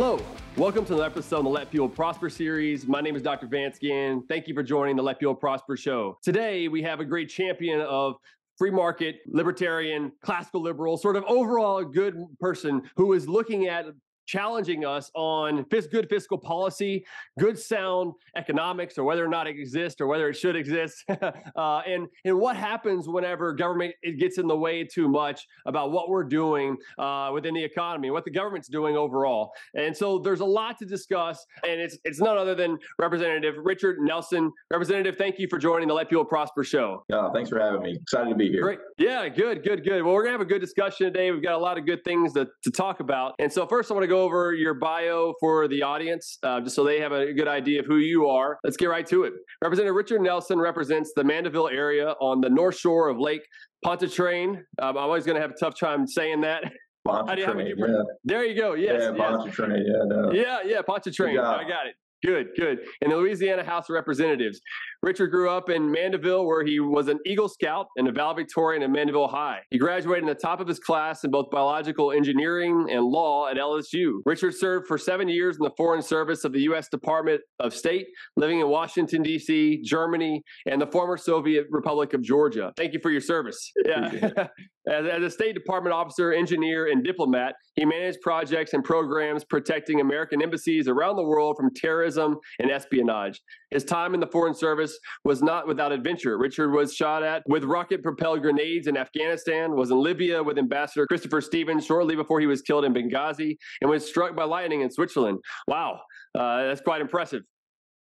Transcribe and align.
Hello, 0.00 0.20
welcome 0.56 0.84
to 0.84 0.92
another 0.92 1.06
episode 1.06 1.38
of 1.38 1.42
the 1.42 1.50
Let 1.50 1.72
People 1.72 1.88
Prosper 1.88 2.30
series. 2.30 2.86
My 2.86 3.00
name 3.00 3.16
is 3.16 3.22
Dr. 3.22 3.48
Vance 3.48 3.80
Ginn. 3.80 4.22
Thank 4.28 4.46
you 4.46 4.54
for 4.54 4.62
joining 4.62 4.94
the 4.94 5.02
Let 5.02 5.18
People 5.18 5.34
Prosper 5.34 5.76
show. 5.76 6.16
Today, 6.22 6.68
we 6.68 6.82
have 6.82 7.00
a 7.00 7.04
great 7.04 7.28
champion 7.28 7.80
of 7.80 8.14
free 8.56 8.70
market, 8.70 9.16
libertarian, 9.26 10.12
classical 10.22 10.62
liberal, 10.62 10.98
sort 10.98 11.16
of 11.16 11.24
overall 11.24 11.78
a 11.78 11.84
good 11.84 12.14
person 12.38 12.88
who 12.94 13.12
is 13.12 13.26
looking 13.26 13.66
at 13.66 13.86
challenging 14.28 14.84
us 14.84 15.10
on 15.14 15.64
good 15.90 16.08
fiscal 16.08 16.36
policy, 16.36 17.04
good 17.38 17.58
sound 17.58 18.12
economics, 18.36 18.98
or 18.98 19.04
whether 19.04 19.24
or 19.24 19.28
not 19.28 19.46
it 19.46 19.58
exists 19.58 20.00
or 20.00 20.06
whether 20.06 20.28
it 20.28 20.34
should 20.34 20.54
exist, 20.54 21.04
uh, 21.56 21.80
and 21.86 22.06
and 22.24 22.38
what 22.38 22.54
happens 22.54 23.08
whenever 23.08 23.52
government 23.54 23.94
it 24.02 24.18
gets 24.18 24.38
in 24.38 24.46
the 24.46 24.56
way 24.56 24.84
too 24.84 25.08
much 25.08 25.46
about 25.66 25.90
what 25.90 26.10
we're 26.10 26.24
doing 26.24 26.76
uh, 26.98 27.30
within 27.32 27.54
the 27.54 27.64
economy, 27.64 28.10
what 28.10 28.24
the 28.24 28.30
government's 28.30 28.68
doing 28.68 28.96
overall. 28.96 29.50
And 29.74 29.96
so 29.96 30.18
there's 30.18 30.40
a 30.40 30.44
lot 30.44 30.78
to 30.78 30.84
discuss, 30.84 31.44
and 31.66 31.80
it's 31.80 31.96
it's 32.04 32.20
none 32.20 32.36
other 32.36 32.54
than 32.54 32.78
Representative 32.98 33.54
Richard 33.58 33.98
Nelson. 34.00 34.52
Representative, 34.70 35.16
thank 35.16 35.38
you 35.38 35.48
for 35.48 35.58
joining 35.58 35.88
the 35.88 35.94
Let 35.94 36.10
People 36.10 36.26
Prosper 36.26 36.64
show. 36.64 37.04
Yeah, 37.08 37.30
thanks 37.32 37.48
for 37.48 37.58
having 37.58 37.80
me. 37.80 37.98
Excited 38.02 38.28
to 38.28 38.36
be 38.36 38.50
here. 38.50 38.60
Great. 38.60 38.80
Yeah, 38.98 39.26
good, 39.28 39.64
good, 39.64 39.84
good. 39.84 40.02
Well, 40.02 40.12
we're 40.12 40.24
gonna 40.24 40.32
have 40.32 40.42
a 40.42 40.44
good 40.44 40.60
discussion 40.60 41.06
today. 41.06 41.30
We've 41.30 41.42
got 41.42 41.54
a 41.54 41.58
lot 41.58 41.78
of 41.78 41.86
good 41.86 42.04
things 42.04 42.34
to, 42.34 42.46
to 42.64 42.70
talk 42.70 43.00
about. 43.00 43.34
And 43.38 43.50
so 43.50 43.66
first, 43.66 43.90
I 43.90 43.94
want 43.94 44.04
to 44.04 44.08
go 44.08 44.17
over 44.22 44.54
your 44.54 44.74
bio 44.74 45.34
for 45.40 45.68
the 45.68 45.82
audience, 45.82 46.38
uh, 46.42 46.60
just 46.60 46.76
so 46.76 46.84
they 46.84 47.00
have 47.00 47.12
a 47.12 47.32
good 47.32 47.48
idea 47.48 47.80
of 47.80 47.86
who 47.86 47.96
you 47.96 48.26
are. 48.28 48.58
Let's 48.64 48.76
get 48.76 48.86
right 48.86 49.06
to 49.06 49.24
it. 49.24 49.32
Representative 49.62 49.94
Richard 49.94 50.20
Nelson 50.20 50.58
represents 50.58 51.12
the 51.16 51.24
Mandeville 51.24 51.68
area 51.68 52.10
on 52.20 52.40
the 52.40 52.50
north 52.50 52.78
shore 52.78 53.08
of 53.08 53.18
Lake 53.18 53.42
Pontchartrain. 53.84 54.56
Um, 54.56 54.64
I'm 54.78 54.96
always 54.98 55.24
going 55.24 55.36
to 55.36 55.42
have 55.42 55.52
a 55.52 55.58
tough 55.58 55.78
time 55.78 56.06
saying 56.06 56.40
that. 56.42 56.64
Pontchartrain, 57.06 57.66
you, 57.66 57.74
yeah. 57.78 58.02
There 58.24 58.44
you 58.44 58.60
go. 58.60 58.74
Yes. 58.74 59.00
Yeah, 59.00 59.10
yes. 59.10 59.18
Pontchartrain. 59.18 59.84
Yeah, 59.86 60.04
no. 60.04 60.32
Yeah, 60.32 60.58
yeah, 60.64 60.82
Pontchartrain. 60.82 61.38
I 61.38 61.62
got 61.68 61.86
it. 61.86 61.94
Good, 62.24 62.48
good. 62.58 62.80
In 63.00 63.10
the 63.10 63.16
Louisiana 63.16 63.62
House 63.62 63.88
of 63.88 63.94
Representatives, 63.94 64.60
Richard 65.02 65.28
grew 65.28 65.48
up 65.50 65.70
in 65.70 65.90
Mandeville, 65.90 66.46
where 66.46 66.64
he 66.64 66.80
was 66.80 67.06
an 67.06 67.20
Eagle 67.24 67.48
Scout 67.48 67.86
and 67.96 68.08
a 68.08 68.12
valedictorian 68.12 68.82
at 68.82 68.90
Mandeville 68.90 69.28
High. 69.28 69.60
He 69.70 69.78
graduated 69.78 70.24
in 70.24 70.28
the 70.28 70.34
top 70.34 70.60
of 70.60 70.66
his 70.66 70.80
class 70.80 71.22
in 71.22 71.30
both 71.30 71.50
biological 71.50 72.10
engineering 72.10 72.88
and 72.90 73.04
law 73.04 73.48
at 73.48 73.56
LSU. 73.56 74.18
Richard 74.26 74.54
served 74.54 74.88
for 74.88 74.98
seven 74.98 75.28
years 75.28 75.56
in 75.58 75.62
the 75.62 75.72
Foreign 75.76 76.02
Service 76.02 76.44
of 76.44 76.52
the 76.52 76.62
U.S. 76.62 76.88
Department 76.88 77.40
of 77.60 77.72
State, 77.72 78.08
living 78.36 78.58
in 78.58 78.68
Washington, 78.68 79.22
D.C., 79.22 79.82
Germany, 79.84 80.42
and 80.66 80.80
the 80.80 80.86
former 80.88 81.16
Soviet 81.16 81.66
Republic 81.70 82.14
of 82.14 82.22
Georgia. 82.22 82.72
Thank 82.76 82.94
you 82.94 83.00
for 83.00 83.10
your 83.10 83.20
service. 83.20 83.70
Yeah. 83.84 84.48
As, 84.88 85.06
as, 85.06 85.22
a 85.22 85.30
State 85.30 85.54
Department 85.54 85.94
officer, 85.94 86.32
engineer, 86.32 86.90
and 86.90 87.04
diplomat, 87.04 87.54
he 87.74 87.84
managed 87.84 88.20
projects 88.22 88.72
and 88.72 88.82
programs 88.82 89.44
protecting 89.44 90.00
American 90.00 90.42
embassies 90.42 90.88
around 90.88 91.16
the 91.16 91.22
world 91.22 91.56
from 91.56 91.74
terrorism 91.74 92.38
and 92.58 92.70
espionage. 92.70 93.40
His 93.70 93.84
time 93.84 94.14
in 94.14 94.20
the 94.20 94.26
Foreign 94.26 94.54
Service 94.54 94.98
was 95.24 95.42
not 95.42 95.66
without 95.66 95.92
adventure. 95.92 96.38
Richard 96.38 96.72
was 96.72 96.94
shot 96.94 97.22
at 97.22 97.42
with 97.46 97.64
rocket 97.64 98.02
propelled 98.02 98.40
grenades 98.40 98.86
in 98.86 98.96
Afghanistan, 98.96 99.76
was 99.76 99.90
in 99.90 100.02
Libya 100.02 100.42
with 100.42 100.58
Ambassador 100.58 101.06
Christopher 101.06 101.40
Stevens 101.40 101.84
shortly 101.84 102.16
before 102.16 102.40
he 102.40 102.46
was 102.46 102.62
killed 102.62 102.84
in 102.84 102.94
Benghazi, 102.94 103.56
and 103.80 103.90
was 103.90 104.06
struck 104.06 104.34
by 104.34 104.44
lightning 104.44 104.80
in 104.80 104.90
Switzerland. 104.90 105.38
Wow, 105.66 106.00
uh, 106.38 106.64
that's 106.64 106.80
quite 106.80 107.00
impressive. 107.00 107.42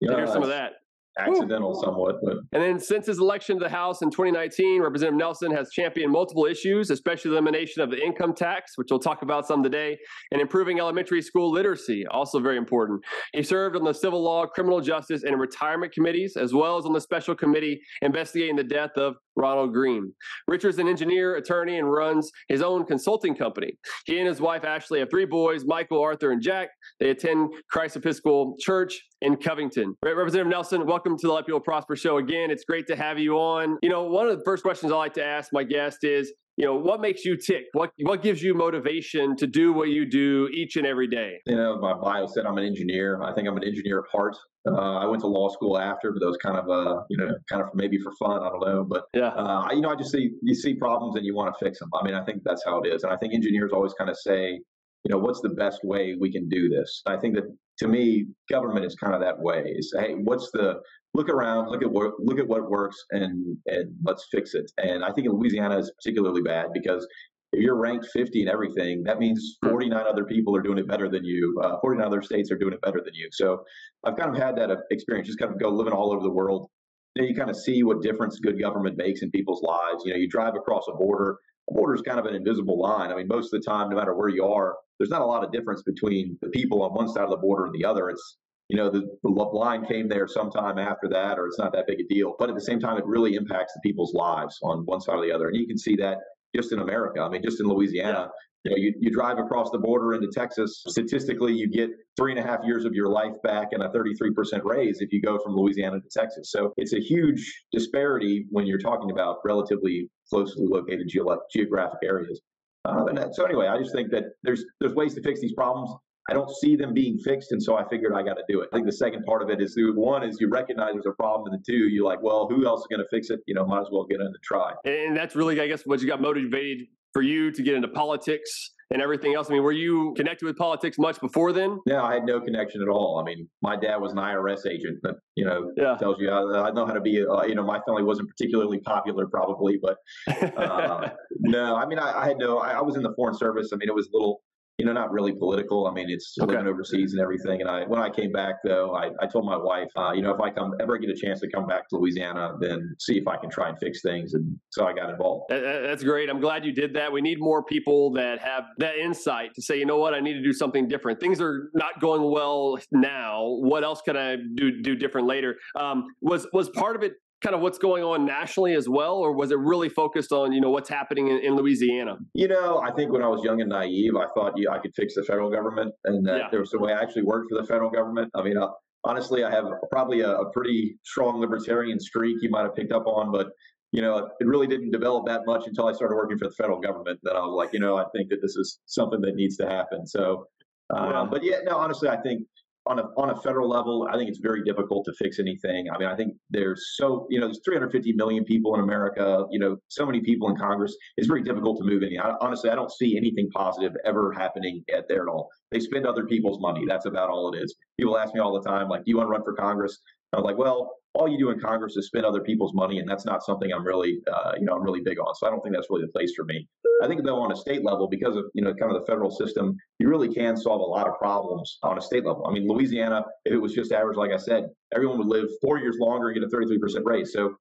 Yeah, 0.00 0.14
hear 0.14 0.26
some 0.26 0.42
of 0.42 0.50
that 0.50 0.74
accidental 1.18 1.76
Ooh. 1.76 1.80
somewhat. 1.80 2.16
But 2.22 2.36
and 2.52 2.62
then 2.62 2.78
since 2.78 3.06
his 3.06 3.18
election 3.18 3.58
to 3.58 3.64
the 3.64 3.70
House 3.70 4.02
in 4.02 4.10
2019, 4.10 4.82
Representative 4.82 5.18
Nelson 5.18 5.50
has 5.52 5.70
championed 5.70 6.12
multiple 6.12 6.46
issues, 6.46 6.90
especially 6.90 7.30
the 7.30 7.36
elimination 7.36 7.82
of 7.82 7.90
the 7.90 8.02
income 8.02 8.34
tax, 8.34 8.72
which 8.76 8.88
we'll 8.90 9.00
talk 9.00 9.22
about 9.22 9.46
some 9.46 9.62
today, 9.62 9.98
and 10.32 10.40
improving 10.40 10.78
elementary 10.78 11.22
school 11.22 11.50
literacy, 11.50 12.06
also 12.06 12.40
very 12.40 12.56
important. 12.56 13.00
He 13.32 13.42
served 13.42 13.76
on 13.76 13.84
the 13.84 13.92
civil 13.92 14.22
law, 14.22 14.46
criminal 14.46 14.80
justice, 14.80 15.22
and 15.22 15.38
retirement 15.38 15.92
committees, 15.92 16.36
as 16.36 16.52
well 16.52 16.76
as 16.76 16.84
on 16.84 16.92
the 16.92 17.00
special 17.00 17.34
committee 17.34 17.80
investigating 18.02 18.56
the 18.56 18.64
death 18.64 18.90
of 18.96 19.16
Ronald 19.36 19.72
Greene. 19.72 20.12
Richard's 20.48 20.78
an 20.78 20.88
engineer, 20.88 21.36
attorney, 21.36 21.78
and 21.78 21.90
runs 21.90 22.30
his 22.48 22.62
own 22.62 22.86
consulting 22.86 23.34
company. 23.34 23.78
He 24.06 24.18
and 24.18 24.26
his 24.26 24.40
wife 24.40 24.64
Ashley 24.64 25.00
have 25.00 25.10
three 25.10 25.26
boys, 25.26 25.64
Michael, 25.66 26.00
Arthur, 26.00 26.32
and 26.32 26.42
Jack. 26.42 26.70
They 27.00 27.10
attend 27.10 27.50
Christ 27.70 27.96
Episcopal 27.96 28.56
Church 28.58 28.98
in 29.26 29.36
Covington. 29.36 29.96
Representative 30.04 30.48
Nelson, 30.48 30.86
welcome 30.86 31.18
to 31.18 31.26
the 31.26 31.32
Let 31.32 31.46
People 31.46 31.58
Prosper 31.58 31.96
show 31.96 32.18
again. 32.18 32.48
It's 32.52 32.64
great 32.64 32.86
to 32.86 32.94
have 32.94 33.18
you 33.18 33.34
on. 33.34 33.76
You 33.82 33.88
know, 33.88 34.04
one 34.04 34.28
of 34.28 34.38
the 34.38 34.44
first 34.44 34.62
questions 34.62 34.92
I 34.92 34.94
like 34.94 35.14
to 35.14 35.24
ask 35.24 35.52
my 35.52 35.64
guest 35.64 36.04
is, 36.04 36.32
you 36.56 36.64
know, 36.64 36.76
what 36.76 37.00
makes 37.00 37.24
you 37.24 37.36
tick? 37.36 37.64
What 37.72 37.90
what 38.02 38.22
gives 38.22 38.40
you 38.40 38.54
motivation 38.54 39.34
to 39.36 39.48
do 39.48 39.72
what 39.72 39.88
you 39.88 40.08
do 40.08 40.48
each 40.54 40.76
and 40.76 40.86
every 40.86 41.08
day? 41.08 41.40
You 41.44 41.56
know, 41.56 41.76
my 41.80 41.94
bio 41.94 42.26
said 42.28 42.46
I'm 42.46 42.56
an 42.56 42.64
engineer. 42.64 43.20
I 43.20 43.34
think 43.34 43.48
I'm 43.48 43.56
an 43.56 43.64
engineer 43.64 43.98
at 43.98 44.04
heart. 44.10 44.36
Uh, 44.66 44.98
I 44.98 45.06
went 45.06 45.20
to 45.22 45.26
law 45.26 45.48
school 45.48 45.76
after, 45.76 46.12
but 46.12 46.20
that 46.20 46.26
was 46.26 46.38
kind 46.38 46.56
of, 46.56 46.70
uh, 46.70 47.02
you 47.10 47.16
know, 47.16 47.28
kind 47.50 47.62
of 47.62 47.68
maybe 47.74 47.98
for 47.98 48.12
fun. 48.18 48.42
I 48.42 48.48
don't 48.48 48.60
know, 48.60 48.86
but 48.88 49.04
yeah, 49.12 49.28
uh, 49.28 49.68
you 49.72 49.80
know, 49.80 49.90
I 49.90 49.96
just 49.96 50.12
see 50.12 50.30
you 50.40 50.54
see 50.54 50.74
problems 50.74 51.16
and 51.16 51.26
you 51.26 51.34
want 51.34 51.52
to 51.52 51.64
fix 51.64 51.80
them. 51.80 51.90
I 52.00 52.04
mean, 52.04 52.14
I 52.14 52.24
think 52.24 52.42
that's 52.44 52.62
how 52.64 52.80
it 52.80 52.94
is, 52.94 53.02
and 53.02 53.12
I 53.12 53.16
think 53.16 53.34
engineers 53.34 53.72
always 53.74 53.92
kind 53.94 54.08
of 54.08 54.16
say, 54.16 54.60
you 55.04 55.10
know, 55.10 55.18
what's 55.18 55.40
the 55.40 55.50
best 55.50 55.80
way 55.84 56.16
we 56.18 56.32
can 56.32 56.48
do 56.48 56.68
this? 56.68 57.02
I 57.06 57.16
think 57.16 57.34
that 57.36 57.44
to 57.78 57.88
me, 57.88 58.26
government 58.50 58.86
is 58.86 58.94
kind 58.94 59.14
of 59.14 59.20
that 59.20 59.38
way. 59.38 59.74
Is 59.76 59.94
hey, 59.98 60.14
what's 60.14 60.50
the 60.52 60.80
look 61.14 61.28
around, 61.28 61.70
look 61.70 61.82
at 61.82 61.90
what 61.90 62.12
look 62.18 62.38
at 62.38 62.46
what 62.48 62.70
works, 62.70 62.96
and 63.10 63.56
and 63.66 63.94
let's 64.04 64.26
fix 64.30 64.54
it. 64.54 64.70
And 64.78 65.04
I 65.04 65.12
think 65.12 65.28
Louisiana 65.28 65.78
is 65.78 65.92
particularly 66.02 66.42
bad 66.42 66.66
because 66.72 67.06
if 67.52 67.62
you're 67.62 67.76
ranked 67.76 68.06
50 68.12 68.42
in 68.42 68.48
everything, 68.48 69.02
that 69.04 69.18
means 69.18 69.56
hmm. 69.62 69.70
49 69.70 70.04
other 70.06 70.24
people 70.24 70.54
are 70.56 70.62
doing 70.62 70.78
it 70.78 70.88
better 70.88 71.08
than 71.08 71.24
you. 71.24 71.58
Uh, 71.62 71.78
49 71.80 72.06
other 72.06 72.22
states 72.22 72.50
are 72.50 72.58
doing 72.58 72.72
it 72.72 72.80
better 72.82 73.00
than 73.04 73.14
you. 73.14 73.28
So 73.32 73.64
I've 74.04 74.16
kind 74.16 74.34
of 74.34 74.40
had 74.40 74.56
that 74.56 74.70
uh, 74.70 74.76
experience, 74.90 75.26
just 75.28 75.38
kind 75.38 75.52
of 75.52 75.60
go 75.60 75.70
living 75.70 75.92
all 75.92 76.12
over 76.12 76.22
the 76.22 76.30
world. 76.30 76.68
You, 77.14 77.22
know, 77.22 77.28
you 77.28 77.34
kind 77.34 77.50
of 77.50 77.56
see 77.56 77.82
what 77.82 78.02
difference 78.02 78.38
good 78.38 78.60
government 78.60 78.96
makes 78.96 79.22
in 79.22 79.30
people's 79.30 79.62
lives. 79.62 80.02
You 80.04 80.12
know, 80.12 80.18
you 80.18 80.28
drive 80.28 80.54
across 80.54 80.84
a 80.88 80.92
border. 80.92 81.38
Border 81.68 81.94
is 81.94 82.02
kind 82.02 82.18
of 82.18 82.26
an 82.26 82.34
invisible 82.34 82.80
line. 82.80 83.10
I 83.10 83.16
mean, 83.16 83.28
most 83.28 83.52
of 83.52 83.60
the 83.60 83.66
time, 83.66 83.90
no 83.90 83.96
matter 83.96 84.14
where 84.14 84.28
you 84.28 84.44
are, 84.44 84.76
there's 84.98 85.10
not 85.10 85.22
a 85.22 85.26
lot 85.26 85.44
of 85.44 85.52
difference 85.52 85.82
between 85.82 86.38
the 86.40 86.48
people 86.48 86.82
on 86.82 86.94
one 86.94 87.08
side 87.08 87.24
of 87.24 87.30
the 87.30 87.36
border 87.36 87.66
and 87.66 87.74
the 87.74 87.84
other. 87.84 88.08
It's 88.08 88.38
you 88.68 88.76
know, 88.76 88.90
the, 88.90 89.08
the 89.22 89.28
line 89.28 89.86
came 89.86 90.08
there 90.08 90.26
sometime 90.26 90.78
after 90.78 91.08
that, 91.08 91.38
or 91.38 91.46
it's 91.46 91.58
not 91.58 91.72
that 91.72 91.86
big 91.86 92.00
a 92.00 92.04
deal. 92.04 92.34
But 92.38 92.48
at 92.48 92.56
the 92.56 92.60
same 92.60 92.80
time, 92.80 92.98
it 92.98 93.06
really 93.06 93.34
impacts 93.34 93.72
the 93.74 93.80
people's 93.80 94.12
lives 94.12 94.58
on 94.62 94.84
one 94.86 95.00
side 95.00 95.14
or 95.14 95.24
the 95.24 95.32
other. 95.32 95.48
And 95.48 95.56
you 95.56 95.68
can 95.68 95.78
see 95.78 95.94
that 95.96 96.18
just 96.54 96.72
in 96.72 96.80
America. 96.80 97.20
I 97.20 97.28
mean, 97.28 97.42
just 97.44 97.60
in 97.60 97.66
Louisiana, 97.66 98.28
you 98.66 98.70
know, 98.70 98.76
you, 98.76 98.94
you 98.98 99.10
drive 99.10 99.38
across 99.38 99.70
the 99.70 99.78
border 99.78 100.14
into 100.14 100.26
Texas, 100.26 100.82
statistically, 100.88 101.52
you 101.52 101.68
get 101.68 101.90
three 102.16 102.32
and 102.32 102.40
a 102.40 102.42
half 102.42 102.64
years 102.64 102.84
of 102.84 102.94
your 102.94 103.08
life 103.08 103.34
back 103.44 103.68
and 103.70 103.82
a 103.82 103.88
33% 103.90 104.64
raise 104.64 105.00
if 105.00 105.12
you 105.12 105.22
go 105.22 105.38
from 105.38 105.54
Louisiana 105.54 106.00
to 106.00 106.08
Texas. 106.10 106.50
So 106.50 106.72
it's 106.76 106.92
a 106.92 107.00
huge 107.00 107.64
disparity 107.70 108.46
when 108.50 108.66
you're 108.66 108.80
talking 108.80 109.12
about 109.12 109.36
relatively 109.44 110.10
closely 110.28 110.66
located 110.66 111.08
ge- 111.08 111.20
geographic 111.52 112.00
areas. 112.02 112.40
Uh, 112.84 113.04
so 113.32 113.44
anyway, 113.44 113.68
I 113.68 113.78
just 113.78 113.92
think 113.92 114.10
that 114.10 114.24
there's 114.42 114.64
there's 114.80 114.94
ways 114.94 115.14
to 115.14 115.22
fix 115.22 115.40
these 115.40 115.54
problems. 115.54 115.90
I 116.28 116.32
don't 116.32 116.50
see 116.50 116.74
them 116.74 116.92
being 116.92 117.18
fixed, 117.18 117.52
and 117.52 117.62
so 117.62 117.76
I 117.76 117.88
figured 117.88 118.12
I 118.12 118.22
got 118.22 118.34
to 118.34 118.42
do 118.48 118.60
it. 118.60 118.68
I 118.72 118.76
think 118.76 118.86
the 118.86 118.92
second 118.92 119.24
part 119.24 119.42
of 119.42 119.50
it 119.50 119.60
is 119.60 119.76
one 119.76 120.24
is 120.24 120.38
you 120.40 120.48
recognize 120.48 120.92
there's 120.92 121.06
a 121.06 121.12
problem, 121.12 121.52
and 121.52 121.60
the 121.60 121.64
two 121.64 121.88
you're 121.88 122.04
like, 122.04 122.20
well, 122.20 122.48
who 122.48 122.66
else 122.66 122.80
is 122.80 122.86
going 122.88 123.00
to 123.00 123.08
fix 123.10 123.30
it? 123.30 123.40
You 123.46 123.54
know, 123.54 123.64
might 123.64 123.82
as 123.82 123.88
well 123.92 124.04
get 124.04 124.20
in 124.20 124.26
and 124.26 124.36
try. 124.42 124.72
And 124.84 125.16
that's 125.16 125.36
really, 125.36 125.60
I 125.60 125.68
guess, 125.68 125.82
what 125.84 126.00
you 126.00 126.08
got 126.08 126.20
motivated 126.20 126.86
for 127.16 127.22
you 127.22 127.50
to 127.50 127.62
get 127.62 127.74
into 127.74 127.88
politics 127.88 128.72
and 128.90 129.00
everything 129.00 129.32
else. 129.32 129.48
I 129.48 129.54
mean, 129.54 129.62
were 129.62 129.72
you 129.72 130.12
connected 130.18 130.44
with 130.44 130.58
politics 130.58 130.98
much 130.98 131.18
before 131.18 131.50
then? 131.54 131.80
No, 131.86 132.04
I 132.04 132.12
had 132.12 132.26
no 132.26 132.42
connection 132.42 132.82
at 132.82 132.88
all. 132.88 133.18
I 133.18 133.24
mean, 133.24 133.48
my 133.62 133.74
dad 133.74 133.96
was 134.02 134.12
an 134.12 134.18
IRS 134.18 134.66
agent 134.70 134.98
that, 135.02 135.14
you 135.34 135.46
know, 135.46 135.72
yeah. 135.78 135.96
tells 135.96 136.20
you 136.20 136.28
I, 136.28 136.68
I, 136.68 136.70
know 136.72 136.84
how 136.84 136.92
to 136.92 137.00
be, 137.00 137.24
uh, 137.26 137.44
you 137.44 137.54
know, 137.54 137.64
my 137.64 137.80
family 137.86 138.02
wasn't 138.02 138.28
particularly 138.28 138.80
popular 138.80 139.26
probably, 139.26 139.78
but 139.80 139.96
uh, 140.58 141.08
no, 141.40 141.74
I 141.74 141.86
mean, 141.86 141.98
I, 141.98 142.20
I 142.20 142.28
had 142.28 142.36
no, 142.36 142.58
I, 142.58 142.72
I, 142.72 142.82
was 142.82 142.96
in 142.96 143.02
the 143.02 143.14
foreign 143.16 143.34
service. 143.34 143.70
I 143.72 143.76
mean, 143.76 143.88
it 143.88 143.94
was 143.94 144.08
a 144.08 144.10
little, 144.12 144.42
you 144.78 144.84
know, 144.84 144.92
not 144.92 145.10
really 145.10 145.32
political. 145.32 145.86
I 145.86 145.92
mean, 145.92 146.10
it's 146.10 146.36
okay. 146.38 146.52
living 146.52 146.68
overseas 146.68 147.12
and 147.12 147.22
everything. 147.22 147.62
And 147.62 147.70
I, 147.70 147.84
when 147.84 148.00
I 148.00 148.10
came 148.10 148.30
back 148.30 148.56
though, 148.62 148.94
I, 148.94 149.10
I 149.20 149.26
told 149.26 149.46
my 149.46 149.56
wife, 149.56 149.88
uh, 149.96 150.12
you 150.12 150.20
know, 150.20 150.30
if 150.34 150.40
I 150.40 150.50
come 150.50 150.74
ever 150.80 150.98
get 150.98 151.08
a 151.08 151.14
chance 151.14 151.40
to 151.40 151.50
come 151.50 151.66
back 151.66 151.88
to 151.88 151.96
Louisiana, 151.96 152.56
then 152.60 152.94
see 152.98 153.16
if 153.16 153.26
I 153.26 153.36
can 153.38 153.48
try 153.48 153.70
and 153.70 153.78
fix 153.78 154.02
things. 154.02 154.34
And 154.34 154.58
so 154.70 154.86
I 154.86 154.92
got 154.92 155.08
involved. 155.08 155.44
That's 155.48 156.04
great. 156.04 156.28
I'm 156.28 156.40
glad 156.40 156.64
you 156.64 156.72
did 156.72 156.92
that. 156.94 157.10
We 157.10 157.22
need 157.22 157.38
more 157.40 157.62
people 157.64 158.12
that 158.12 158.38
have 158.40 158.64
that 158.78 158.96
insight 158.96 159.54
to 159.54 159.62
say, 159.62 159.78
you 159.78 159.86
know 159.86 159.98
what, 159.98 160.12
I 160.12 160.20
need 160.20 160.34
to 160.34 160.42
do 160.42 160.52
something 160.52 160.88
different. 160.88 161.20
Things 161.20 161.40
are 161.40 161.70
not 161.72 161.98
going 162.00 162.30
well 162.30 162.78
now. 162.92 163.44
What 163.46 163.82
else 163.82 164.02
can 164.02 164.16
I 164.16 164.36
do 164.54 164.82
do 164.82 164.94
different 164.94 165.26
later? 165.26 165.56
Um, 165.74 166.06
was 166.20 166.46
was 166.52 166.68
part 166.70 166.96
of 166.96 167.02
it 167.02 167.14
kind 167.42 167.54
of 167.54 167.60
what's 167.60 167.78
going 167.78 168.02
on 168.02 168.24
nationally 168.24 168.74
as 168.74 168.88
well, 168.88 169.14
or 169.14 169.32
was 169.32 169.50
it 169.50 169.58
really 169.58 169.88
focused 169.88 170.32
on 170.32 170.52
you 170.52 170.60
know 170.60 170.70
what's 170.70 170.88
happening 170.88 171.28
in, 171.28 171.38
in 171.38 171.56
Louisiana? 171.56 172.16
You 172.34 172.48
know, 172.48 172.80
I 172.80 172.92
think 172.92 173.12
when 173.12 173.22
I 173.22 173.28
was 173.28 173.42
young 173.44 173.60
and 173.60 173.70
naive, 173.70 174.16
I 174.16 174.26
thought 174.34 174.54
yeah, 174.56 174.70
I 174.70 174.78
could 174.78 174.92
fix 174.94 175.14
the 175.14 175.22
federal 175.22 175.50
government, 175.50 175.92
and 176.04 176.26
that 176.26 176.36
yeah. 176.36 176.48
there 176.50 176.60
was 176.60 176.72
a 176.74 176.78
way 176.78 176.92
I 176.92 177.00
actually 177.00 177.24
worked 177.24 177.50
for 177.50 177.60
the 177.60 177.66
federal 177.66 177.90
government. 177.90 178.30
I 178.34 178.42
mean, 178.42 178.56
uh, 178.56 178.68
honestly, 179.04 179.44
I 179.44 179.50
have 179.50 179.64
probably 179.90 180.20
a, 180.20 180.30
a 180.30 180.50
pretty 180.52 180.98
strong 181.04 181.40
libertarian 181.40 182.00
streak 182.00 182.36
you 182.40 182.50
might 182.50 182.62
have 182.62 182.74
picked 182.74 182.92
up 182.92 183.06
on, 183.06 183.32
but 183.32 183.48
you 183.92 184.02
know, 184.02 184.28
it 184.40 184.46
really 184.46 184.66
didn't 184.66 184.90
develop 184.90 185.26
that 185.26 185.42
much 185.46 185.66
until 185.66 185.86
I 185.86 185.92
started 185.92 186.16
working 186.16 186.36
for 186.38 186.48
the 186.48 186.54
federal 186.54 186.80
government. 186.80 187.20
Then 187.22 187.36
I 187.36 187.40
was 187.40 187.54
like, 187.56 187.72
you 187.72 187.80
know, 187.80 187.96
I 187.96 188.04
think 188.14 188.30
that 188.30 188.42
this 188.42 188.56
is 188.56 188.78
something 188.86 189.20
that 189.20 189.36
needs 189.36 189.56
to 189.58 189.66
happen. 189.66 190.06
So 190.06 190.46
Um, 190.90 191.30
but 191.30 191.42
yeah, 191.42 191.56
no, 191.64 191.76
honestly, 191.76 192.08
I 192.08 192.16
think 192.16 192.42
on 192.86 192.98
a 192.98 193.02
on 193.16 193.30
a 193.30 193.36
federal 193.36 193.68
level, 193.68 194.08
I 194.10 194.16
think 194.16 194.28
it's 194.28 194.38
very 194.38 194.62
difficult 194.62 195.04
to 195.06 195.12
fix 195.14 195.38
anything. 195.38 195.90
I 195.90 195.98
mean, 195.98 196.08
I 196.08 196.16
think 196.16 196.34
there's 196.50 196.94
so 196.96 197.26
you 197.30 197.40
know 197.40 197.46
there's 197.46 197.60
350 197.64 198.12
million 198.12 198.44
people 198.44 198.74
in 198.74 198.80
America. 198.80 199.44
You 199.50 199.58
know, 199.58 199.76
so 199.88 200.06
many 200.06 200.20
people 200.20 200.48
in 200.48 200.56
Congress. 200.56 200.96
It's 201.16 201.26
very 201.26 201.42
difficult 201.42 201.78
to 201.78 201.84
move 201.84 202.02
any. 202.02 202.18
I, 202.18 202.34
honestly, 202.40 202.70
I 202.70 202.74
don't 202.74 202.90
see 202.90 203.16
anything 203.16 203.50
positive 203.50 203.92
ever 204.04 204.32
happening 204.32 204.84
at 204.94 205.08
there 205.08 205.22
at 205.22 205.28
all. 205.28 205.48
They 205.70 205.80
spend 205.80 206.06
other 206.06 206.26
people's 206.26 206.60
money. 206.60 206.84
That's 206.86 207.06
about 207.06 207.30
all 207.30 207.52
it 207.52 207.62
is. 207.62 207.74
People 207.98 208.18
ask 208.18 208.34
me 208.34 208.40
all 208.40 208.54
the 208.60 208.68
time, 208.68 208.88
like, 208.88 209.04
"Do 209.04 209.10
you 209.10 209.16
want 209.16 209.26
to 209.26 209.32
run 209.32 209.44
for 209.44 209.54
Congress?" 209.54 209.98
I 210.32 210.36
was 210.36 210.44
like, 210.44 210.58
"Well, 210.58 210.92
all 211.16 211.28
you 211.28 211.38
do 211.38 211.50
in 211.50 211.58
Congress 211.58 211.96
is 211.96 212.06
spend 212.06 212.24
other 212.24 212.42
people's 212.42 212.74
money, 212.74 212.98
and 212.98 213.08
that's 213.08 213.24
not 213.24 213.42
something 213.42 213.72
I'm 213.72 213.84
really, 213.84 214.20
uh, 214.32 214.52
you 214.58 214.66
know, 214.66 214.74
I'm 214.74 214.82
really 214.82 215.00
big 215.00 215.18
on. 215.18 215.34
So 215.34 215.46
I 215.46 215.50
don't 215.50 215.62
think 215.62 215.74
that's 215.74 215.88
really 215.90 216.02
the 216.02 216.12
place 216.12 216.34
for 216.34 216.44
me. 216.44 216.68
I 217.02 217.06
think 217.06 217.24
though 217.24 217.40
on 217.40 217.52
a 217.52 217.56
state 217.56 217.84
level, 217.84 218.08
because 218.08 218.36
of 218.36 218.44
you 218.54 218.62
know 218.62 218.72
kind 218.74 218.94
of 218.94 219.00
the 219.00 219.06
federal 219.06 219.30
system, 219.30 219.76
you 219.98 220.08
really 220.08 220.32
can 220.32 220.56
solve 220.56 220.80
a 220.80 220.84
lot 220.84 221.06
of 221.06 221.14
problems 221.18 221.78
on 221.82 221.98
a 221.98 222.00
state 222.00 222.24
level. 222.24 222.46
I 222.46 222.52
mean, 222.52 222.68
Louisiana, 222.68 223.24
if 223.44 223.52
it 223.52 223.58
was 223.58 223.74
just 223.74 223.92
average, 223.92 224.16
like 224.16 224.30
I 224.32 224.36
said, 224.36 224.68
everyone 224.94 225.18
would 225.18 225.26
live 225.26 225.48
four 225.60 225.78
years 225.78 225.96
longer 225.98 226.28
and 226.28 226.40
get 226.40 226.44
a 226.44 226.48
33% 226.48 227.04
raise. 227.04 227.32
So 227.32 227.56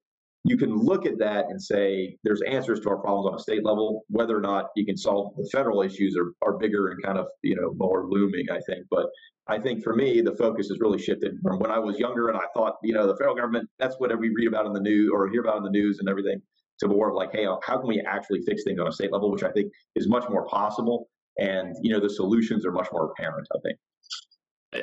you 0.45 0.57
can 0.57 0.75
look 0.75 1.07
at 1.07 1.18
that 1.18 1.45
and 1.50 1.59
say 1.62 2.15
there's 2.24 2.42
answers 2.44 2.80
to 2.81 2.89
our 2.89 2.97
problems 2.97 3.27
on 3.27 3.36
a 3.36 3.39
state 3.39 3.65
level. 3.65 4.06
Whether 4.09 4.38
or 4.38 4.42
not 4.42 4.68
you 4.75 4.86
can 4.86 4.95
solve 4.95 5.36
the 5.36 5.50
federal 5.51 5.81
issues 5.81 6.15
are, 6.15 6.33
are 6.47 6.57
bigger 6.57 6.89
and 6.89 7.03
kind 7.03 7.18
of 7.18 7.25
you 7.42 7.56
know 7.56 7.74
more 7.77 8.06
looming, 8.07 8.45
I 8.51 8.59
think. 8.68 8.86
But 8.92 9.07
I 9.47 9.57
think 9.59 9.83
for 9.83 9.95
me, 9.95 10.21
the 10.21 10.36
focus 10.36 10.69
has 10.69 10.80
really 10.80 11.00
shifted 11.00 11.38
from 11.42 11.59
when 11.59 11.71
I 11.71 11.80
was 11.80 11.97
younger 11.97 12.30
and 12.30 12.38
I 12.38 12.45
thought, 12.53 12.75
you 12.83 12.94
know, 12.94 13.07
the 13.07 13.15
federal 13.15 13.36
government, 13.36 13.69
that's 13.80 13.95
what 13.97 14.18
we 14.19 14.30
read 14.30 14.47
about 14.47 14.68
in 14.68 14.74
the 14.74 14.80
news 14.80 15.12
or 15.13 15.27
hear 15.30 15.42
about 15.42 15.57
in 15.57 15.63
the 15.63 15.69
news 15.69 16.00
and 16.00 16.07
everything, 16.09 16.42
to 16.80 16.88
more 16.88 17.09
of 17.09 17.15
like, 17.15 17.31
hey, 17.31 17.45
how 17.45 17.77
can 17.77 17.88
we 17.88 18.01
actually 18.01 18.41
fix 18.41 18.63
things 18.63 18.80
on 18.80 18.88
a 18.88 18.91
state 18.91 19.12
level, 19.12 19.31
which 19.31 19.44
I 19.44 19.51
think 19.51 19.71
is 19.95 20.07
much 20.07 20.27
more 20.30 20.48
possible. 20.48 21.09
And, 21.38 21.75
you 21.81 21.91
know, 21.91 22.00
the 22.00 22.09
solutions 22.09 22.65
are 22.65 22.71
much 22.71 22.88
more 22.91 23.12
apparent, 23.12 23.48
I 23.56 23.59
think. 23.63 23.77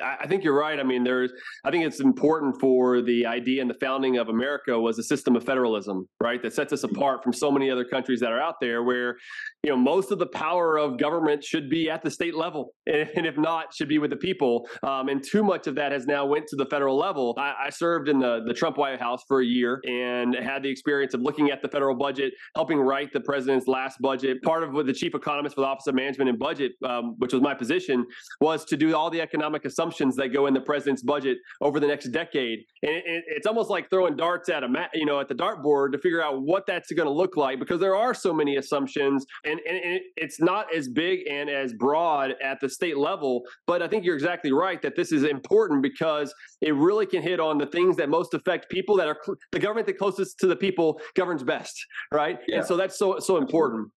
I 0.01 0.27
think 0.27 0.45
you're 0.45 0.59
right. 0.59 0.79
I 0.79 0.83
mean, 0.83 1.05
there's. 1.05 1.33
I 1.65 1.71
think 1.71 1.85
it's 1.85 2.01
important 2.01 2.61
for 2.61 3.03
the 3.03 3.27
idea 3.27 3.61
and 3.61 3.71
the 3.71 3.79
founding 3.81 4.19
of 4.19 4.29
America 4.29 4.79
was 4.79 4.99
a 4.99 5.03
system 5.03 5.37
of 5.37 5.45
federalism, 5.45 6.09
right? 6.21 6.43
That 6.43 6.53
sets 6.53 6.73
us 6.73 6.83
mm-hmm. 6.83 6.97
apart 6.97 7.23
from 7.23 7.33
so 7.33 7.51
many 7.51 7.71
other 7.71 7.85
countries 7.85 8.21
that 8.21 8.33
are 8.33 8.41
out 8.41 8.57
there, 8.61 8.83
where 8.83 9.17
you 9.63 9.71
know 9.71 9.77
most 9.77 10.11
of 10.11 10.19
the 10.19 10.27
power 10.27 10.79
of 10.79 10.99
government 10.99 11.45
should 11.45 11.69
be 11.69 11.91
at 11.91 12.03
the 12.03 12.11
state 12.11 12.35
level, 12.35 12.75
and 12.87 13.27
if 13.27 13.37
not, 13.37 13.75
should 13.75 13.89
be 13.89 13.99
with 13.99 14.11
the 14.11 14.17
people. 14.17 14.69
Um, 14.83 15.09
and 15.09 15.23
too 15.23 15.43
much 15.43 15.67
of 15.67 15.75
that 15.77 15.93
has 15.93 16.07
now 16.07 16.27
went 16.27 16.47
to 16.49 16.57
the 16.57 16.67
federal 16.67 16.97
level. 16.99 17.35
I, 17.39 17.55
I 17.67 17.71
served 17.71 18.09
in 18.09 18.19
the 18.19 18.43
the 18.47 18.55
Trump 18.55 18.79
White 18.79 19.01
House 19.01 19.23
for 19.27 19.41
a 19.41 19.45
year 19.45 19.81
and 19.85 20.35
had 20.35 20.63
the 20.63 20.69
experience 20.69 21.15
of 21.15 21.21
looking 21.21 21.51
at 21.51 21.63
the 21.63 21.69
federal 21.69 21.95
budget, 21.95 22.33
helping 22.55 22.79
write 22.79 23.13
the 23.13 23.21
president's 23.21 23.67
last 23.67 24.01
budget. 24.01 24.43
Part 24.43 24.63
of 24.63 24.73
what 24.73 24.87
the 24.87 24.93
chief 24.93 25.15
economist 25.15 25.55
for 25.55 25.63
the 25.63 25.67
Office 25.67 25.87
of 25.87 25.95
Management 25.95 26.31
and 26.31 26.39
Budget, 26.39 26.73
um, 26.85 27.15
which 27.19 27.33
was 27.33 27.43
my 27.43 27.55
position, 27.55 28.07
was 28.41 28.65
to 28.67 28.77
do 28.77 28.95
all 28.95 29.11
the 29.11 29.21
economic 29.21 29.65
assumptions 29.83 30.17
that 30.17 30.29
go 30.29 30.47
in 30.47 30.55
the 30.55 30.61
president's 30.61 31.03
budget 31.03 31.39
over 31.61 31.81
the 31.81 31.87
next 31.87 32.07
decade. 32.11 32.61
And 32.83 32.93
it, 32.93 33.25
it's 33.27 33.47
almost 33.47 33.69
like 33.69 33.91
throwing 33.91 34.17
darts 34.17 34.49
at 34.49 34.63
a 34.63 34.69
mat, 34.69 34.91
you 34.95 35.05
know, 35.05 35.19
at 35.21 35.29
the 35.29 35.35
dartboard 35.35 35.93
to 35.93 35.99
figure 35.99 36.23
out 36.23 36.43
what 36.43 36.65
that's 36.67 36.93
going 36.93 37.09
to 37.09 37.13
look 37.13 37.37
like 37.37 37.59
because 37.59 37.81
there 37.81 37.97
are 37.97 38.15
so 38.15 38.33
many 38.33 38.57
assumptions, 38.57 39.27
and, 39.45 39.61
and, 39.69 39.79
and 39.79 40.01
it's 40.17 40.41
not 40.41 40.75
as 40.75 40.89
big 40.89 41.27
and 41.29 41.51
as 41.51 41.73
broad 41.75 42.35
at 42.43 42.61
the 42.61 42.69
state 42.69 42.97
level. 42.97 43.43
But 43.67 43.83
I 43.83 43.89
think 43.89 44.05
you're 44.05 44.15
exactly 44.15 44.53
right 44.53 44.81
that 44.83 44.97
this 44.97 45.13
is 45.13 45.25
important 45.25 45.83
because 45.83 46.33
it 46.61 46.75
really 46.75 47.07
can 47.07 47.23
hit 47.23 47.41
on 47.41 47.59
the 47.59 47.67
things 47.67 47.97
that 47.97 48.09
most 48.09 48.35
affect 48.35 48.71
people 48.71 48.97
that 48.97 49.09
are 49.09 49.19
the 49.51 49.59
government 49.59 49.87
that 49.89 49.99
closest 49.99 50.39
to 50.41 50.47
the 50.47 50.57
people 50.57 51.01
governs 51.17 51.43
best, 51.43 51.75
right? 52.13 52.39
Yeah. 52.47 52.59
And 52.59 52.67
so 52.67 52.77
that's 52.77 52.99
so 52.99 53.19
so 53.19 53.37
important. 53.37 53.89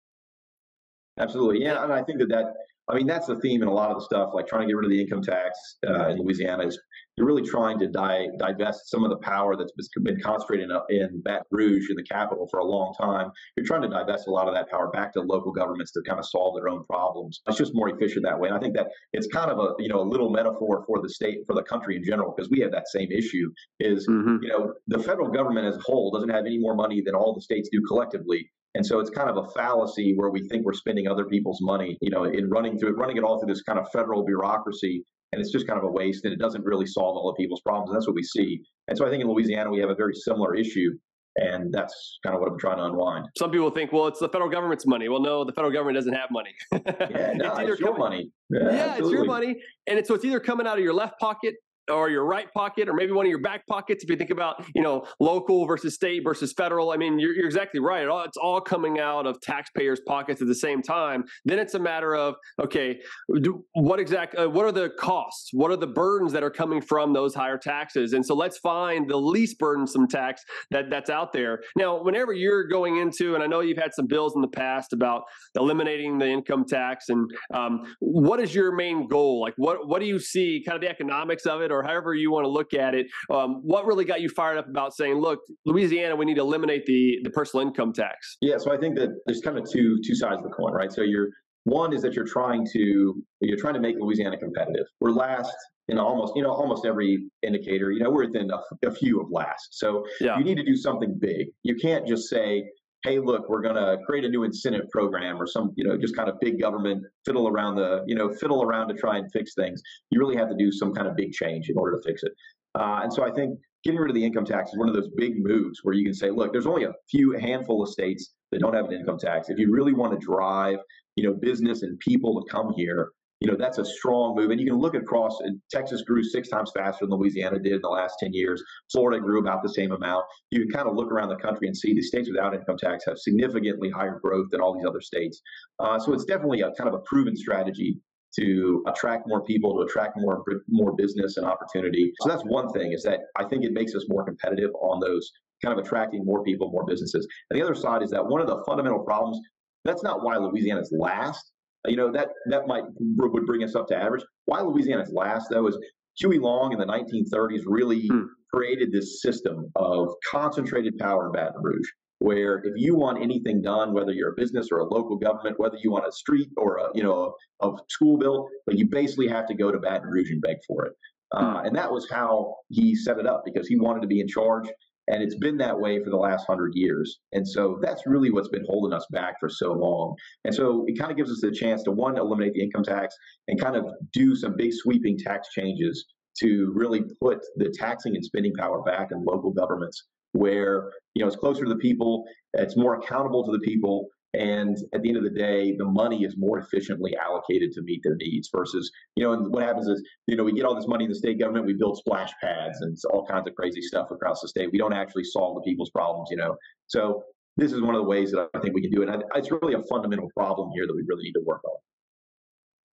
Absolutely, 1.17 1.63
yeah, 1.63 1.83
and 1.83 1.93
I 1.93 2.03
think 2.03 2.19
that 2.19 2.27
that 2.29 2.53
I 2.87 2.95
mean, 2.95 3.07
that's 3.07 3.25
the 3.27 3.39
theme 3.39 3.61
in 3.63 3.67
a 3.67 3.73
lot 3.73 3.89
of 3.89 3.97
the 3.97 4.05
stuff, 4.05 4.31
like 4.33 4.47
trying 4.47 4.61
to 4.61 4.67
get 4.67 4.75
rid 4.75 4.85
of 4.85 4.91
the 4.91 5.01
income 5.01 5.21
tax 5.21 5.77
uh, 5.87 6.09
in 6.09 6.19
Louisiana. 6.19 6.67
Is 6.67 6.79
you're 7.17 7.25
really 7.25 7.47
trying 7.47 7.79
to 7.79 7.87
di- 7.87 8.29
divest 8.37 8.91
some 8.91 9.03
of 9.03 9.09
the 9.09 9.17
power 9.17 9.55
that's 9.55 9.71
been 10.03 10.19
concentrated 10.21 10.69
in, 10.69 10.95
in 10.95 11.21
Baton 11.21 11.45
Rouge, 11.49 11.89
in 11.89 11.95
the 11.95 12.03
capital, 12.03 12.47
for 12.51 12.59
a 12.59 12.65
long 12.65 12.93
time. 12.99 13.31
You're 13.55 13.65
trying 13.65 13.81
to 13.83 13.87
divest 13.87 14.27
a 14.27 14.31
lot 14.31 14.47
of 14.47 14.53
that 14.53 14.69
power 14.69 14.89
back 14.91 15.13
to 15.13 15.21
local 15.21 15.51
governments 15.51 15.91
to 15.93 16.01
kind 16.05 16.19
of 16.19 16.25
solve 16.27 16.55
their 16.55 16.69
own 16.69 16.85
problems. 16.85 17.41
It's 17.47 17.57
just 17.57 17.73
more 17.73 17.89
efficient 17.89 18.23
that 18.25 18.39
way. 18.39 18.49
And 18.49 18.57
I 18.57 18.59
think 18.59 18.75
that 18.75 18.87
it's 19.13 19.27
kind 19.27 19.49
of 19.49 19.57
a 19.59 19.73
you 19.79 19.89
know 19.89 20.01
a 20.01 20.07
little 20.07 20.29
metaphor 20.29 20.83
for 20.85 21.01
the 21.01 21.09
state, 21.09 21.39
for 21.47 21.55
the 21.55 21.63
country 21.63 21.95
in 21.95 22.03
general, 22.03 22.33
because 22.35 22.51
we 22.51 22.59
have 22.59 22.71
that 22.71 22.87
same 22.89 23.11
issue. 23.11 23.51
Is 23.79 24.07
mm-hmm. 24.07 24.43
you 24.43 24.49
know 24.49 24.73
the 24.87 24.99
federal 24.99 25.29
government 25.29 25.65
as 25.65 25.75
a 25.75 25.81
whole 25.81 26.11
doesn't 26.11 26.29
have 26.29 26.45
any 26.45 26.59
more 26.59 26.75
money 26.75 27.01
than 27.03 27.15
all 27.15 27.33
the 27.33 27.41
states 27.41 27.69
do 27.71 27.81
collectively. 27.87 28.51
And 28.75 28.85
so 28.85 28.99
it's 28.99 29.09
kind 29.09 29.29
of 29.29 29.37
a 29.37 29.47
fallacy 29.51 30.13
where 30.15 30.29
we 30.29 30.47
think 30.49 30.65
we're 30.65 30.73
spending 30.73 31.07
other 31.07 31.25
people's 31.25 31.59
money, 31.61 31.97
you 32.01 32.09
know, 32.09 32.25
in 32.25 32.49
running 32.49 32.77
through 32.77 32.89
it, 32.89 32.97
running 32.97 33.15
it 33.15 33.23
all 33.23 33.39
through 33.39 33.51
this 33.51 33.63
kind 33.63 33.79
of 33.79 33.87
federal 33.91 34.23
bureaucracy. 34.23 35.03
And 35.31 35.41
it's 35.41 35.51
just 35.51 35.65
kind 35.65 35.79
of 35.79 35.85
a 35.85 35.91
waste 35.91 36.25
and 36.25 36.33
it 36.33 36.39
doesn't 36.39 36.63
really 36.63 36.85
solve 36.85 37.15
all 37.15 37.29
of 37.29 37.37
people's 37.37 37.61
problems. 37.61 37.89
And 37.89 37.97
that's 37.97 38.05
what 38.05 38.15
we 38.15 38.23
see. 38.23 38.61
And 38.89 38.97
so 38.97 39.07
I 39.07 39.09
think 39.09 39.21
in 39.21 39.29
Louisiana, 39.29 39.69
we 39.71 39.79
have 39.79 39.89
a 39.89 39.95
very 39.95 40.13
similar 40.13 40.55
issue. 40.55 40.91
And 41.37 41.73
that's 41.73 42.19
kind 42.23 42.33
of 42.33 42.41
what 42.41 42.49
I'm 42.49 42.59
trying 42.59 42.77
to 42.77 42.85
unwind. 42.85 43.27
Some 43.37 43.51
people 43.51 43.69
think, 43.69 43.91
well, 43.91 44.07
it's 44.07 44.19
the 44.19 44.29
federal 44.29 44.49
government's 44.49 44.85
money. 44.85 45.09
Well, 45.09 45.21
no, 45.21 45.43
the 45.43 45.51
federal 45.51 45.73
government 45.73 45.95
doesn't 45.95 46.13
have 46.13 46.29
money. 46.31 46.51
yeah, 46.71 46.79
no, 47.35 47.51
it's, 47.55 47.59
it's 47.71 47.79
your 47.79 47.89
coming, 47.89 47.99
money. 47.99 48.31
Yeah, 48.49 48.59
yeah 48.71 48.95
it's 48.97 49.09
your 49.09 49.25
money. 49.25 49.55
And 49.87 49.99
it's, 49.99 50.07
so 50.07 50.15
it's 50.15 50.23
either 50.23 50.39
coming 50.39 50.67
out 50.67 50.77
of 50.77 50.83
your 50.83 50.93
left 50.93 51.19
pocket 51.19 51.55
or 51.89 52.09
your 52.09 52.25
right 52.25 52.51
pocket 52.53 52.89
or 52.89 52.93
maybe 52.93 53.11
one 53.11 53.25
of 53.25 53.29
your 53.29 53.41
back 53.41 53.65
pockets 53.67 54.03
if 54.03 54.09
you 54.09 54.15
think 54.15 54.29
about 54.29 54.63
you 54.73 54.81
know 54.81 55.05
local 55.19 55.65
versus 55.65 55.95
state 55.95 56.21
versus 56.23 56.53
federal 56.53 56.91
i 56.91 56.97
mean 56.97 57.19
you're, 57.19 57.35
you're 57.35 57.45
exactly 57.45 57.79
right. 57.79 58.03
It 58.03 58.09
all, 58.09 58.23
it's 58.23 58.37
all 58.37 58.61
coming 58.61 58.99
out 58.99 59.25
of 59.25 59.39
taxpayers 59.41 60.01
pockets 60.05 60.41
at 60.41 60.47
the 60.47 60.55
same 60.55 60.81
time. 60.81 61.23
Then 61.45 61.59
it's 61.59 61.73
a 61.73 61.79
matter 61.79 62.15
of 62.15 62.35
okay 62.61 62.99
do, 63.41 63.63
what 63.73 63.99
exact 63.99 64.35
uh, 64.35 64.49
what 64.49 64.65
are 64.65 64.71
the 64.71 64.89
costs? 64.99 65.49
What 65.53 65.71
are 65.71 65.77
the 65.77 65.87
burdens 65.87 66.31
that 66.33 66.43
are 66.43 66.49
coming 66.49 66.81
from 66.81 67.13
those 67.13 67.33
higher 67.33 67.57
taxes? 67.57 68.13
And 68.13 68.25
so 68.25 68.35
let's 68.35 68.57
find 68.57 69.09
the 69.09 69.17
least 69.17 69.57
burdensome 69.59 70.07
tax 70.07 70.43
that 70.71 70.89
that's 70.89 71.09
out 71.09 71.33
there. 71.33 71.61
Now 71.75 72.03
whenever 72.03 72.33
you're 72.33 72.67
going 72.67 72.97
into 72.97 73.35
and 73.35 73.43
i 73.43 73.47
know 73.47 73.61
you've 73.61 73.77
had 73.77 73.93
some 73.93 74.07
bills 74.07 74.35
in 74.35 74.41
the 74.41 74.47
past 74.47 74.93
about 74.93 75.23
eliminating 75.55 76.17
the 76.17 76.27
income 76.27 76.65
tax 76.65 77.09
and 77.09 77.29
um, 77.53 77.83
what 77.99 78.39
is 78.39 78.53
your 78.53 78.75
main 78.75 79.07
goal? 79.07 79.41
Like 79.41 79.53
what 79.57 79.87
what 79.87 79.99
do 79.99 80.05
you 80.05 80.19
see 80.19 80.63
kind 80.65 80.75
of 80.75 80.81
the 80.81 80.89
economics 80.89 81.45
of 81.45 81.61
it 81.61 81.71
or 81.75 81.83
however 81.83 82.13
you 82.13 82.31
want 82.31 82.45
to 82.45 82.49
look 82.49 82.73
at 82.73 82.95
it. 82.95 83.07
Um, 83.29 83.61
what 83.63 83.85
really 83.85 84.05
got 84.05 84.21
you 84.21 84.29
fired 84.29 84.57
up 84.57 84.67
about 84.67 84.93
saying, 84.93 85.15
look, 85.15 85.39
Louisiana, 85.65 86.15
we 86.15 86.25
need 86.25 86.35
to 86.35 86.41
eliminate 86.41 86.85
the 86.85 87.19
the 87.23 87.29
personal 87.29 87.65
income 87.65 87.93
tax? 87.93 88.37
Yeah, 88.41 88.57
so 88.57 88.73
I 88.73 88.77
think 88.77 88.95
that 88.95 89.09
there's 89.25 89.41
kind 89.41 89.57
of 89.57 89.69
two 89.69 89.99
two 90.05 90.15
sides 90.15 90.37
of 90.37 90.43
the 90.43 90.49
coin, 90.49 90.73
right? 90.73 90.91
So 90.91 91.01
you're 91.01 91.29
one 91.65 91.93
is 91.93 92.01
that 92.03 92.13
you're 92.13 92.27
trying 92.27 92.65
to 92.73 93.23
you're 93.41 93.57
trying 93.57 93.73
to 93.73 93.79
make 93.79 93.95
Louisiana 93.99 94.37
competitive. 94.37 94.85
We're 94.99 95.11
last 95.11 95.55
in 95.87 95.99
almost 95.99 96.33
you 96.35 96.43
know 96.43 96.51
almost 96.51 96.85
every 96.85 97.25
indicator. 97.43 97.91
You 97.91 98.03
know 98.03 98.09
we're 98.09 98.25
within 98.25 98.49
a, 98.51 98.87
a 98.87 98.91
few 98.91 99.19
of 99.19 99.27
last. 99.31 99.67
So 99.71 100.05
yeah. 100.21 100.37
you 100.37 100.43
need 100.43 100.55
to 100.55 100.65
do 100.65 100.75
something 100.75 101.17
big. 101.19 101.47
You 101.63 101.75
can't 101.75 102.07
just 102.07 102.29
say 102.29 102.63
hey, 103.05 103.19
look, 103.19 103.47
we're 103.47 103.61
going 103.61 103.75
to 103.75 103.97
create 104.03 104.25
a 104.25 104.29
new 104.29 104.43
incentive 104.43 104.89
program 104.89 105.39
or 105.39 105.45
some, 105.45 105.71
you 105.75 105.83
know, 105.83 105.95
just 105.95 106.15
kind 106.15 106.27
of 106.27 106.39
big 106.41 106.59
government 106.59 107.03
fiddle 107.23 107.47
around 107.47 107.75
the, 107.75 108.03
you 108.07 108.15
know, 108.15 108.33
fiddle 108.33 108.63
around 108.63 108.87
to 108.87 108.95
try 108.95 109.17
and 109.17 109.31
fix 109.31 109.53
things. 109.53 109.79
You 110.09 110.19
really 110.19 110.35
have 110.35 110.49
to 110.49 110.55
do 110.55 110.71
some 110.71 110.91
kind 110.91 111.07
of 111.07 111.15
big 111.15 111.31
change 111.31 111.69
in 111.69 111.77
order 111.77 111.97
to 111.97 112.03
fix 112.03 112.23
it. 112.23 112.31
Uh, 112.73 113.01
and 113.03 113.13
so 113.13 113.23
I 113.23 113.29
think 113.29 113.59
getting 113.83 113.99
rid 113.99 114.09
of 114.09 114.15
the 114.15 114.25
income 114.25 114.43
tax 114.43 114.71
is 114.71 114.79
one 114.79 114.89
of 114.89 114.95
those 114.95 115.09
big 115.15 115.37
moves 115.37 115.81
where 115.83 115.93
you 115.93 116.03
can 116.03 116.15
say, 116.15 116.31
look, 116.31 116.51
there's 116.51 116.65
only 116.65 116.85
a 116.85 116.93
few 117.09 117.33
handful 117.33 117.83
of 117.83 117.89
states 117.89 118.31
that 118.51 118.59
don't 118.59 118.73
have 118.73 118.85
an 118.85 118.93
income 118.93 119.19
tax. 119.19 119.49
If 119.49 119.59
you 119.59 119.71
really 119.71 119.93
want 119.93 120.19
to 120.19 120.25
drive, 120.25 120.79
you 121.15 121.25
know, 121.25 121.33
business 121.33 121.83
and 121.83 121.99
people 121.99 122.41
to 122.41 122.51
come 122.51 122.73
here, 122.75 123.11
you 123.45 123.51
know 123.51 123.57
that's 123.59 123.77
a 123.77 123.85
strong 123.85 124.35
move. 124.35 124.49
And 124.49 124.59
you 124.59 124.65
can 124.65 124.79
look 124.79 124.95
across 124.95 125.37
texas 125.69 126.01
grew 126.01 126.23
six 126.23 126.49
times 126.49 126.71
faster 126.75 127.05
than 127.05 127.15
louisiana 127.15 127.59
did 127.59 127.73
in 127.73 127.81
the 127.81 127.89
last 127.89 128.15
10 128.19 128.33
years. 128.33 128.63
Florida 128.91 129.21
grew 129.21 129.39
about 129.39 129.61
the 129.61 129.69
same 129.69 129.91
amount. 129.91 130.25
You 130.49 130.61
can 130.61 130.71
kind 130.71 130.89
of 130.89 130.95
look 130.95 131.11
around 131.11 131.29
the 131.29 131.35
country 131.35 131.67
and 131.67 131.77
see 131.77 131.93
the 131.93 132.01
states 132.01 132.27
without 132.27 132.55
income 132.55 132.77
tax 132.77 133.05
have 133.05 133.19
significantly 133.19 133.91
higher 133.91 134.19
growth 134.19 134.47
than 134.49 134.61
all 134.61 134.73
these 134.73 134.85
other 134.87 134.99
states. 134.99 135.43
Uh, 135.77 135.99
so 135.99 136.11
it's 136.11 136.25
definitely 136.25 136.61
a 136.61 136.71
kind 136.71 136.87
of 136.87 136.95
a 136.95 136.99
proven 137.05 137.35
strategy 137.35 137.99
to 138.39 138.83
attract 138.87 139.27
more 139.27 139.43
people 139.43 139.75
to 139.75 139.83
attract 139.83 140.17
more 140.17 140.43
more 140.67 140.95
business 140.95 141.37
and 141.37 141.45
opportunity. 141.45 142.11
So 142.21 142.29
that's 142.29 142.43
one 142.45 142.69
thing 142.69 142.93
is 142.93 143.03
that 143.03 143.19
i 143.37 143.43
think 143.43 143.63
it 143.63 143.73
makes 143.73 143.93
us 143.93 144.05
more 144.09 144.25
competitive 144.25 144.71
on 144.81 144.99
those 144.99 145.31
kind 145.63 145.77
of 145.77 145.85
attracting 145.85 146.25
more 146.25 146.43
people 146.43 146.71
more 146.71 146.85
businesses. 146.85 147.27
And 147.51 147.59
the 147.59 147.63
other 147.63 147.75
side 147.75 148.01
is 148.01 148.09
that 148.09 148.25
one 148.25 148.41
of 148.41 148.47
the 148.47 148.63
fundamental 148.65 149.03
problems 149.03 149.39
that's 149.83 150.01
not 150.01 150.23
why 150.23 150.35
louisiana 150.37 150.81
is 150.81 150.91
last 150.91 151.51
you 151.87 151.97
know, 151.97 152.11
that 152.11 152.29
that 152.47 152.67
might 152.67 152.83
would 152.99 153.45
bring 153.45 153.63
us 153.63 153.75
up 153.75 153.87
to 153.87 153.95
average. 153.95 154.23
Why 154.45 154.61
Louisiana's 154.61 155.11
last 155.11 155.49
though 155.49 155.67
is 155.67 155.77
Huey 156.17 156.39
Long 156.39 156.71
in 156.71 156.79
the 156.79 156.85
1930s 156.85 157.63
really 157.65 158.07
hmm. 158.07 158.23
created 158.53 158.91
this 158.91 159.21
system 159.21 159.71
of 159.75 160.09
concentrated 160.29 160.97
power 160.97 161.27
in 161.27 161.33
Baton 161.33 161.61
Rouge, 161.61 161.89
where 162.19 162.61
if 162.63 162.73
you 162.75 162.95
want 162.95 163.21
anything 163.21 163.61
done, 163.61 163.93
whether 163.93 164.11
you're 164.11 164.31
a 164.31 164.35
business 164.35 164.69
or 164.71 164.79
a 164.79 164.85
local 164.85 165.17
government, 165.17 165.59
whether 165.59 165.77
you 165.83 165.91
want 165.91 166.07
a 166.07 166.11
street 166.11 166.49
or 166.57 166.77
a 166.77 166.89
you 166.93 167.03
know 167.03 167.35
a, 167.61 167.67
a 167.67 167.77
school 167.89 168.17
built, 168.17 168.49
but 168.65 168.77
you 168.77 168.87
basically 168.87 169.27
have 169.27 169.47
to 169.47 169.53
go 169.53 169.71
to 169.71 169.79
Baton 169.79 170.09
Rouge 170.09 170.31
and 170.31 170.41
beg 170.41 170.57
for 170.67 170.85
it. 170.85 170.93
Uh, 171.31 171.59
hmm. 171.59 171.67
and 171.67 171.75
that 171.75 171.91
was 171.91 172.09
how 172.09 172.55
he 172.69 172.95
set 172.95 173.17
it 173.17 173.25
up 173.25 173.43
because 173.45 173.67
he 173.67 173.77
wanted 173.77 174.01
to 174.01 174.07
be 174.07 174.21
in 174.21 174.27
charge. 174.27 174.69
And 175.07 175.21
it's 175.21 175.37
been 175.37 175.57
that 175.57 175.79
way 175.79 176.03
for 176.03 176.09
the 176.09 176.17
last 176.17 176.45
hundred 176.47 176.71
years. 176.73 177.19
And 177.31 177.47
so 177.47 177.77
that's 177.81 178.07
really 178.07 178.31
what's 178.31 178.49
been 178.49 178.65
holding 178.65 178.93
us 178.93 179.05
back 179.11 179.35
for 179.39 179.49
so 179.49 179.71
long. 179.71 180.15
And 180.43 180.53
so 180.53 180.83
it 180.87 180.97
kind 180.97 181.11
of 181.11 181.17
gives 181.17 181.31
us 181.31 181.43
a 181.43 181.51
chance 181.51 181.83
to 181.83 181.91
one, 181.91 182.17
eliminate 182.17 182.53
the 182.53 182.63
income 182.63 182.83
tax 182.83 183.15
and 183.47 183.59
kind 183.59 183.75
of 183.75 183.85
do 184.13 184.35
some 184.35 184.55
big 184.57 184.73
sweeping 184.73 185.17
tax 185.17 185.49
changes 185.49 186.05
to 186.39 186.71
really 186.75 187.03
put 187.21 187.39
the 187.57 187.73
taxing 187.77 188.15
and 188.15 188.25
spending 188.25 188.53
power 188.53 188.81
back 188.81 189.09
in 189.11 189.23
local 189.23 189.51
governments 189.51 190.05
where 190.35 190.91
you 191.13 191.21
know 191.21 191.27
it's 191.27 191.37
closer 191.37 191.63
to 191.63 191.69
the 191.69 191.77
people, 191.77 192.25
it's 192.53 192.75
more 192.75 192.95
accountable 192.95 193.45
to 193.45 193.51
the 193.51 193.59
people, 193.59 194.07
and 194.37 194.77
at 194.93 195.01
the 195.01 195.09
end 195.09 195.17
of 195.17 195.23
the 195.23 195.29
day, 195.29 195.75
the 195.77 195.85
money 195.85 196.23
is 196.23 196.35
more 196.37 196.59
efficiently 196.59 197.15
allocated 197.17 197.71
to 197.73 197.81
meet 197.81 198.01
their 198.03 198.15
needs 198.15 198.49
versus, 198.53 198.91
you 199.15 199.23
know, 199.23 199.33
and 199.33 199.51
what 199.53 199.63
happens 199.63 199.87
is, 199.87 200.03
you 200.27 200.35
know, 200.35 200.43
we 200.43 200.53
get 200.53 200.65
all 200.65 200.75
this 200.75 200.87
money 200.87 201.05
in 201.05 201.09
the 201.09 201.15
state 201.15 201.39
government, 201.39 201.65
we 201.65 201.73
build 201.73 201.97
splash 201.97 202.31
pads 202.41 202.79
and 202.81 202.97
all 203.11 203.25
kinds 203.25 203.47
of 203.47 203.55
crazy 203.55 203.81
stuff 203.81 204.07
across 204.11 204.41
the 204.41 204.47
state. 204.47 204.69
We 204.71 204.77
don't 204.77 204.93
actually 204.93 205.23
solve 205.23 205.55
the 205.55 205.61
people's 205.61 205.89
problems, 205.89 206.29
you 206.29 206.37
know. 206.37 206.55
So 206.87 207.23
this 207.57 207.71
is 207.71 207.81
one 207.81 207.95
of 207.95 208.01
the 208.01 208.07
ways 208.07 208.31
that 208.31 208.49
I 208.53 208.59
think 208.59 208.75
we 208.75 208.81
can 208.81 208.91
do 208.91 209.01
it. 209.01 209.09
And 209.09 209.23
it's 209.35 209.49
really 209.51 209.73
a 209.73 209.83
fundamental 209.89 210.29
problem 210.35 210.71
here 210.75 210.85
that 210.85 210.95
we 210.95 211.03
really 211.07 211.23
need 211.23 211.33
to 211.33 211.43
work 211.45 211.61
on. 211.63 211.77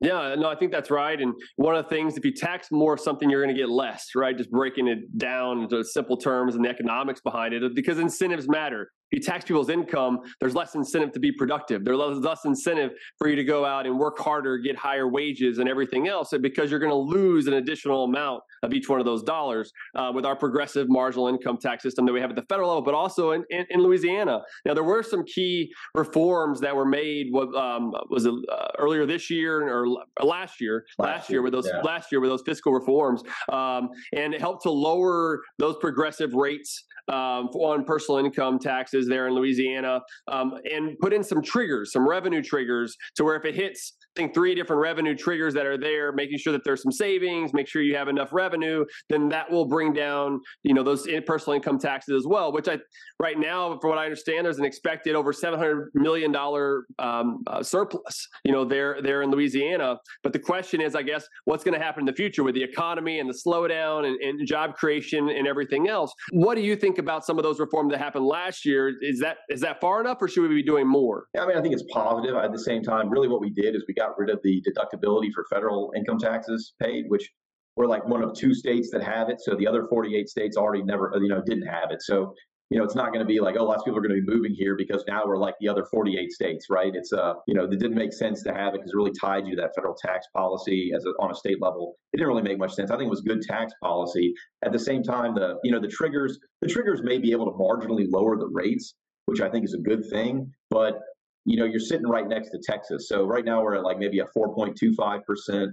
Yeah, 0.04 0.34
no, 0.34 0.50
I 0.50 0.56
think 0.56 0.72
that's 0.72 0.90
right. 0.90 1.20
And 1.20 1.34
one 1.58 1.76
of 1.76 1.86
the 1.86 1.90
things, 1.90 2.18
if 2.18 2.26
you 2.26 2.34
tax 2.34 2.70
more 2.72 2.94
of 2.94 3.00
something, 3.00 3.30
you're 3.30 3.44
going 3.44 3.56
to 3.56 3.60
get 3.60 3.70
less, 3.70 4.08
right? 4.16 4.36
Just 4.36 4.50
breaking 4.50 4.88
it 4.88 5.18
down 5.18 5.62
into 5.64 5.84
simple 5.84 6.18
terms 6.18 6.56
and 6.56 6.66
the 6.66 6.70
economics 6.70 7.22
behind 7.22 7.54
it, 7.54 7.76
because 7.76 8.00
incentives 8.00 8.50
matter 8.50 8.90
you 9.12 9.20
tax 9.20 9.46
people's 9.46 9.70
income, 9.70 10.20
there's 10.40 10.56
less 10.56 10.76
incentive 10.76 11.12
to 11.14 11.20
be 11.20 11.32
productive. 11.32 11.84
There's 11.84 11.98
less 11.98 12.46
incentive 12.46 12.92
for 13.18 13.28
you 13.28 13.36
to 13.36 13.44
go 13.44 13.66
out 13.66 13.86
and 13.86 13.98
work 13.98 14.18
harder, 14.20 14.58
get 14.58 14.76
higher 14.76 15.08
wages, 15.08 15.58
and 15.60 15.70
everything 15.70 16.08
else, 16.08 16.34
because 16.42 16.72
you're 16.72 16.80
going 16.80 16.92
to 16.92 16.96
lose 16.96 17.48
an 17.48 17.54
additional 17.54 18.06
amount 18.06 18.42
of 18.64 18.74
each 18.74 18.90
one 18.90 19.00
of 19.00 19.06
those 19.06 19.24
dollars 19.24 19.72
uh, 19.96 20.12
with 20.14 20.26
our 20.26 20.36
progressive 20.36 20.88
marginal 20.90 21.28
income 21.28 21.58
tax 21.58 21.84
system 21.84 22.06
that 22.06 22.14
we 22.14 22.22
have 22.22 22.30
at 22.30 22.36
the 22.36 22.44
federal 22.44 22.70
level, 22.70 22.82
but 22.84 22.94
also 22.94 23.32
in, 23.32 23.44
in, 23.50 23.66
in 23.70 23.82
Louisiana. 23.82 24.42
Now, 24.66 24.74
there 24.74 24.84
were 24.84 25.04
some 25.04 25.26
key 25.26 25.72
reforms 25.96 26.60
that 26.62 26.76
were 26.76 26.86
made. 26.86 27.34
Um, 27.36 27.94
was 28.10 28.26
it 28.26 28.34
uh, 28.52 28.68
earlier 28.78 29.06
this 29.06 29.30
year 29.30 29.68
or 29.68 29.88
last 30.22 30.62
year? 30.62 30.86
Last, 30.98 31.08
last 31.08 31.30
year, 31.30 31.38
year, 31.38 31.42
with 31.44 31.54
those 31.54 31.68
yeah. 31.68 31.82
last 31.82 32.12
year 32.12 32.22
with 32.22 32.30
those 32.30 32.44
fiscal 32.46 32.74
reforms, 32.74 33.24
um, 33.52 33.90
and 34.14 34.34
it 34.34 34.40
helped 34.40 34.64
to 34.64 34.72
lower 34.72 35.42
those 35.58 35.76
progressive 35.78 36.34
rates 36.34 36.86
um, 37.12 37.48
on 37.48 37.84
personal 37.84 38.20
income 38.20 38.58
taxes 38.58 39.08
there 39.08 39.28
in 39.28 39.34
Louisiana, 39.34 40.02
um, 40.28 40.54
and 40.72 40.98
put 41.00 41.14
in 41.14 41.24
some 41.24 41.42
triggers, 41.42 41.92
some 41.92 42.08
revenue 42.08 42.42
triggers, 42.42 42.96
to 43.16 43.24
where 43.24 43.36
if 43.36 43.46
it 43.46 43.56
hits 43.56 43.94
three 44.34 44.56
different 44.56 44.82
revenue 44.82 45.16
triggers 45.16 45.54
that 45.54 45.66
are 45.66 45.78
there, 45.78 46.12
making 46.12 46.38
sure 46.38 46.54
that 46.54 46.64
there's 46.64 46.84
some 46.84 46.92
savings, 46.92 47.54
make 47.54 47.68
sure 47.68 47.82
you 47.82 47.96
have 47.96 48.08
enough 48.08 48.30
revenue, 48.32 48.86
then 49.10 49.30
that 49.30 49.50
will 49.50 49.66
bring 49.66 49.94
down, 49.94 50.40
you 50.64 50.74
know, 50.74 50.84
those 50.84 51.08
personal 51.26 51.56
income 51.56 51.80
taxes 51.80 52.16
as 52.16 52.28
well. 52.28 52.52
Which 52.52 52.68
I, 52.68 52.80
right 53.20 53.38
now, 53.38 53.78
from 53.80 53.92
what 53.92 54.00
I 54.00 54.04
understand, 54.06 54.46
there's 54.46 54.60
an 54.60 54.66
expected 54.66 55.16
over 55.16 55.32
700 55.32 55.92
million 55.94 56.32
dollar 56.32 56.86
um, 57.00 57.44
uh, 57.48 57.64
surplus, 57.64 58.28
you 58.44 58.52
know, 58.52 58.66
there 58.66 59.02
there 59.02 59.22
in 59.22 59.32
Louisiana. 59.32 59.98
But 60.24 60.34
the 60.34 60.40
question 60.40 60.82
is, 60.82 60.96
I 60.96 61.04
guess, 61.04 61.26
what's 61.46 61.64
going 61.64 61.78
to 61.78 61.84
happen 61.84 62.02
in 62.02 62.06
the 62.06 62.14
future 62.14 62.44
with 62.44 62.56
the 62.56 62.64
economy 62.64 63.20
and 63.20 63.30
the 63.30 63.34
slowdown 63.46 64.06
and, 64.06 64.20
and 64.22 64.48
job 64.48 64.76
creation 64.76 65.30
and 65.30 65.48
everything 65.48 65.88
else? 65.88 66.14
What 66.32 66.56
do 66.56 66.62
you 66.62 66.76
think 66.76 66.98
about 66.98 67.26
some 67.26 67.38
of 67.38 67.44
those 67.44 67.60
reforms 67.60 67.92
that 67.92 68.00
happened 68.00 68.26
last 68.26 68.66
year? 68.66 68.94
Is 69.02 69.20
that 69.20 69.38
is 69.50 69.62
that 69.62 69.80
far 69.80 70.02
enough, 70.02 70.18
or 70.22 70.28
should 70.28 70.48
we 70.48 70.56
be 70.56 70.64
doing 70.64 70.88
more? 70.88 71.28
Yeah, 71.34 71.44
I 71.44 71.48
mean, 71.48 71.58
I 71.58 71.62
think 71.62 71.74
it's 71.74 71.86
positive. 71.92 72.36
At 72.36 72.52
the 72.52 72.60
same 72.60 72.84
time, 72.84 73.10
really, 73.10 73.28
what 73.28 73.42
we 73.42 73.50
did 73.50 73.76
is 73.76 73.84
we 73.88 73.94
got 73.94 74.01
rid 74.18 74.30
of 74.30 74.40
the 74.44 74.64
deductibility 74.64 75.32
for 75.34 75.46
federal 75.50 75.94
income 75.96 76.20
taxes 76.20 76.74
paid, 76.80 77.06
which 77.08 77.30
we're 77.76 77.88
like 77.88 78.06
one 78.08 78.22
of 78.22 78.34
two 78.34 78.54
states 78.54 78.90
that 78.92 79.04
have 79.04 79.30
it. 79.30 79.40
So 79.42 79.56
the 79.56 79.68
other 79.68 79.88
48 79.88 80.28
states 80.30 80.58
already 80.58 80.84
never, 80.84 81.12
you 81.16 81.30
know, 81.30 81.42
didn't 81.46 81.68
have 81.68 81.92
it. 81.92 82.02
So, 82.02 82.34
you 82.70 82.78
know, 82.78 82.84
it's 82.84 82.96
not 82.96 83.08
going 83.08 83.20
to 83.20 83.26
be 83.26 83.40
like, 83.40 83.56
oh, 83.58 83.66
lots 83.66 83.82
of 83.82 83.86
people 83.86 84.00
are 84.00 84.02
going 84.02 84.16
to 84.16 84.22
be 84.22 84.34
moving 84.34 84.54
here 84.54 84.76
because 84.78 85.04
now 85.08 85.26
we're 85.26 85.38
like 85.38 85.56
the 85.60 85.68
other 85.68 85.86
48 85.86 86.32
states, 86.32 86.68
right? 86.70 86.94
It's, 86.96 87.12
uh, 87.12 87.34
you 87.48 87.54
know, 87.54 87.66
it 87.66 87.72
didn't 87.72 87.96
make 87.96 88.14
sense 88.14 88.44
to 88.44 88.54
have 88.54 88.74
it 88.74 88.80
because 88.80 88.92
it 88.92 88.96
really 88.96 89.12
tied 89.20 89.46
you 89.46 89.56
to 89.56 89.62
that 89.62 89.72
federal 89.76 89.94
tax 89.94 90.28
policy 90.36 90.92
as 90.96 91.06
a, 91.06 91.10
on 91.22 91.32
a 91.32 91.36
state 91.36 91.62
level. 91.62 91.96
It 92.14 92.18
didn't 92.18 92.30
really 92.30 92.44
make 92.44 92.58
much 92.58 92.74
sense. 92.74 92.90
I 92.92 92.96
think 92.96 93.08
it 93.08 93.12
was 93.12 93.22
good 93.22 93.42
tax 93.42 93.74
policy. 93.82 94.34
At 94.64 94.72
the 94.72 94.80
same 94.80 95.04
time, 95.04 95.36
the, 95.36 95.56
you 95.64 95.72
know, 95.72 95.82
the 95.82 95.90
triggers, 95.90 96.40
the 96.62 96.68
triggers 96.68 97.02
may 97.04 97.18
be 97.18 97.32
able 97.32 97.46
to 97.46 97.52
marginally 97.52 98.06
lower 98.10 98.38
the 98.38 98.48
rates, 98.48 98.96
which 99.26 99.42
I 99.42 99.50
think 99.50 99.66
is 99.66 99.74
a 99.74 99.82
good 99.82 100.04
thing. 100.10 100.50
But 100.70 101.00
you 101.46 101.58
know, 101.58 101.66
you're 101.66 101.80
sitting 101.80 102.08
right 102.08 102.28
next 102.28 102.50
to 102.52 102.60
Texas. 102.64 103.08
So 103.08 103.26
right 103.26 103.46
now 103.46 103.64
we're 103.64 103.76
at 103.76 103.84
like 103.84 103.98
maybe 103.98 104.20
a 104.20 104.26
4.25% 104.38 105.68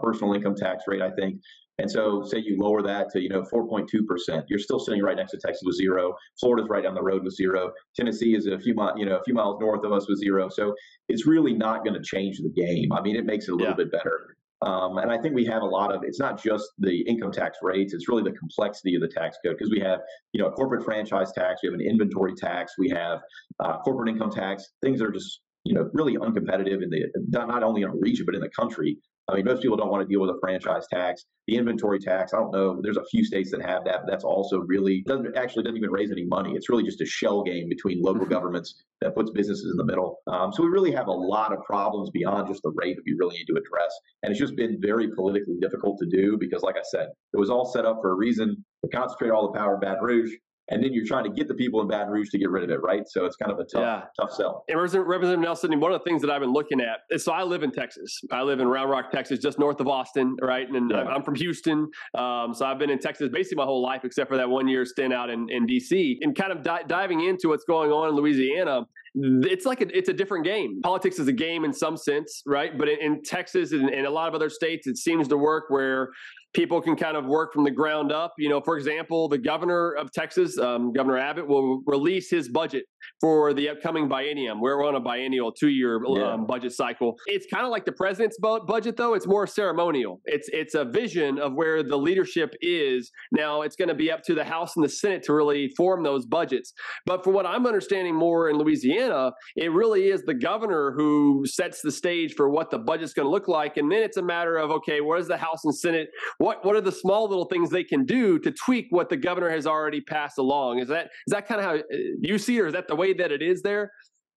personal 0.00 0.34
income 0.34 0.54
tax 0.54 0.84
rate, 0.86 1.02
I 1.02 1.10
think. 1.10 1.40
And 1.78 1.90
so 1.90 2.22
say 2.22 2.38
you 2.38 2.58
lower 2.58 2.82
that 2.82 3.08
to, 3.10 3.20
you 3.20 3.30
know, 3.30 3.42
4.2%, 3.42 4.44
you're 4.48 4.58
still 4.58 4.78
sitting 4.78 5.02
right 5.02 5.16
next 5.16 5.30
to 5.30 5.38
Texas 5.38 5.62
with 5.64 5.76
zero. 5.76 6.14
Florida's 6.38 6.68
right 6.68 6.82
down 6.82 6.94
the 6.94 7.02
road 7.02 7.24
with 7.24 7.34
zero. 7.34 7.72
Tennessee 7.96 8.34
is 8.34 8.46
a 8.46 8.58
few 8.58 8.74
miles, 8.74 8.98
you 8.98 9.06
know, 9.06 9.16
a 9.16 9.22
few 9.24 9.32
miles 9.32 9.58
north 9.60 9.82
of 9.84 9.92
us 9.92 10.06
with 10.08 10.18
zero. 10.18 10.48
So 10.50 10.74
it's 11.08 11.26
really 11.26 11.54
not 11.54 11.84
going 11.84 11.94
to 11.94 12.02
change 12.02 12.38
the 12.38 12.50
game. 12.50 12.92
I 12.92 13.00
mean, 13.00 13.16
it 13.16 13.24
makes 13.24 13.48
it 13.48 13.52
a 13.52 13.54
little 13.54 13.70
yeah. 13.70 13.76
bit 13.76 13.92
better. 13.92 14.36
Um, 14.62 14.98
and 14.98 15.10
I 15.10 15.16
think 15.16 15.34
we 15.34 15.46
have 15.46 15.62
a 15.62 15.66
lot 15.66 15.94
of, 15.94 16.02
it's 16.04 16.18
not 16.18 16.42
just 16.42 16.66
the 16.78 17.00
income 17.02 17.32
tax 17.32 17.58
rates, 17.62 17.94
it's 17.94 18.08
really 18.08 18.22
the 18.22 18.36
complexity 18.36 18.94
of 18.94 19.00
the 19.00 19.08
tax 19.08 19.38
code 19.44 19.56
because 19.58 19.70
we 19.70 19.80
have, 19.80 20.00
you 20.32 20.42
know, 20.42 20.48
a 20.48 20.52
corporate 20.52 20.84
franchise 20.84 21.32
tax, 21.32 21.60
we 21.62 21.68
have 21.68 21.74
an 21.74 21.80
inventory 21.80 22.34
tax, 22.34 22.74
we 22.78 22.90
have 22.90 23.20
uh, 23.60 23.78
corporate 23.78 24.10
income 24.10 24.30
tax, 24.30 24.64
things 24.82 25.00
are 25.00 25.10
just, 25.10 25.40
you 25.64 25.74
know, 25.74 25.88
really 25.94 26.16
uncompetitive 26.16 26.82
in 26.82 26.90
the, 26.90 27.06
not 27.28 27.62
only 27.62 27.82
in 27.82 27.88
a 27.88 27.94
region, 27.94 28.26
but 28.26 28.34
in 28.34 28.40
the 28.40 28.50
country. 28.50 28.98
I 29.30 29.36
mean, 29.36 29.44
most 29.44 29.62
people 29.62 29.76
don't 29.76 29.90
want 29.90 30.02
to 30.02 30.08
deal 30.08 30.20
with 30.20 30.30
a 30.30 30.38
franchise 30.40 30.86
tax. 30.92 31.24
The 31.46 31.56
inventory 31.56 32.00
tax, 32.00 32.34
I 32.34 32.38
don't 32.38 32.52
know. 32.52 32.80
There's 32.82 32.96
a 32.96 33.04
few 33.04 33.24
states 33.24 33.50
that 33.52 33.62
have 33.62 33.84
that, 33.84 34.00
but 34.02 34.10
that's 34.10 34.24
also 34.24 34.58
really 34.58 35.02
doesn't 35.06 35.36
actually 35.36 35.62
doesn't 35.62 35.76
even 35.76 35.90
raise 35.90 36.10
any 36.10 36.24
money. 36.24 36.52
It's 36.54 36.68
really 36.68 36.82
just 36.82 37.00
a 37.00 37.06
shell 37.06 37.42
game 37.42 37.68
between 37.68 38.02
local 38.02 38.22
mm-hmm. 38.22 38.32
governments 38.32 38.82
that 39.00 39.14
puts 39.14 39.30
businesses 39.30 39.70
in 39.70 39.76
the 39.76 39.84
middle. 39.84 40.18
Um, 40.26 40.52
so 40.52 40.62
we 40.62 40.68
really 40.68 40.92
have 40.92 41.06
a 41.06 41.12
lot 41.12 41.52
of 41.52 41.62
problems 41.64 42.10
beyond 42.10 42.48
just 42.48 42.62
the 42.62 42.72
rate 42.74 42.96
that 42.96 43.02
we 43.06 43.16
really 43.18 43.36
need 43.36 43.46
to 43.46 43.56
address, 43.56 43.92
and 44.22 44.30
it's 44.30 44.40
just 44.40 44.56
been 44.56 44.78
very 44.80 45.08
politically 45.14 45.56
difficult 45.60 45.98
to 46.00 46.06
do 46.06 46.36
because, 46.38 46.62
like 46.62 46.76
I 46.76 46.84
said, 46.90 47.08
it 47.32 47.38
was 47.38 47.50
all 47.50 47.64
set 47.64 47.84
up 47.84 47.98
for 48.02 48.12
a 48.12 48.16
reason 48.16 48.64
to 48.84 48.90
concentrate 48.90 49.30
all 49.30 49.50
the 49.50 49.58
power 49.58 49.74
in 49.74 49.80
Baton 49.80 50.02
Rouge 50.02 50.32
and 50.70 50.82
then 50.82 50.92
you're 50.92 51.06
trying 51.06 51.24
to 51.24 51.30
get 51.30 51.48
the 51.48 51.54
people 51.54 51.80
in 51.80 51.88
Baton 51.88 52.08
Rouge 52.08 52.30
to 52.30 52.38
get 52.38 52.50
rid 52.50 52.64
of 52.64 52.70
it, 52.70 52.80
right? 52.82 53.02
So 53.08 53.24
it's 53.24 53.36
kind 53.36 53.50
of 53.50 53.58
a 53.58 53.64
tough, 53.64 53.80
yeah. 53.80 54.02
tough 54.18 54.32
sell. 54.32 54.64
And 54.68 54.78
Representative 54.78 55.40
Nelson, 55.40 55.78
one 55.80 55.92
of 55.92 56.00
the 56.00 56.04
things 56.04 56.22
that 56.22 56.30
I've 56.30 56.40
been 56.40 56.52
looking 56.52 56.80
at 56.80 57.00
is 57.10 57.24
so 57.24 57.32
I 57.32 57.42
live 57.42 57.62
in 57.62 57.72
Texas. 57.72 58.20
I 58.30 58.42
live 58.42 58.60
in 58.60 58.68
Round 58.68 58.88
Rock, 58.88 59.10
Texas, 59.10 59.40
just 59.40 59.58
north 59.58 59.80
of 59.80 59.88
Austin, 59.88 60.36
right? 60.40 60.68
And 60.68 60.90
yeah. 60.90 61.02
I'm 61.02 61.22
from 61.22 61.34
Houston, 61.34 61.90
um, 62.16 62.54
so 62.54 62.64
I've 62.66 62.78
been 62.78 62.90
in 62.90 62.98
Texas 62.98 63.28
basically 63.32 63.56
my 63.56 63.64
whole 63.64 63.82
life, 63.82 64.04
except 64.04 64.30
for 64.30 64.36
that 64.36 64.48
one 64.48 64.68
year 64.68 64.84
stint 64.84 65.12
out 65.12 65.28
in, 65.28 65.48
in 65.50 65.66
D.C. 65.66 66.18
And 66.22 66.36
kind 66.36 66.52
of 66.52 66.62
di- 66.62 66.84
diving 66.86 67.24
into 67.24 67.48
what's 67.48 67.64
going 67.64 67.90
on 67.90 68.08
in 68.08 68.14
Louisiana, 68.14 68.86
it's 69.14 69.66
like 69.66 69.80
a, 69.80 69.96
it's 69.96 70.08
a 70.08 70.12
different 70.12 70.44
game. 70.44 70.80
Politics 70.82 71.18
is 71.18 71.28
a 71.28 71.32
game 71.32 71.64
in 71.64 71.72
some 71.72 71.96
sense, 71.96 72.42
right? 72.46 72.76
But 72.76 72.88
in, 72.88 72.98
in 73.00 73.22
Texas 73.22 73.72
and, 73.72 73.88
and, 73.90 74.06
a 74.06 74.10
lot 74.10 74.28
of 74.28 74.34
other 74.34 74.50
states, 74.50 74.86
it 74.86 74.96
seems 74.96 75.28
to 75.28 75.36
work 75.36 75.64
where 75.68 76.10
people 76.54 76.80
can 76.80 76.96
kind 76.96 77.16
of 77.16 77.26
work 77.26 77.52
from 77.52 77.64
the 77.64 77.70
ground 77.70 78.12
up. 78.12 78.34
You 78.38 78.48
know, 78.48 78.60
for 78.60 78.76
example, 78.76 79.28
the 79.28 79.38
governor 79.38 79.92
of 79.92 80.12
Texas, 80.12 80.58
um, 80.58 80.92
Governor 80.92 81.18
Abbott, 81.18 81.46
will 81.48 81.82
release 81.86 82.30
his 82.30 82.48
budget 82.48 82.84
for 83.20 83.52
the 83.54 83.68
upcoming 83.68 84.08
biennium. 84.08 84.60
We're 84.60 84.86
on 84.86 84.94
a 84.94 85.00
biennial 85.00 85.52
two-year 85.52 86.00
yeah. 86.16 86.32
um, 86.32 86.46
budget 86.46 86.72
cycle. 86.72 87.16
It's 87.26 87.46
kind 87.52 87.64
of 87.64 87.70
like 87.70 87.84
the 87.84 87.92
president's 87.92 88.38
bu- 88.38 88.64
budget, 88.66 88.96
though. 88.96 89.14
It's 89.14 89.26
more 89.26 89.46
ceremonial. 89.46 90.20
It's 90.24 90.48
it's 90.52 90.74
a 90.74 90.84
vision 90.84 91.38
of 91.38 91.54
where 91.54 91.82
the 91.82 91.96
leadership 91.96 92.54
is. 92.60 93.10
Now 93.32 93.62
it's 93.62 93.76
going 93.76 93.88
to 93.88 93.94
be 93.94 94.10
up 94.10 94.22
to 94.24 94.34
the 94.34 94.44
House 94.44 94.76
and 94.76 94.84
the 94.84 94.88
Senate 94.88 95.22
to 95.24 95.32
really 95.32 95.72
form 95.76 96.02
those 96.02 96.26
budgets. 96.26 96.72
But 97.06 97.24
for 97.24 97.32
what 97.32 97.46
I'm 97.46 97.66
understanding 97.66 98.14
more 98.14 98.50
in 98.50 98.56
Louisiana, 98.56 99.32
it 99.56 99.72
really 99.72 100.08
is 100.08 100.22
the 100.22 100.34
governor 100.34 100.92
who 100.96 101.44
sets 101.46 101.80
the 101.82 101.92
stage 101.92 102.34
for 102.34 102.48
what 102.50 102.70
the 102.70 102.78
budget's 102.78 103.12
going 103.12 103.26
to 103.26 103.30
look 103.30 103.48
like, 103.48 103.76
and 103.76 103.90
then 103.90 104.02
it's 104.02 104.16
a 104.16 104.22
matter 104.22 104.56
of 104.56 104.70
okay, 104.70 105.00
what 105.00 105.20
is 105.20 105.28
the 105.28 105.36
House 105.36 105.64
and 105.64 105.74
Senate? 105.74 106.08
What 106.38 106.64
what 106.64 106.76
are 106.76 106.80
the 106.80 106.92
small 106.92 107.28
little 107.28 107.46
things 107.46 107.70
they 107.70 107.84
can 107.84 108.04
do 108.04 108.38
to 108.40 108.50
tweak 108.50 108.86
what 108.90 109.08
the 109.08 109.16
governor 109.16 109.50
has 109.50 109.66
already 109.66 110.00
passed 110.00 110.38
along? 110.38 110.80
Is 110.80 110.88
that 110.88 111.06
is 111.26 111.32
that 111.32 111.46
kind 111.46 111.60
of 111.60 111.66
how 111.66 111.74
uh, 111.76 111.96
you 112.20 112.38
see, 112.38 112.58
it, 112.58 112.60
or 112.60 112.66
is 112.66 112.72
that 112.72 112.88
the 112.90 112.96
way 112.96 113.12
that 113.14 113.32
it 113.32 113.42
is 113.42 113.62
there? 113.62 113.90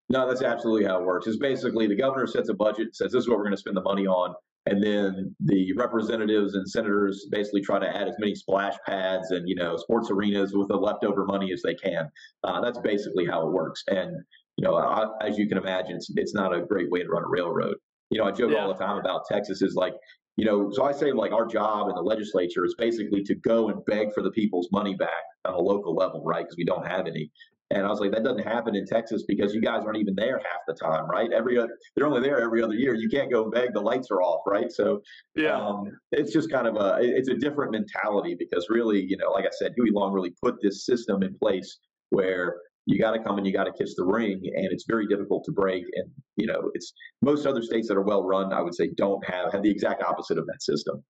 No, 0.10 0.28
that's 0.28 0.42
absolutely 0.42 0.86
how 0.86 1.00
it 1.00 1.06
works. 1.06 1.28
It's 1.28 1.38
basically 1.38 1.88
the 1.88 1.96
governor 1.96 2.28
sets 2.28 2.50
a 2.50 2.54
budget, 2.54 2.96
says 2.96 3.12
this 3.12 3.24
is 3.24 3.30
what 3.30 3.38
we're 3.38 3.46
going 3.46 3.56
to 3.56 3.60
spend 3.60 3.78
the 3.78 3.82
money 3.82 4.06
on, 4.06 4.36
and 4.66 4.82
then 4.82 5.36
the 5.40 5.74
representatives 5.74 6.56
and 6.56 6.70
senators 6.70 7.28
basically 7.32 7.62
try 7.62 7.80
to 7.80 7.88
add 7.88 8.08
as 8.08 8.16
many 8.20 8.36
splash 8.36 8.76
pads 8.86 9.32
and 9.32 9.48
you 9.48 9.56
know 9.56 9.76
sports 9.76 10.10
arenas 10.12 10.54
with 10.54 10.68
the 10.70 10.76
leftover 10.76 11.26
money 11.26 11.52
as 11.52 11.62
they 11.64 11.76
can. 11.76 12.10
Uh, 12.44 12.62
that's 12.62 12.80
basically 12.80 13.26
how 13.26 13.48
it 13.48 13.52
works. 13.52 13.84
And 13.88 14.16
you 14.58 14.66
know, 14.66 14.76
I, 14.76 15.08
as 15.26 15.38
you 15.38 15.48
can 15.48 15.58
imagine, 15.58 15.96
it's, 15.96 16.12
it's 16.16 16.34
not 16.34 16.56
a 16.56 16.62
great 16.62 16.92
way 16.92 17.02
to 17.02 17.10
run 17.10 17.24
a 17.24 17.28
railroad. 17.28 17.76
You 18.10 18.20
know, 18.20 18.26
I 18.26 18.32
joke 18.32 18.52
yeah. 18.52 18.60
all 18.60 18.68
the 18.68 18.80
time 18.80 18.98
about 18.98 19.24
Texas 19.28 19.62
is 19.62 19.74
like, 19.76 19.94
you 20.36 20.46
know, 20.46 20.70
so 20.72 20.84
I 20.84 20.92
say 20.92 21.12
like 21.12 21.32
our 21.32 21.46
job 21.46 21.90
in 21.90 21.96
the 21.96 22.02
legislature 22.02 22.64
is 22.66 22.76
basically 22.78 23.24
to 23.24 23.36
go 23.36 23.70
and 23.70 23.84
beg 23.86 24.14
for 24.14 24.22
the 24.22 24.32
people's 24.32 24.70
money 24.72 24.96
back 24.96 25.24
on 25.46 25.54
a 25.54 25.60
local 25.60 25.96
level, 25.96 26.24
right? 26.24 26.44
Because 26.44 26.58
we 26.58 26.66
don't 26.66 26.86
have 26.86 27.08
any. 27.08 27.32
And 27.74 27.88
I 27.88 27.90
was 27.90 28.00
like, 28.00 28.12
that 28.12 28.24
doesn't 28.24 28.44
happen 28.44 28.76
in 28.76 28.86
Texas 28.86 29.24
because 29.28 29.54
you 29.54 29.60
guys 29.60 29.82
aren't 29.84 29.98
even 29.98 30.14
there 30.14 30.38
half 30.38 30.62
the 30.68 30.76
time, 30.76 31.10
right? 31.10 31.32
Every 31.34 31.58
other, 31.58 31.76
they're 31.96 32.06
only 32.06 32.22
there 32.22 32.40
every 32.40 32.62
other 32.62 32.76
year. 32.76 32.94
You 32.94 33.10
can't 33.10 33.32
go 33.32 33.50
beg. 33.50 33.74
The 33.74 33.82
lights 33.82 34.12
are 34.12 34.22
off, 34.22 34.44
right? 34.46 34.72
So 34.72 35.02
yeah, 35.36 35.60
um, 35.60 35.86
it's 36.12 36.32
just 36.32 36.52
kind 36.52 36.68
of 36.68 36.76
a 36.76 37.00
it's 37.02 37.30
a 37.30 37.36
different 37.36 37.72
mentality 37.72 38.36
because 38.38 38.68
really, 38.70 39.02
you 39.02 39.18
know, 39.18 39.32
like 39.32 39.46
I 39.46 39.52
said, 39.52 39.74
Huey 39.76 39.90
Long 39.92 40.14
really 40.14 40.34
put 40.42 40.56
this 40.62 40.86
system 40.86 41.24
in 41.24 41.36
place 41.40 41.80
where 42.10 42.58
you 42.86 43.00
got 43.00 43.12
to 43.12 43.24
come 43.24 43.38
and 43.38 43.48
you 43.48 43.54
got 43.54 43.64
to 43.64 43.74
kiss 43.74 43.96
the 43.96 44.04
ring 44.04 44.42
and 44.56 44.68
it's 44.72 44.86
very 44.88 45.08
difficult 45.08 45.44
to 45.46 45.52
break 45.52 45.86
and 45.96 46.10
you 46.36 46.46
know 46.46 46.70
it's 46.74 46.94
most 47.22 47.46
other 47.46 47.62
states 47.62 47.88
that 47.88 47.96
are 47.96 48.02
well 48.02 48.24
run 48.24 48.52
i 48.52 48.62
would 48.62 48.76
say 48.76 48.90
don't 48.98 49.24
have 49.26 49.54
have 49.54 49.64
the 49.64 49.72
exact 49.72 50.04
opposite 50.04 50.38
of 50.38 50.46
that 50.48 50.62
system 50.62 51.02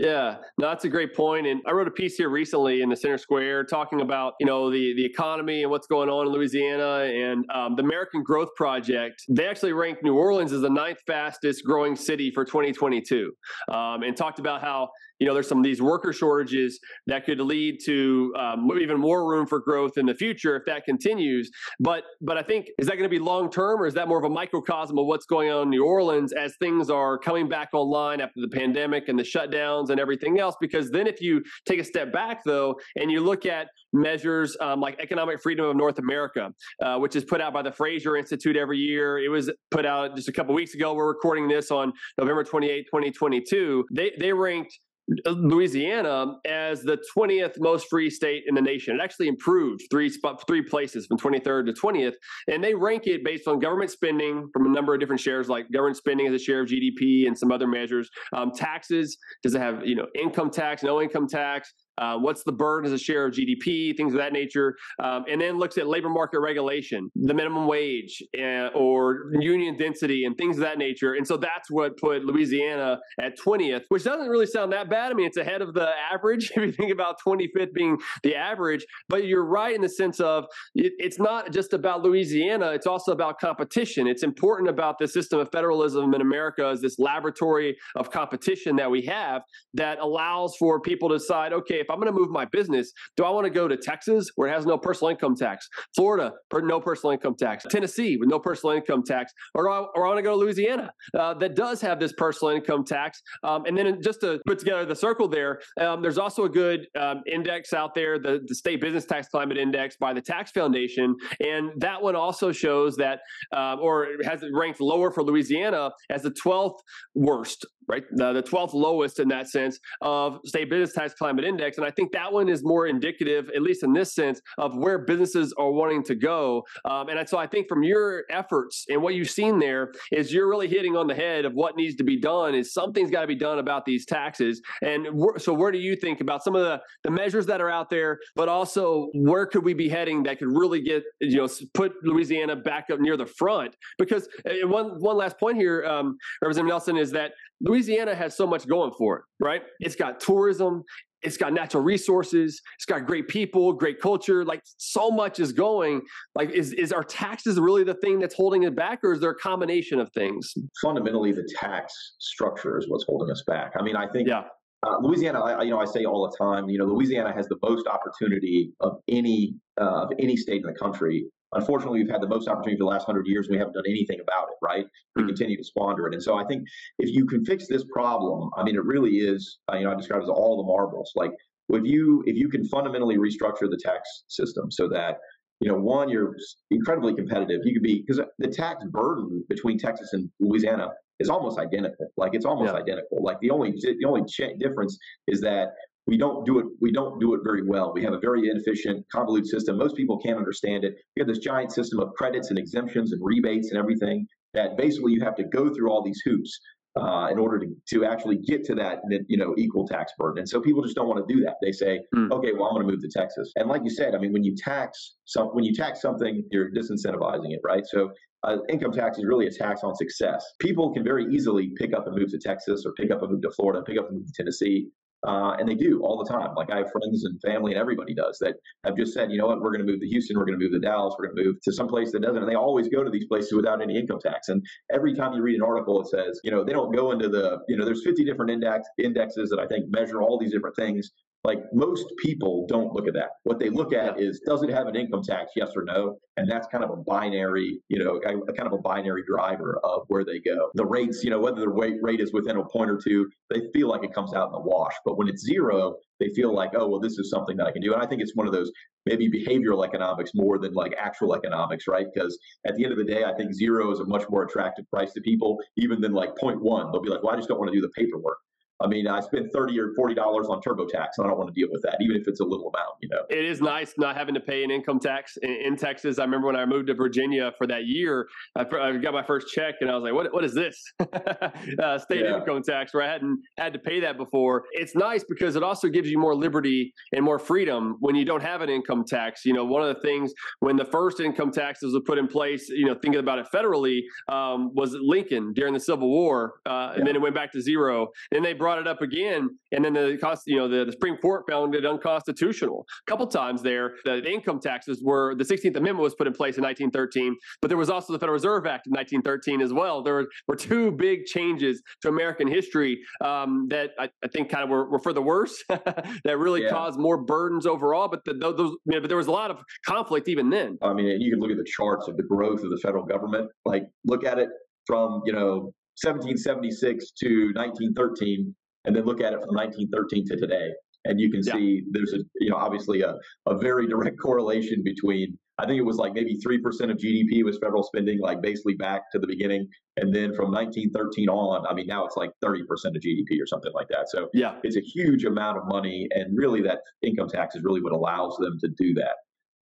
yeah, 0.00 0.36
no, 0.56 0.68
that's 0.68 0.86
a 0.86 0.88
great 0.88 1.14
point. 1.14 1.46
And 1.46 1.60
I 1.66 1.72
wrote 1.72 1.86
a 1.86 1.90
piece 1.90 2.16
here 2.16 2.30
recently 2.30 2.80
in 2.80 2.88
the 2.88 2.96
Center 2.96 3.18
Square 3.18 3.64
talking 3.64 4.00
about 4.00 4.32
you 4.40 4.46
know 4.46 4.70
the 4.70 4.94
the 4.94 5.04
economy 5.04 5.60
and 5.60 5.70
what's 5.70 5.86
going 5.86 6.08
on 6.08 6.26
in 6.26 6.32
Louisiana 6.32 7.04
and 7.04 7.44
um, 7.54 7.76
the 7.76 7.82
American 7.82 8.22
Growth 8.22 8.48
Project. 8.56 9.22
They 9.28 9.46
actually 9.46 9.74
ranked 9.74 10.02
New 10.02 10.16
Orleans 10.16 10.54
as 10.54 10.62
the 10.62 10.70
ninth 10.70 11.00
fastest 11.06 11.66
growing 11.66 11.96
city 11.96 12.30
for 12.30 12.46
2022, 12.46 13.30
um, 13.70 14.02
and 14.02 14.16
talked 14.16 14.38
about 14.38 14.62
how 14.62 14.88
you 15.20 15.26
know 15.26 15.34
there's 15.34 15.48
some 15.48 15.58
of 15.58 15.64
these 15.64 15.80
worker 15.80 16.12
shortages 16.12 16.80
that 17.06 17.24
could 17.24 17.40
lead 17.40 17.78
to 17.84 18.34
um, 18.38 18.68
even 18.80 18.98
more 18.98 19.28
room 19.28 19.46
for 19.46 19.60
growth 19.60 19.98
in 19.98 20.06
the 20.06 20.14
future 20.14 20.56
if 20.56 20.64
that 20.66 20.84
continues. 20.84 21.50
But 21.78 22.04
but 22.20 22.36
I 22.38 22.42
think 22.42 22.68
is 22.78 22.86
that 22.88 22.94
going 22.94 23.04
to 23.04 23.08
be 23.08 23.18
long 23.18 23.50
term 23.50 23.80
or 23.80 23.86
is 23.86 23.94
that 23.94 24.08
more 24.08 24.18
of 24.18 24.24
a 24.24 24.30
microcosm 24.30 24.98
of 24.98 25.06
what's 25.06 25.26
going 25.26 25.50
on 25.50 25.64
in 25.64 25.70
New 25.70 25.84
Orleans 25.84 26.32
as 26.32 26.56
things 26.56 26.90
are 26.90 27.18
coming 27.18 27.48
back 27.48 27.68
online 27.74 28.20
after 28.20 28.40
the 28.40 28.48
pandemic 28.48 29.08
and 29.08 29.18
the 29.18 29.22
shutdowns 29.22 29.90
and 29.90 30.00
everything 30.00 30.40
else? 30.40 30.56
Because 30.60 30.90
then 30.90 31.06
if 31.06 31.20
you 31.20 31.42
take 31.66 31.78
a 31.78 31.84
step 31.84 32.12
back 32.12 32.40
though 32.44 32.76
and 32.96 33.10
you 33.10 33.20
look 33.20 33.44
at 33.44 33.68
measures 33.92 34.56
um, 34.60 34.80
like 34.80 34.98
economic 35.00 35.42
freedom 35.42 35.66
of 35.66 35.76
North 35.76 35.98
America, 35.98 36.50
uh, 36.82 36.96
which 36.98 37.14
is 37.14 37.24
put 37.24 37.40
out 37.40 37.52
by 37.52 37.62
the 37.62 37.72
Fraser 37.72 38.16
Institute 38.16 38.56
every 38.56 38.78
year. 38.78 39.18
It 39.18 39.28
was 39.28 39.50
put 39.70 39.84
out 39.84 40.16
just 40.16 40.28
a 40.28 40.32
couple 40.32 40.54
weeks 40.54 40.74
ago. 40.74 40.94
We're 40.94 41.08
recording 41.08 41.48
this 41.48 41.70
on 41.70 41.92
November 42.18 42.44
28, 42.44 42.86
2022. 42.86 43.84
They 43.92 44.12
they 44.18 44.32
ranked 44.32 44.78
Louisiana 45.26 46.34
as 46.46 46.82
the 46.82 46.98
20th 47.16 47.54
most 47.58 47.86
free 47.88 48.10
state 48.10 48.44
in 48.46 48.54
the 48.54 48.62
nation. 48.62 48.96
It 48.96 49.02
actually 49.02 49.28
improved 49.28 49.82
three 49.90 50.10
three 50.46 50.62
places 50.62 51.06
from 51.06 51.18
23rd 51.18 51.66
to 51.66 51.72
20th, 51.72 52.14
and 52.48 52.62
they 52.62 52.74
rank 52.74 53.06
it 53.06 53.24
based 53.24 53.48
on 53.48 53.58
government 53.58 53.90
spending 53.90 54.48
from 54.52 54.66
a 54.66 54.68
number 54.68 54.94
of 54.94 55.00
different 55.00 55.20
shares, 55.20 55.48
like 55.48 55.70
government 55.72 55.96
spending 55.96 56.26
as 56.26 56.34
a 56.34 56.38
share 56.38 56.62
of 56.62 56.68
GDP 56.68 57.26
and 57.26 57.36
some 57.36 57.50
other 57.52 57.66
measures. 57.66 58.08
Um, 58.34 58.52
taxes 58.54 59.18
does 59.42 59.54
it 59.54 59.60
have 59.60 59.86
you 59.86 59.94
know 59.94 60.06
income 60.14 60.50
tax, 60.50 60.82
no 60.82 61.00
income 61.00 61.26
tax, 61.28 61.72
uh, 62.00 62.16
what's 62.16 62.42
the 62.42 62.52
burden 62.52 62.86
as 62.86 62.92
a 62.92 62.98
share 62.98 63.26
of 63.26 63.34
GDP, 63.34 63.96
things 63.96 64.14
of 64.14 64.18
that 64.18 64.32
nature, 64.32 64.76
um, 65.02 65.24
and 65.28 65.40
then 65.40 65.58
looks 65.58 65.76
at 65.78 65.86
labor 65.86 66.08
market 66.08 66.40
regulation, 66.40 67.10
the 67.14 67.34
minimum 67.34 67.66
wage, 67.66 68.22
uh, 68.38 68.68
or 68.74 69.30
union 69.38 69.76
density, 69.76 70.24
and 70.24 70.36
things 70.36 70.56
of 70.56 70.62
that 70.62 70.78
nature. 70.78 71.14
And 71.14 71.26
so 71.26 71.36
that's 71.36 71.70
what 71.70 71.96
put 71.98 72.24
Louisiana 72.24 72.98
at 73.20 73.38
20th, 73.38 73.82
which 73.88 74.04
doesn't 74.04 74.28
really 74.28 74.46
sound 74.46 74.72
that 74.72 74.88
bad. 74.88 75.12
I 75.12 75.14
mean, 75.14 75.26
it's 75.26 75.36
ahead 75.36 75.60
of 75.62 75.74
the 75.74 75.90
average 76.12 76.50
if 76.56 76.56
you 76.56 76.72
think 76.72 76.92
about 76.92 77.16
25th 77.26 77.72
being 77.74 77.98
the 78.22 78.34
average. 78.34 78.84
But 79.08 79.26
you're 79.26 79.44
right 79.44 79.74
in 79.74 79.82
the 79.82 79.88
sense 79.88 80.20
of 80.20 80.46
it, 80.74 80.92
it's 80.98 81.18
not 81.18 81.52
just 81.52 81.74
about 81.74 82.02
Louisiana; 82.02 82.70
it's 82.70 82.86
also 82.86 83.12
about 83.12 83.38
competition. 83.38 84.06
It's 84.06 84.22
important 84.22 84.70
about 84.70 84.98
the 84.98 85.06
system 85.06 85.38
of 85.38 85.50
federalism 85.52 86.14
in 86.14 86.20
America 86.20 86.66
as 86.66 86.80
this 86.80 86.98
laboratory 86.98 87.76
of 87.96 88.10
competition 88.10 88.76
that 88.76 88.90
we 88.90 89.02
have 89.02 89.42
that 89.74 89.98
allows 89.98 90.56
for 90.58 90.80
people 90.80 91.08
to 91.10 91.18
decide, 91.18 91.52
okay, 91.52 91.80
if 91.80 91.89
I'm 91.90 91.96
going 92.00 92.12
to 92.12 92.18
move 92.18 92.30
my 92.30 92.44
business, 92.46 92.92
do 93.16 93.24
I 93.24 93.30
want 93.30 93.44
to 93.44 93.50
go 93.50 93.68
to 93.68 93.76
Texas 93.76 94.30
where 94.36 94.48
it 94.48 94.54
has 94.54 94.66
no 94.66 94.78
personal 94.78 95.10
income 95.10 95.36
tax, 95.36 95.68
Florida, 95.94 96.32
no 96.52 96.80
personal 96.80 97.12
income 97.12 97.34
tax, 97.38 97.64
Tennessee 97.70 98.16
with 98.16 98.28
no 98.28 98.38
personal 98.38 98.76
income 98.76 99.02
tax, 99.02 99.32
or 99.54 99.64
do 99.64 99.70
I, 99.70 99.78
or 99.94 100.06
I 100.06 100.08
want 100.08 100.18
to 100.18 100.22
go 100.22 100.30
to 100.30 100.36
Louisiana 100.36 100.92
uh, 101.18 101.34
that 101.34 101.54
does 101.54 101.80
have 101.80 102.00
this 102.00 102.12
personal 102.12 102.54
income 102.54 102.84
tax? 102.84 103.20
Um, 103.42 103.64
and 103.66 103.76
then 103.76 104.00
just 104.02 104.20
to 104.20 104.40
put 104.46 104.58
together 104.58 104.84
the 104.84 104.96
circle 104.96 105.28
there, 105.28 105.60
um, 105.80 106.02
there's 106.02 106.18
also 106.18 106.44
a 106.44 106.48
good 106.48 106.86
um, 106.98 107.22
index 107.30 107.72
out 107.72 107.94
there, 107.94 108.18
the, 108.18 108.40
the 108.46 108.54
State 108.54 108.80
Business 108.80 109.04
Tax 109.04 109.28
Climate 109.28 109.58
Index 109.58 109.96
by 109.96 110.12
the 110.12 110.20
Tax 110.20 110.50
Foundation. 110.52 111.16
And 111.40 111.70
that 111.80 112.00
one 112.00 112.16
also 112.16 112.52
shows 112.52 112.96
that, 112.96 113.20
uh, 113.54 113.76
or 113.80 114.08
has 114.24 114.42
it 114.42 114.50
ranked 114.52 114.80
lower 114.80 115.10
for 115.10 115.22
Louisiana 115.22 115.90
as 116.10 116.22
the 116.22 116.30
12th 116.30 116.78
worst 117.14 117.66
right? 117.90 118.04
The, 118.12 118.32
the 118.32 118.42
12th 118.42 118.72
lowest 118.72 119.18
in 119.18 119.28
that 119.28 119.48
sense 119.48 119.78
of 120.00 120.38
state 120.44 120.70
business 120.70 120.94
tax 120.94 121.12
climate 121.14 121.44
index. 121.44 121.76
And 121.82 121.86
I 121.86 121.90
think 121.90 122.12
that 122.12 122.32
one 122.32 122.48
is 122.48 122.62
more 122.64 122.86
indicative, 122.86 123.50
at 123.54 123.62
least 123.62 123.82
in 123.82 123.92
this 123.92 124.14
sense, 124.14 124.40
of 124.58 124.76
where 124.76 124.98
businesses 124.98 125.52
are 125.58 125.70
wanting 125.70 126.02
to 126.04 126.14
go. 126.14 126.64
Um, 126.84 127.08
and 127.08 127.28
so 127.28 127.38
I 127.38 127.46
think 127.46 127.68
from 127.68 127.82
your 127.82 128.24
efforts 128.30 128.86
and 128.88 129.02
what 129.02 129.14
you've 129.14 129.30
seen 129.30 129.58
there 129.58 129.92
is 130.12 130.32
you're 130.32 130.48
really 130.48 130.68
hitting 130.68 130.96
on 130.96 131.06
the 131.06 131.14
head 131.14 131.44
of 131.44 131.54
what 131.54 131.76
needs 131.76 131.96
to 131.96 132.04
be 132.04 132.18
done 132.18 132.54
is 132.54 132.72
something's 132.72 133.10
got 133.10 133.22
to 133.22 133.26
be 133.26 133.34
done 133.34 133.58
about 133.58 133.84
these 133.84 134.04
taxes. 134.04 134.60
And 134.82 135.06
so 135.38 135.52
where 135.52 135.72
do 135.72 135.78
you 135.78 135.96
think 135.96 136.20
about 136.20 136.44
some 136.44 136.54
of 136.54 136.62
the, 136.62 136.80
the 137.04 137.10
measures 137.10 137.46
that 137.46 137.60
are 137.60 137.70
out 137.70 137.90
there, 137.90 138.18
but 138.36 138.48
also 138.48 139.08
where 139.14 139.46
could 139.46 139.64
we 139.64 139.74
be 139.74 139.88
heading 139.88 140.22
that 140.24 140.38
could 140.38 140.52
really 140.52 140.80
get, 140.80 141.02
you 141.20 141.36
know, 141.36 141.48
put 141.74 141.92
Louisiana 142.02 142.56
back 142.56 142.90
up 142.90 143.00
near 143.00 143.16
the 143.16 143.26
front? 143.26 143.74
Because 143.98 144.28
uh, 144.46 144.68
one, 144.68 145.00
one 145.00 145.16
last 145.16 145.38
point 145.38 145.56
here, 145.56 145.84
um, 145.84 146.16
Representative 146.42 146.68
Nelson, 146.68 146.96
is 146.96 147.10
that 147.12 147.32
Louisiana 147.60 148.14
has 148.14 148.36
so 148.36 148.46
much 148.46 148.66
going 148.66 148.92
for 148.96 149.18
it, 149.18 149.22
right? 149.38 149.62
It's 149.80 149.94
got 149.94 150.18
tourism, 150.20 150.82
it's 151.22 151.36
got 151.36 151.52
natural 151.52 151.82
resources, 151.82 152.60
it's 152.76 152.84
got 152.84 153.06
great 153.06 153.28
people, 153.28 153.72
great 153.72 154.00
culture. 154.00 154.44
Like 154.44 154.62
so 154.76 155.10
much 155.10 155.40
is 155.40 155.52
going. 155.52 156.02
Like, 156.34 156.50
is 156.50 156.72
is 156.72 156.92
our 156.92 157.04
taxes 157.04 157.58
really 157.58 157.84
the 157.84 157.94
thing 157.94 158.18
that's 158.18 158.34
holding 158.34 158.62
it 158.64 158.74
back, 158.74 159.00
or 159.02 159.12
is 159.12 159.20
there 159.20 159.30
a 159.30 159.38
combination 159.38 160.00
of 160.00 160.10
things? 160.12 160.52
Fundamentally, 160.82 161.32
the 161.32 161.48
tax 161.58 161.94
structure 162.18 162.78
is 162.78 162.86
what's 162.88 163.04
holding 163.04 163.30
us 163.30 163.42
back. 163.46 163.72
I 163.78 163.82
mean, 163.82 163.96
I 163.96 164.08
think 164.08 164.28
yeah. 164.28 164.44
Uh, 164.82 164.96
Louisiana, 165.02 165.40
I, 165.42 165.62
you 165.64 165.70
know, 165.72 165.78
I 165.78 165.84
say 165.84 166.06
all 166.06 166.26
the 166.26 166.34
time, 166.42 166.70
you 166.70 166.78
know, 166.78 166.86
Louisiana 166.86 167.34
has 167.34 167.46
the 167.48 167.58
most 167.62 167.86
opportunity 167.86 168.72
of 168.80 168.96
any 169.08 169.54
uh, 169.78 170.04
of 170.04 170.12
any 170.18 170.36
state 170.36 170.62
in 170.64 170.66
the 170.66 170.78
country 170.78 171.26
Unfortunately, 171.52 172.00
we've 172.00 172.10
had 172.10 172.20
the 172.20 172.28
most 172.28 172.48
opportunity 172.48 172.76
for 172.76 172.84
the 172.84 172.90
last 172.90 173.06
hundred 173.06 173.26
years, 173.26 173.46
and 173.46 173.54
we 173.54 173.58
haven't 173.58 173.74
done 173.74 173.84
anything 173.86 174.20
about 174.20 174.48
it. 174.48 174.56
Right? 174.62 174.86
We 175.16 175.22
mm-hmm. 175.22 175.28
continue 175.28 175.56
to 175.56 175.64
squander 175.64 176.06
it, 176.06 176.14
and 176.14 176.22
so 176.22 176.36
I 176.36 176.44
think 176.44 176.64
if 176.98 177.10
you 177.10 177.26
can 177.26 177.44
fix 177.44 177.66
this 177.68 177.84
problem, 177.92 178.50
I 178.56 178.62
mean, 178.62 178.76
it 178.76 178.84
really 178.84 179.16
is. 179.16 179.58
Uh, 179.70 179.76
you 179.76 179.84
know, 179.84 179.92
I 179.92 179.94
describe 179.94 180.20
it 180.20 180.24
as 180.24 180.30
all 180.30 180.56
the 180.56 180.66
marbles. 180.66 181.12
Like 181.16 181.32
if 181.70 181.84
you 181.84 182.22
if 182.26 182.36
you 182.36 182.48
can 182.48 182.64
fundamentally 182.64 183.16
restructure 183.16 183.70
the 183.70 183.80
tax 183.82 184.24
system 184.28 184.70
so 184.70 184.88
that 184.88 185.16
you 185.60 185.70
know, 185.70 185.78
one, 185.78 186.08
you're 186.08 186.34
incredibly 186.70 187.14
competitive. 187.14 187.60
You 187.64 187.74
could 187.74 187.82
be 187.82 188.02
because 188.06 188.20
the 188.38 188.48
tax 188.48 188.82
burden 188.90 189.44
between 189.48 189.78
Texas 189.78 190.14
and 190.14 190.30
Louisiana 190.40 190.88
is 191.18 191.28
almost 191.28 191.58
identical. 191.58 192.06
Like 192.16 192.34
it's 192.34 192.46
almost 192.46 192.72
yeah. 192.72 192.80
identical. 192.80 193.22
Like 193.22 193.38
the 193.40 193.50
only 193.50 193.72
the 193.72 194.06
only 194.06 194.22
difference 194.58 194.98
is 195.28 195.40
that 195.42 195.68
we 196.10 196.18
don't 196.18 196.44
do 196.44 196.58
it 196.58 196.66
we 196.80 196.90
don't 196.90 197.20
do 197.20 197.34
it 197.34 197.40
very 197.44 197.62
well. 197.62 197.92
We 197.94 198.02
have 198.02 198.12
a 198.12 198.18
very 198.18 198.50
inefficient 198.50 199.06
convoluted 199.12 199.46
system. 199.46 199.78
Most 199.78 199.96
people 199.96 200.18
can't 200.18 200.36
understand 200.36 200.84
it. 200.84 200.96
We 201.16 201.20
have 201.20 201.28
this 201.28 201.38
giant 201.38 201.70
system 201.70 202.00
of 202.00 202.12
credits 202.14 202.50
and 202.50 202.58
exemptions 202.58 203.12
and 203.12 203.20
rebates 203.24 203.70
and 203.70 203.78
everything 203.78 204.26
that 204.52 204.76
basically 204.76 205.12
you 205.12 205.20
have 205.20 205.36
to 205.36 205.44
go 205.44 205.72
through 205.72 205.88
all 205.88 206.02
these 206.02 206.20
hoops 206.24 206.58
uh, 207.00 207.28
in 207.30 207.38
order 207.38 207.60
to, 207.60 207.66
to 207.90 208.04
actually 208.04 208.38
get 208.38 208.64
to 208.64 208.74
that 208.74 208.98
you 209.28 209.36
know 209.36 209.54
equal 209.56 209.86
tax 209.86 210.12
burden. 210.18 210.40
And 210.40 210.48
so 210.48 210.60
people 210.60 210.82
just 210.82 210.96
don't 210.96 211.06
want 211.06 211.24
to 211.26 211.32
do 211.32 211.40
that. 211.44 211.54
They 211.62 211.70
say 211.70 212.00
mm. 212.12 212.32
okay 212.32 212.52
well 212.54 212.66
i'm 212.66 212.74
going 212.74 212.86
to 212.88 212.92
move 212.92 213.02
to 213.02 213.08
texas. 213.08 213.52
And 213.54 213.68
like 213.68 213.82
you 213.84 213.90
said 213.90 214.16
i 214.16 214.18
mean 214.18 214.32
when 214.32 214.42
you 214.42 214.56
tax 214.56 215.14
some 215.26 215.46
when 215.54 215.62
you 215.62 215.72
tax 215.72 216.02
something 216.02 216.42
you're 216.50 216.72
disincentivizing 216.72 217.52
it 217.52 217.60
right? 217.64 217.86
So 217.86 218.10
uh, 218.42 218.56
income 218.68 218.92
tax 218.92 219.18
is 219.18 219.24
really 219.26 219.46
a 219.46 219.50
tax 219.50 219.84
on 219.84 219.94
success. 219.94 220.44
People 220.58 220.92
can 220.94 221.04
very 221.04 221.26
easily 221.32 221.72
pick 221.76 221.94
up 221.94 222.06
and 222.06 222.16
move 222.16 222.30
to 222.30 222.38
Texas 222.38 222.84
or 222.86 222.92
pick 222.94 223.10
up 223.10 223.22
and 223.22 223.32
move 223.32 223.42
to 223.42 223.50
Florida, 223.50 223.82
pick 223.82 223.98
up 223.98 224.08
and 224.08 224.18
move 224.18 224.26
to 224.26 224.32
Tennessee, 224.34 224.88
uh, 225.26 225.56
and 225.58 225.68
they 225.68 225.74
do 225.74 226.00
all 226.02 226.22
the 226.22 226.30
time. 226.30 226.54
Like 226.56 226.70
I 226.70 226.78
have 226.78 226.90
friends 226.90 227.24
and 227.24 227.40
family, 227.40 227.72
and 227.72 227.80
everybody 227.80 228.14
does 228.14 228.38
that 228.40 228.54
have 228.84 228.96
just 228.96 229.12
said, 229.12 229.30
you 229.30 229.38
know 229.38 229.46
what, 229.46 229.60
we're 229.60 229.72
going 229.72 229.84
to 229.84 229.90
move 229.90 230.00
to 230.00 230.08
Houston, 230.08 230.38
we're 230.38 230.46
going 230.46 230.58
to 230.58 230.64
move 230.64 230.72
to 230.72 230.80
Dallas, 230.80 231.14
we're 231.18 231.26
going 231.26 231.36
to 231.36 231.44
move 231.44 231.56
to 231.62 231.72
some 231.72 231.88
place 231.88 232.12
that 232.12 232.22
doesn't. 232.22 232.38
And 232.38 232.48
they 232.48 232.54
always 232.54 232.88
go 232.88 233.04
to 233.04 233.10
these 233.10 233.26
places 233.26 233.52
without 233.52 233.82
any 233.82 233.98
income 233.98 234.20
tax. 234.22 234.48
And 234.48 234.64
every 234.92 235.14
time 235.14 235.34
you 235.34 235.42
read 235.42 235.56
an 235.56 235.62
article, 235.62 236.00
it 236.00 236.08
says, 236.08 236.40
you 236.44 236.50
know, 236.50 236.64
they 236.64 236.72
don't 236.72 236.94
go 236.94 237.12
into 237.12 237.28
the, 237.28 237.58
you 237.68 237.76
know, 237.76 237.84
there's 237.84 238.04
50 238.04 238.24
different 238.24 238.50
index 238.50 238.88
indexes 238.98 239.50
that 239.50 239.58
I 239.58 239.66
think 239.66 239.86
measure 239.90 240.22
all 240.22 240.38
these 240.38 240.52
different 240.52 240.76
things. 240.76 241.10
Like 241.42 241.60
most 241.72 242.04
people 242.18 242.66
don't 242.68 242.92
look 242.92 243.08
at 243.08 243.14
that. 243.14 243.30
What 243.44 243.58
they 243.58 243.70
look 243.70 243.94
at 243.94 244.20
is 244.20 244.40
does 244.46 244.62
it 244.62 244.68
have 244.70 244.86
an 244.86 244.96
income 244.96 245.22
tax, 245.22 245.52
yes 245.56 245.70
or 245.74 245.82
no? 245.82 246.18
And 246.36 246.50
that's 246.50 246.66
kind 246.66 246.84
of 246.84 246.90
a 246.90 246.96
binary, 246.96 247.80
you 247.88 247.98
know, 247.98 248.20
a, 248.26 248.38
a 248.38 248.52
kind 248.52 248.66
of 248.66 248.74
a 248.74 248.78
binary 248.78 249.22
driver 249.26 249.80
of 249.82 250.02
where 250.08 250.24
they 250.24 250.38
go. 250.38 250.70
The 250.74 250.84
rates, 250.84 251.24
you 251.24 251.30
know, 251.30 251.40
whether 251.40 251.60
the 251.60 251.68
rate 251.68 251.96
rate 252.02 252.20
is 252.20 252.32
within 252.34 252.58
a 252.58 252.64
point 252.64 252.90
or 252.90 253.00
two, 253.02 253.30
they 253.48 253.62
feel 253.72 253.88
like 253.88 254.04
it 254.04 254.12
comes 254.12 254.34
out 254.34 254.48
in 254.48 254.52
the 254.52 254.60
wash. 254.60 254.92
But 255.04 255.16
when 255.16 255.28
it's 255.28 255.42
zero, 255.42 255.96
they 256.18 256.28
feel 256.28 256.54
like, 256.54 256.72
oh, 256.74 256.86
well, 256.86 257.00
this 257.00 257.18
is 257.18 257.30
something 257.30 257.56
that 257.56 257.66
I 257.66 257.72
can 257.72 257.80
do. 257.80 257.94
And 257.94 258.02
I 258.02 258.06
think 258.06 258.20
it's 258.20 258.36
one 258.36 258.46
of 258.46 258.52
those 258.52 258.70
maybe 259.06 259.30
behavioral 259.30 259.86
economics 259.86 260.32
more 260.34 260.58
than 260.58 260.74
like 260.74 260.94
actual 260.98 261.34
economics, 261.34 261.88
right? 261.88 262.06
Because 262.12 262.38
at 262.66 262.76
the 262.76 262.84
end 262.84 262.92
of 262.92 262.98
the 262.98 263.04
day, 263.04 263.24
I 263.24 263.32
think 263.32 263.54
zero 263.54 263.90
is 263.90 264.00
a 264.00 264.04
much 264.04 264.24
more 264.28 264.42
attractive 264.42 264.84
price 264.90 265.14
to 265.14 265.22
people, 265.22 265.58
even 265.78 266.02
than 266.02 266.12
like 266.12 266.34
0.1. 266.34 266.92
They'll 266.92 267.00
be 267.00 267.08
like, 267.08 267.22
well, 267.22 267.32
I 267.32 267.36
just 267.36 267.48
don't 267.48 267.58
want 267.58 267.72
to 267.72 267.76
do 267.76 267.80
the 267.80 267.88
paperwork. 267.96 268.36
I 268.82 268.86
mean, 268.86 269.06
I 269.06 269.20
spend 269.20 269.50
thirty 269.52 269.78
or 269.78 269.92
forty 269.94 270.14
dollars 270.14 270.46
on 270.48 270.60
TurboTax, 270.60 271.08
and 271.18 271.26
I 271.26 271.28
don't 271.28 271.38
want 271.38 271.54
to 271.54 271.60
deal 271.60 271.68
with 271.70 271.82
that, 271.82 271.96
even 272.00 272.16
if 272.16 272.26
it's 272.26 272.40
a 272.40 272.44
little 272.44 272.68
amount. 272.68 272.96
You 273.00 273.08
know, 273.10 273.22
it 273.28 273.44
is 273.44 273.60
nice 273.60 273.94
not 273.98 274.16
having 274.16 274.34
to 274.34 274.40
pay 274.40 274.64
an 274.64 274.70
income 274.70 274.98
tax 274.98 275.36
in, 275.42 275.50
in 275.50 275.76
Texas. 275.76 276.18
I 276.18 276.24
remember 276.24 276.46
when 276.46 276.56
I 276.56 276.64
moved 276.64 276.86
to 276.88 276.94
Virginia 276.94 277.52
for 277.58 277.66
that 277.66 277.86
year, 277.86 278.28
I, 278.56 278.62
I 278.62 278.96
got 278.96 279.12
my 279.12 279.22
first 279.22 279.48
check, 279.48 279.76
and 279.80 279.90
I 279.90 279.94
was 279.94 280.04
like, 280.04 280.14
"What? 280.14 280.32
What 280.32 280.44
is 280.44 280.54
this? 280.54 280.82
uh, 281.00 281.98
state 281.98 282.24
yeah. 282.24 282.38
income 282.38 282.62
tax?" 282.62 282.94
Where 282.94 283.02
I 283.02 283.12
hadn't 283.12 283.40
had 283.58 283.72
to 283.74 283.78
pay 283.78 284.00
that 284.00 284.16
before. 284.16 284.64
It's 284.72 284.94
nice 284.94 285.24
because 285.28 285.56
it 285.56 285.62
also 285.62 285.88
gives 285.88 286.10
you 286.10 286.18
more 286.18 286.34
liberty 286.34 286.92
and 287.12 287.24
more 287.24 287.38
freedom 287.38 287.96
when 288.00 288.14
you 288.14 288.24
don't 288.24 288.42
have 288.42 288.62
an 288.62 288.70
income 288.70 289.04
tax. 289.06 289.44
You 289.44 289.52
know, 289.52 289.64
one 289.64 289.82
of 289.82 289.94
the 289.94 290.00
things 290.00 290.32
when 290.60 290.76
the 290.76 290.84
first 290.84 291.20
income 291.20 291.50
taxes 291.50 291.94
were 291.94 292.00
put 292.00 292.18
in 292.18 292.26
place, 292.26 292.68
you 292.68 292.86
know, 292.86 292.94
thinking 292.94 293.20
about 293.20 293.38
it 293.38 293.46
federally, 293.54 294.00
um, 294.28 294.74
was 294.74 294.96
Lincoln 294.98 295.52
during 295.52 295.74
the 295.74 295.80
Civil 295.80 296.08
War, 296.08 296.54
uh, 296.66 296.92
and 296.96 297.06
then 297.06 297.14
it 297.14 297.20
went 297.20 297.34
back 297.34 297.52
to 297.52 297.60
zero. 297.60 298.08
Then 298.30 298.42
they 298.42 298.54
brought 298.54 298.69
it 298.78 298.86
up 298.86 299.02
again, 299.02 299.48
and 299.72 299.84
then 299.84 299.92
the 299.92 300.18
cost, 300.20 300.42
you 300.46 300.56
know, 300.56 300.68
the, 300.68 300.84
the 300.84 300.92
Supreme 300.92 301.16
Court 301.16 301.44
found 301.48 301.74
it 301.74 301.84
unconstitutional 301.84 302.86
a 303.06 303.10
couple 303.10 303.26
times. 303.26 303.62
There, 303.62 303.94
the, 304.04 304.24
income 304.30 304.60
taxes 304.60 305.02
were 305.04 305.34
the 305.34 305.44
16th 305.44 305.76
Amendment 305.76 305.98
was 305.98 306.14
put 306.14 306.26
in 306.26 306.32
place 306.32 306.56
in 306.56 306.64
1913, 306.64 307.36
but 307.60 307.68
there 307.68 307.76
was 307.76 307.90
also 307.90 308.12
the 308.12 308.18
Federal 308.18 308.34
Reserve 308.34 308.66
Act 308.66 308.86
in 308.86 308.92
1913 308.92 309.60
as 309.60 309.72
well. 309.72 310.02
There 310.02 310.14
were, 310.14 310.26
were 310.46 310.56
two 310.56 310.90
big 310.92 311.24
changes 311.26 311.82
to 312.02 312.08
American 312.08 312.48
history 312.48 313.00
um, 313.20 313.66
that 313.70 313.90
I, 313.98 314.08
I, 314.24 314.28
think 314.28 314.50
kind 314.50 314.64
of 314.64 314.70
were, 314.70 314.90
were 314.90 314.98
for 314.98 315.12
the 315.12 315.22
worse, 315.22 315.62
that 315.68 316.38
really 316.38 316.64
yeah. 316.64 316.70
caused 316.70 316.98
more 316.98 317.22
burdens 317.22 317.66
overall. 317.66 318.08
But 318.08 318.24
the, 318.24 318.34
those, 318.34 318.58
you 318.58 318.78
know, 318.86 319.00
but 319.00 319.08
there 319.08 319.16
was 319.16 319.26
a 319.26 319.32
lot 319.32 319.50
of 319.50 319.58
conflict 319.86 320.28
even 320.28 320.50
then. 320.50 320.78
I 320.82 320.92
mean, 320.92 321.20
you 321.20 321.30
can 321.30 321.40
look 321.40 321.50
at 321.50 321.56
the 321.56 321.64
charts 321.64 322.08
of 322.08 322.16
the 322.16 322.22
growth 322.22 322.62
of 322.62 322.70
the 322.70 322.78
federal 322.82 323.04
government. 323.04 323.50
Like, 323.64 323.84
look 324.04 324.24
at 324.24 324.38
it 324.38 324.48
from 324.86 325.22
you 325.24 325.32
know 325.32 325.72
1776 326.02 327.12
to 327.20 327.52
1913, 327.54 328.54
and 328.84 328.94
then 328.94 329.04
look 329.04 329.20
at 329.20 329.32
it 329.32 329.40
from 329.40 329.54
1913 329.54 330.26
to 330.28 330.36
today, 330.36 330.70
and 331.04 331.20
you 331.20 331.30
can 331.30 331.42
yeah. 331.44 331.54
see 331.54 331.82
there's 331.90 332.12
a 332.12 332.18
you 332.40 332.50
know 332.50 332.56
obviously 332.56 333.02
a, 333.02 333.16
a 333.46 333.56
very 333.58 333.86
direct 333.86 334.18
correlation 334.22 334.82
between 334.84 335.38
I 335.58 335.66
think 335.66 335.78
it 335.78 335.84
was 335.84 335.98
like 335.98 336.14
maybe 336.14 336.36
three 336.36 336.58
percent 336.58 336.90
of 336.90 336.96
GDP 336.96 337.44
was 337.44 337.58
federal 337.58 337.82
spending, 337.82 338.18
like 338.18 338.40
basically 338.40 338.74
back 338.74 339.10
to 339.12 339.18
the 339.18 339.26
beginning, 339.26 339.68
and 339.98 340.14
then 340.14 340.34
from 340.34 340.50
1913 340.50 341.28
on, 341.28 341.66
I 341.68 341.74
mean 341.74 341.86
now 341.86 342.06
it's 342.06 342.16
like 342.16 342.30
30 342.40 342.64
percent 342.64 342.96
of 342.96 343.02
GDP 343.02 343.40
or 343.40 343.46
something 343.46 343.72
like 343.74 343.88
that. 343.88 344.08
So 344.08 344.28
yeah, 344.32 344.54
it's 344.62 344.76
a 344.76 344.80
huge 344.80 345.24
amount 345.24 345.58
of 345.58 345.64
money, 345.66 346.08
and 346.12 346.36
really 346.36 346.62
that 346.62 346.78
income 347.02 347.28
tax 347.28 347.54
is 347.54 347.62
really 347.62 347.82
what 347.82 347.92
allows 347.92 348.36
them 348.38 348.58
to 348.60 348.68
do 348.68 348.94
that. 348.94 349.16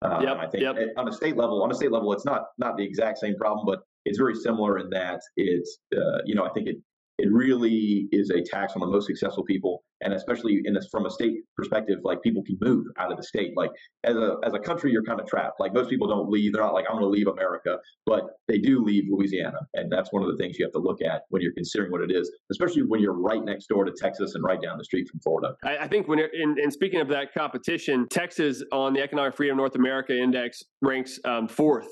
Um, 0.03 0.23
yep, 0.23 0.37
I 0.37 0.47
think 0.47 0.63
yep. 0.63 0.77
on 0.97 1.07
a 1.07 1.11
state 1.11 1.37
level, 1.37 1.61
on 1.61 1.71
a 1.71 1.75
state 1.75 1.91
level, 1.91 2.11
it's 2.13 2.25
not 2.25 2.43
not 2.57 2.77
the 2.77 2.83
exact 2.83 3.19
same 3.19 3.35
problem, 3.35 3.65
but 3.65 3.79
it's 4.05 4.17
very 4.17 4.35
similar 4.35 4.79
in 4.79 4.89
that 4.91 5.19
it's 5.35 5.77
uh, 5.95 6.19
you 6.25 6.35
know 6.35 6.45
I 6.45 6.49
think 6.49 6.67
it 6.67 6.77
it 7.17 7.31
really 7.31 8.07
is 8.11 8.29
a 8.31 8.41
tax 8.41 8.73
on 8.73 8.81
the 8.81 8.87
most 8.87 9.05
successful 9.05 9.43
people, 9.43 9.83
and 10.01 10.13
especially 10.13 10.61
in 10.65 10.77
from 10.91 11.05
a 11.05 11.11
state 11.11 11.41
perspective, 11.55 11.99
like 12.03 12.21
people 12.21 12.43
can 12.43 12.57
move 12.61 12.87
out 12.97 13.11
of 13.11 13.17
the 13.17 13.23
state. 13.23 13.51
Like 13.55 13.69
as 14.03 14.15
a 14.15 14.37
as 14.43 14.53
a 14.53 14.59
country, 14.59 14.91
you're 14.91 15.03
kind 15.03 15.19
of 15.19 15.27
trapped. 15.27 15.59
Like 15.59 15.73
most 15.73 15.89
people 15.89 16.07
don't 16.07 16.29
leave; 16.29 16.53
they're 16.53 16.63
not 16.63 16.73
like 16.73 16.85
I'm 16.89 16.95
going 16.95 17.03
to 17.05 17.09
leave 17.09 17.27
America, 17.27 17.77
but 18.05 18.23
they 18.47 18.57
do 18.57 18.83
leave 18.83 19.03
Louisiana, 19.09 19.59
and 19.73 19.91
that's 19.91 20.11
one 20.11 20.23
of 20.23 20.29
the 20.29 20.37
things 20.37 20.57
you 20.57 20.65
have 20.65 20.73
to 20.73 20.79
look 20.79 21.01
at 21.01 21.23
when 21.29 21.41
you're 21.41 21.53
considering 21.53 21.91
what 21.91 22.01
it 22.01 22.11
is, 22.11 22.31
especially 22.51 22.83
when 22.83 23.01
you're 23.01 23.19
right 23.19 23.43
next 23.43 23.67
door 23.67 23.85
to 23.85 23.91
Texas 23.91 24.35
and 24.35 24.43
right 24.43 24.61
down 24.61 24.77
the 24.77 24.85
street 24.85 25.07
from 25.09 25.19
Florida. 25.19 25.55
I, 25.63 25.79
I 25.79 25.87
think 25.87 26.07
when 26.07 26.17
you're 26.17 26.29
in, 26.33 26.55
in, 26.61 26.71
speaking 26.71 27.01
of 27.01 27.07
that 27.09 27.33
competition, 27.33 28.07
Texas 28.09 28.63
on 28.71 28.93
the 28.93 29.01
Economic 29.01 29.35
Freedom 29.35 29.57
North 29.57 29.75
America 29.75 30.17
Index 30.17 30.63
ranks 30.81 31.19
um, 31.25 31.47
fourth 31.47 31.87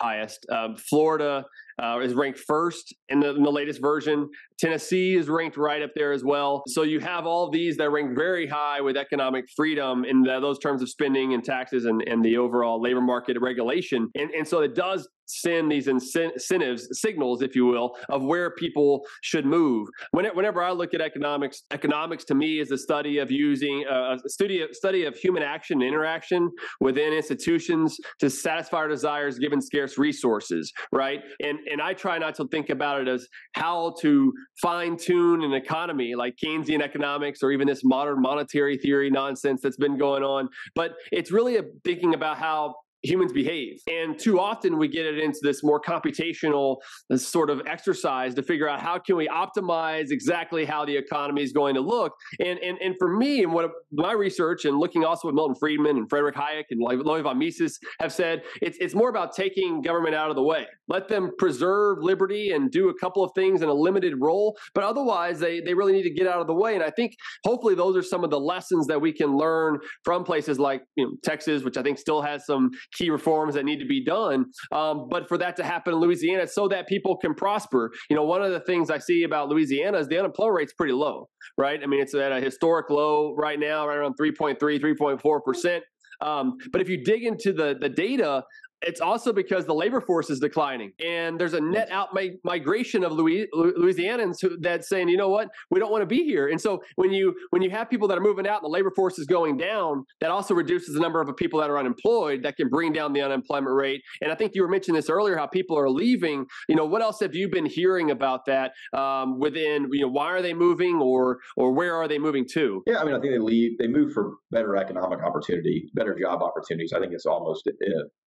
highest. 0.00 0.46
Um, 0.50 0.76
Florida 0.76 1.44
uh, 1.82 1.98
is 2.02 2.14
ranked 2.14 2.38
first 2.38 2.94
in 3.08 3.20
the, 3.20 3.34
in 3.34 3.42
the, 3.42 3.52
latest 3.52 3.80
version. 3.80 4.28
Tennessee 4.58 5.16
is 5.16 5.28
ranked 5.28 5.56
right 5.56 5.82
up 5.82 5.90
there 5.94 6.12
as 6.12 6.24
well. 6.24 6.62
So 6.68 6.82
you 6.82 7.00
have 7.00 7.26
all 7.26 7.50
these 7.50 7.76
that 7.76 7.90
rank 7.90 8.16
very 8.16 8.46
high 8.46 8.80
with 8.80 8.96
economic 8.96 9.46
freedom 9.54 10.04
in 10.04 10.22
the, 10.22 10.40
those 10.40 10.58
terms 10.58 10.82
of 10.82 10.88
spending 10.88 11.34
and 11.34 11.44
taxes 11.44 11.84
and, 11.84 12.02
and 12.06 12.24
the 12.24 12.36
overall 12.36 12.80
labor 12.80 13.00
market 13.00 13.38
regulation. 13.40 14.10
And, 14.14 14.30
and 14.30 14.46
so 14.46 14.60
it 14.60 14.74
does 14.74 15.08
send 15.26 15.70
these 15.70 15.88
incentives, 15.88 16.88
signals, 16.92 17.42
if 17.42 17.54
you 17.54 17.66
will, 17.66 17.96
of 18.08 18.22
where 18.22 18.50
people 18.52 19.04
should 19.22 19.44
move. 19.44 19.88
Whenever 20.12 20.62
I 20.62 20.72
look 20.72 20.94
at 20.94 21.00
economics, 21.00 21.64
economics 21.72 22.24
to 22.26 22.34
me 22.34 22.60
is 22.60 22.70
a 22.70 22.78
study 22.78 23.18
of 23.18 23.30
using 23.30 23.84
uh, 23.90 24.16
a 24.24 24.28
study 24.28 24.64
study 24.72 25.04
of 25.04 25.16
human 25.16 25.42
action 25.42 25.82
and 25.82 25.88
interaction 25.88 26.50
within 26.80 27.12
institutions 27.12 27.98
to 28.20 28.30
satisfy 28.30 28.78
our 28.78 28.88
desires 28.88 29.38
given 29.38 29.60
scarce 29.60 29.98
resources, 29.98 30.72
right? 30.92 31.20
And 31.42 31.58
and 31.70 31.80
I 31.80 31.94
try 31.94 32.18
not 32.18 32.34
to 32.36 32.48
think 32.48 32.70
about 32.70 33.02
it 33.02 33.08
as 33.08 33.26
how 33.52 33.94
to 34.00 34.32
fine 34.60 34.96
tune 34.96 35.42
an 35.42 35.52
economy 35.52 36.14
like 36.14 36.36
Keynesian 36.42 36.80
economics 36.82 37.42
or 37.42 37.52
even 37.52 37.66
this 37.66 37.84
modern 37.84 38.20
monetary 38.20 38.76
theory 38.78 39.10
nonsense 39.10 39.60
that's 39.62 39.76
been 39.76 39.98
going 39.98 40.22
on, 40.22 40.48
but 40.74 40.94
it's 41.12 41.30
really 41.30 41.58
thinking 41.84 42.14
about 42.14 42.38
how 42.38 42.74
humans 43.06 43.32
behave. 43.32 43.80
And 43.86 44.18
too 44.18 44.40
often 44.40 44.78
we 44.78 44.88
get 44.88 45.06
it 45.06 45.18
into 45.18 45.38
this 45.42 45.62
more 45.62 45.80
computational 45.80 46.76
sort 47.16 47.50
of 47.50 47.62
exercise 47.66 48.34
to 48.34 48.42
figure 48.42 48.68
out 48.68 48.80
how 48.80 48.98
can 48.98 49.16
we 49.16 49.28
optimize 49.28 50.10
exactly 50.10 50.64
how 50.64 50.84
the 50.84 50.96
economy 50.96 51.42
is 51.42 51.52
going 51.52 51.74
to 51.74 51.80
look. 51.80 52.12
And 52.40 52.58
and 52.58 52.78
and 52.78 52.94
for 52.98 53.08
me 53.08 53.42
and 53.42 53.52
what 53.52 53.70
my 53.92 54.12
research 54.12 54.64
and 54.64 54.78
looking 54.78 55.04
also 55.04 55.28
at 55.28 55.34
Milton 55.34 55.54
Friedman 55.54 55.96
and 55.96 56.08
Frederick 56.08 56.34
Hayek 56.34 56.64
and 56.70 56.80
Ludwig 56.80 57.22
von 57.22 57.38
Mises 57.38 57.78
have 58.00 58.12
said, 58.12 58.42
it's 58.62 58.78
it's 58.80 58.94
more 58.94 59.08
about 59.08 59.34
taking 59.34 59.82
government 59.82 60.14
out 60.14 60.30
of 60.30 60.36
the 60.36 60.42
way. 60.42 60.66
Let 60.88 61.08
them 61.08 61.32
preserve 61.38 61.98
liberty 62.00 62.52
and 62.52 62.70
do 62.70 62.88
a 62.88 62.98
couple 62.98 63.22
of 63.24 63.30
things 63.34 63.62
in 63.62 63.68
a 63.68 63.74
limited 63.74 64.14
role, 64.20 64.56
but 64.74 64.84
otherwise 64.84 65.38
they 65.38 65.60
they 65.60 65.74
really 65.74 65.92
need 65.92 66.04
to 66.04 66.10
get 66.10 66.26
out 66.26 66.40
of 66.40 66.46
the 66.46 66.54
way. 66.54 66.74
And 66.74 66.82
I 66.82 66.90
think 66.90 67.14
hopefully 67.44 67.74
those 67.74 67.96
are 67.96 68.02
some 68.02 68.24
of 68.24 68.30
the 68.30 68.40
lessons 68.40 68.86
that 68.86 69.00
we 69.00 69.12
can 69.12 69.36
learn 69.36 69.78
from 70.04 70.24
places 70.24 70.58
like 70.58 70.82
you 70.96 71.04
know, 71.04 71.12
Texas, 71.22 71.62
which 71.62 71.76
I 71.76 71.82
think 71.82 71.98
still 71.98 72.22
has 72.22 72.46
some 72.46 72.70
key 72.96 73.10
reforms 73.10 73.54
that 73.54 73.64
need 73.64 73.78
to 73.78 73.86
be 73.86 74.04
done. 74.04 74.46
Um, 74.72 75.08
but 75.10 75.28
for 75.28 75.38
that 75.38 75.56
to 75.56 75.64
happen 75.64 75.94
in 75.94 76.00
Louisiana, 76.00 76.46
so 76.46 76.68
that 76.68 76.88
people 76.88 77.16
can 77.16 77.34
prosper. 77.34 77.92
You 78.08 78.16
know, 78.16 78.24
one 78.24 78.42
of 78.42 78.52
the 78.52 78.60
things 78.60 78.90
I 78.90 78.98
see 78.98 79.24
about 79.24 79.48
Louisiana 79.48 79.98
is 79.98 80.08
the 80.08 80.18
unemployment 80.18 80.56
rate's 80.56 80.72
pretty 80.72 80.92
low, 80.92 81.28
right? 81.58 81.80
I 81.82 81.86
mean, 81.86 82.00
it's 82.00 82.14
at 82.14 82.32
a 82.32 82.40
historic 82.40 82.90
low 82.90 83.34
right 83.36 83.58
now, 83.58 83.86
right 83.86 83.96
around 83.96 84.14
3.3, 84.20 84.58
3.4 84.58 85.44
percent. 85.44 85.84
Um, 86.20 86.56
but 86.72 86.80
if 86.80 86.88
you 86.88 87.04
dig 87.04 87.24
into 87.24 87.52
the 87.52 87.76
the 87.78 87.88
data, 87.88 88.42
it's 88.82 89.00
also 89.00 89.32
because 89.32 89.66
the 89.66 89.74
labor 89.74 90.00
force 90.00 90.30
is 90.30 90.38
declining, 90.38 90.92
and 91.04 91.38
there's 91.38 91.54
a 91.54 91.60
net 91.60 91.90
out 91.90 92.14
mi- 92.14 92.36
migration 92.44 93.04
of 93.04 93.12
Louis- 93.12 93.46
Louisianans 93.54 94.36
who, 94.40 94.56
that's 94.60 94.88
saying, 94.88 95.08
you 95.08 95.16
know 95.16 95.28
what, 95.28 95.48
we 95.70 95.80
don't 95.80 95.90
want 95.90 96.02
to 96.02 96.06
be 96.06 96.24
here. 96.24 96.48
And 96.48 96.60
so 96.60 96.82
when 96.96 97.12
you 97.12 97.34
when 97.50 97.62
you 97.62 97.70
have 97.70 97.88
people 97.88 98.08
that 98.08 98.18
are 98.18 98.22
moving 98.22 98.46
out 98.46 98.62
and 98.62 98.64
the 98.64 98.68
labor 98.72 98.92
force 98.94 99.18
is 99.18 99.26
going 99.26 99.56
down, 99.56 100.04
that 100.20 100.30
also 100.30 100.54
reduces 100.54 100.94
the 100.94 101.00
number 101.00 101.20
of 101.20 101.34
people 101.36 101.60
that 101.60 101.70
are 101.70 101.78
unemployed. 101.78 102.42
That 102.42 102.56
can 102.56 102.68
bring 102.68 102.92
down 102.92 103.12
the 103.12 103.22
unemployment 103.22 103.74
rate. 103.74 104.02
And 104.20 104.30
I 104.30 104.34
think 104.34 104.52
you 104.54 104.62
were 104.62 104.68
mentioning 104.68 104.96
this 104.96 105.10
earlier, 105.10 105.36
how 105.36 105.46
people 105.46 105.78
are 105.78 105.90
leaving. 105.90 106.46
You 106.68 106.76
know, 106.76 106.84
what 106.84 107.02
else 107.02 107.20
have 107.20 107.34
you 107.34 107.48
been 107.48 107.66
hearing 107.66 108.10
about 108.10 108.44
that 108.46 108.72
um, 108.92 109.38
within? 109.38 109.88
You 109.92 110.02
know, 110.02 110.08
why 110.08 110.26
are 110.26 110.42
they 110.42 110.54
moving, 110.54 110.96
or 110.96 111.38
or 111.56 111.72
where 111.72 111.94
are 111.96 112.08
they 112.08 112.18
moving 112.18 112.46
to? 112.52 112.82
Yeah, 112.86 112.98
I 112.98 113.04
mean, 113.04 113.14
I 113.14 113.20
think 113.20 113.32
they 113.32 113.38
leave. 113.38 113.78
They 113.78 113.88
move 113.88 114.12
for 114.12 114.34
better 114.50 114.76
economic 114.76 115.22
opportunity, 115.22 115.90
better 115.94 116.16
job 116.18 116.42
opportunities. 116.42 116.92
I 116.92 117.00
think 117.00 117.12
it's 117.12 117.26
almost 117.26 117.66
it, 117.66 117.76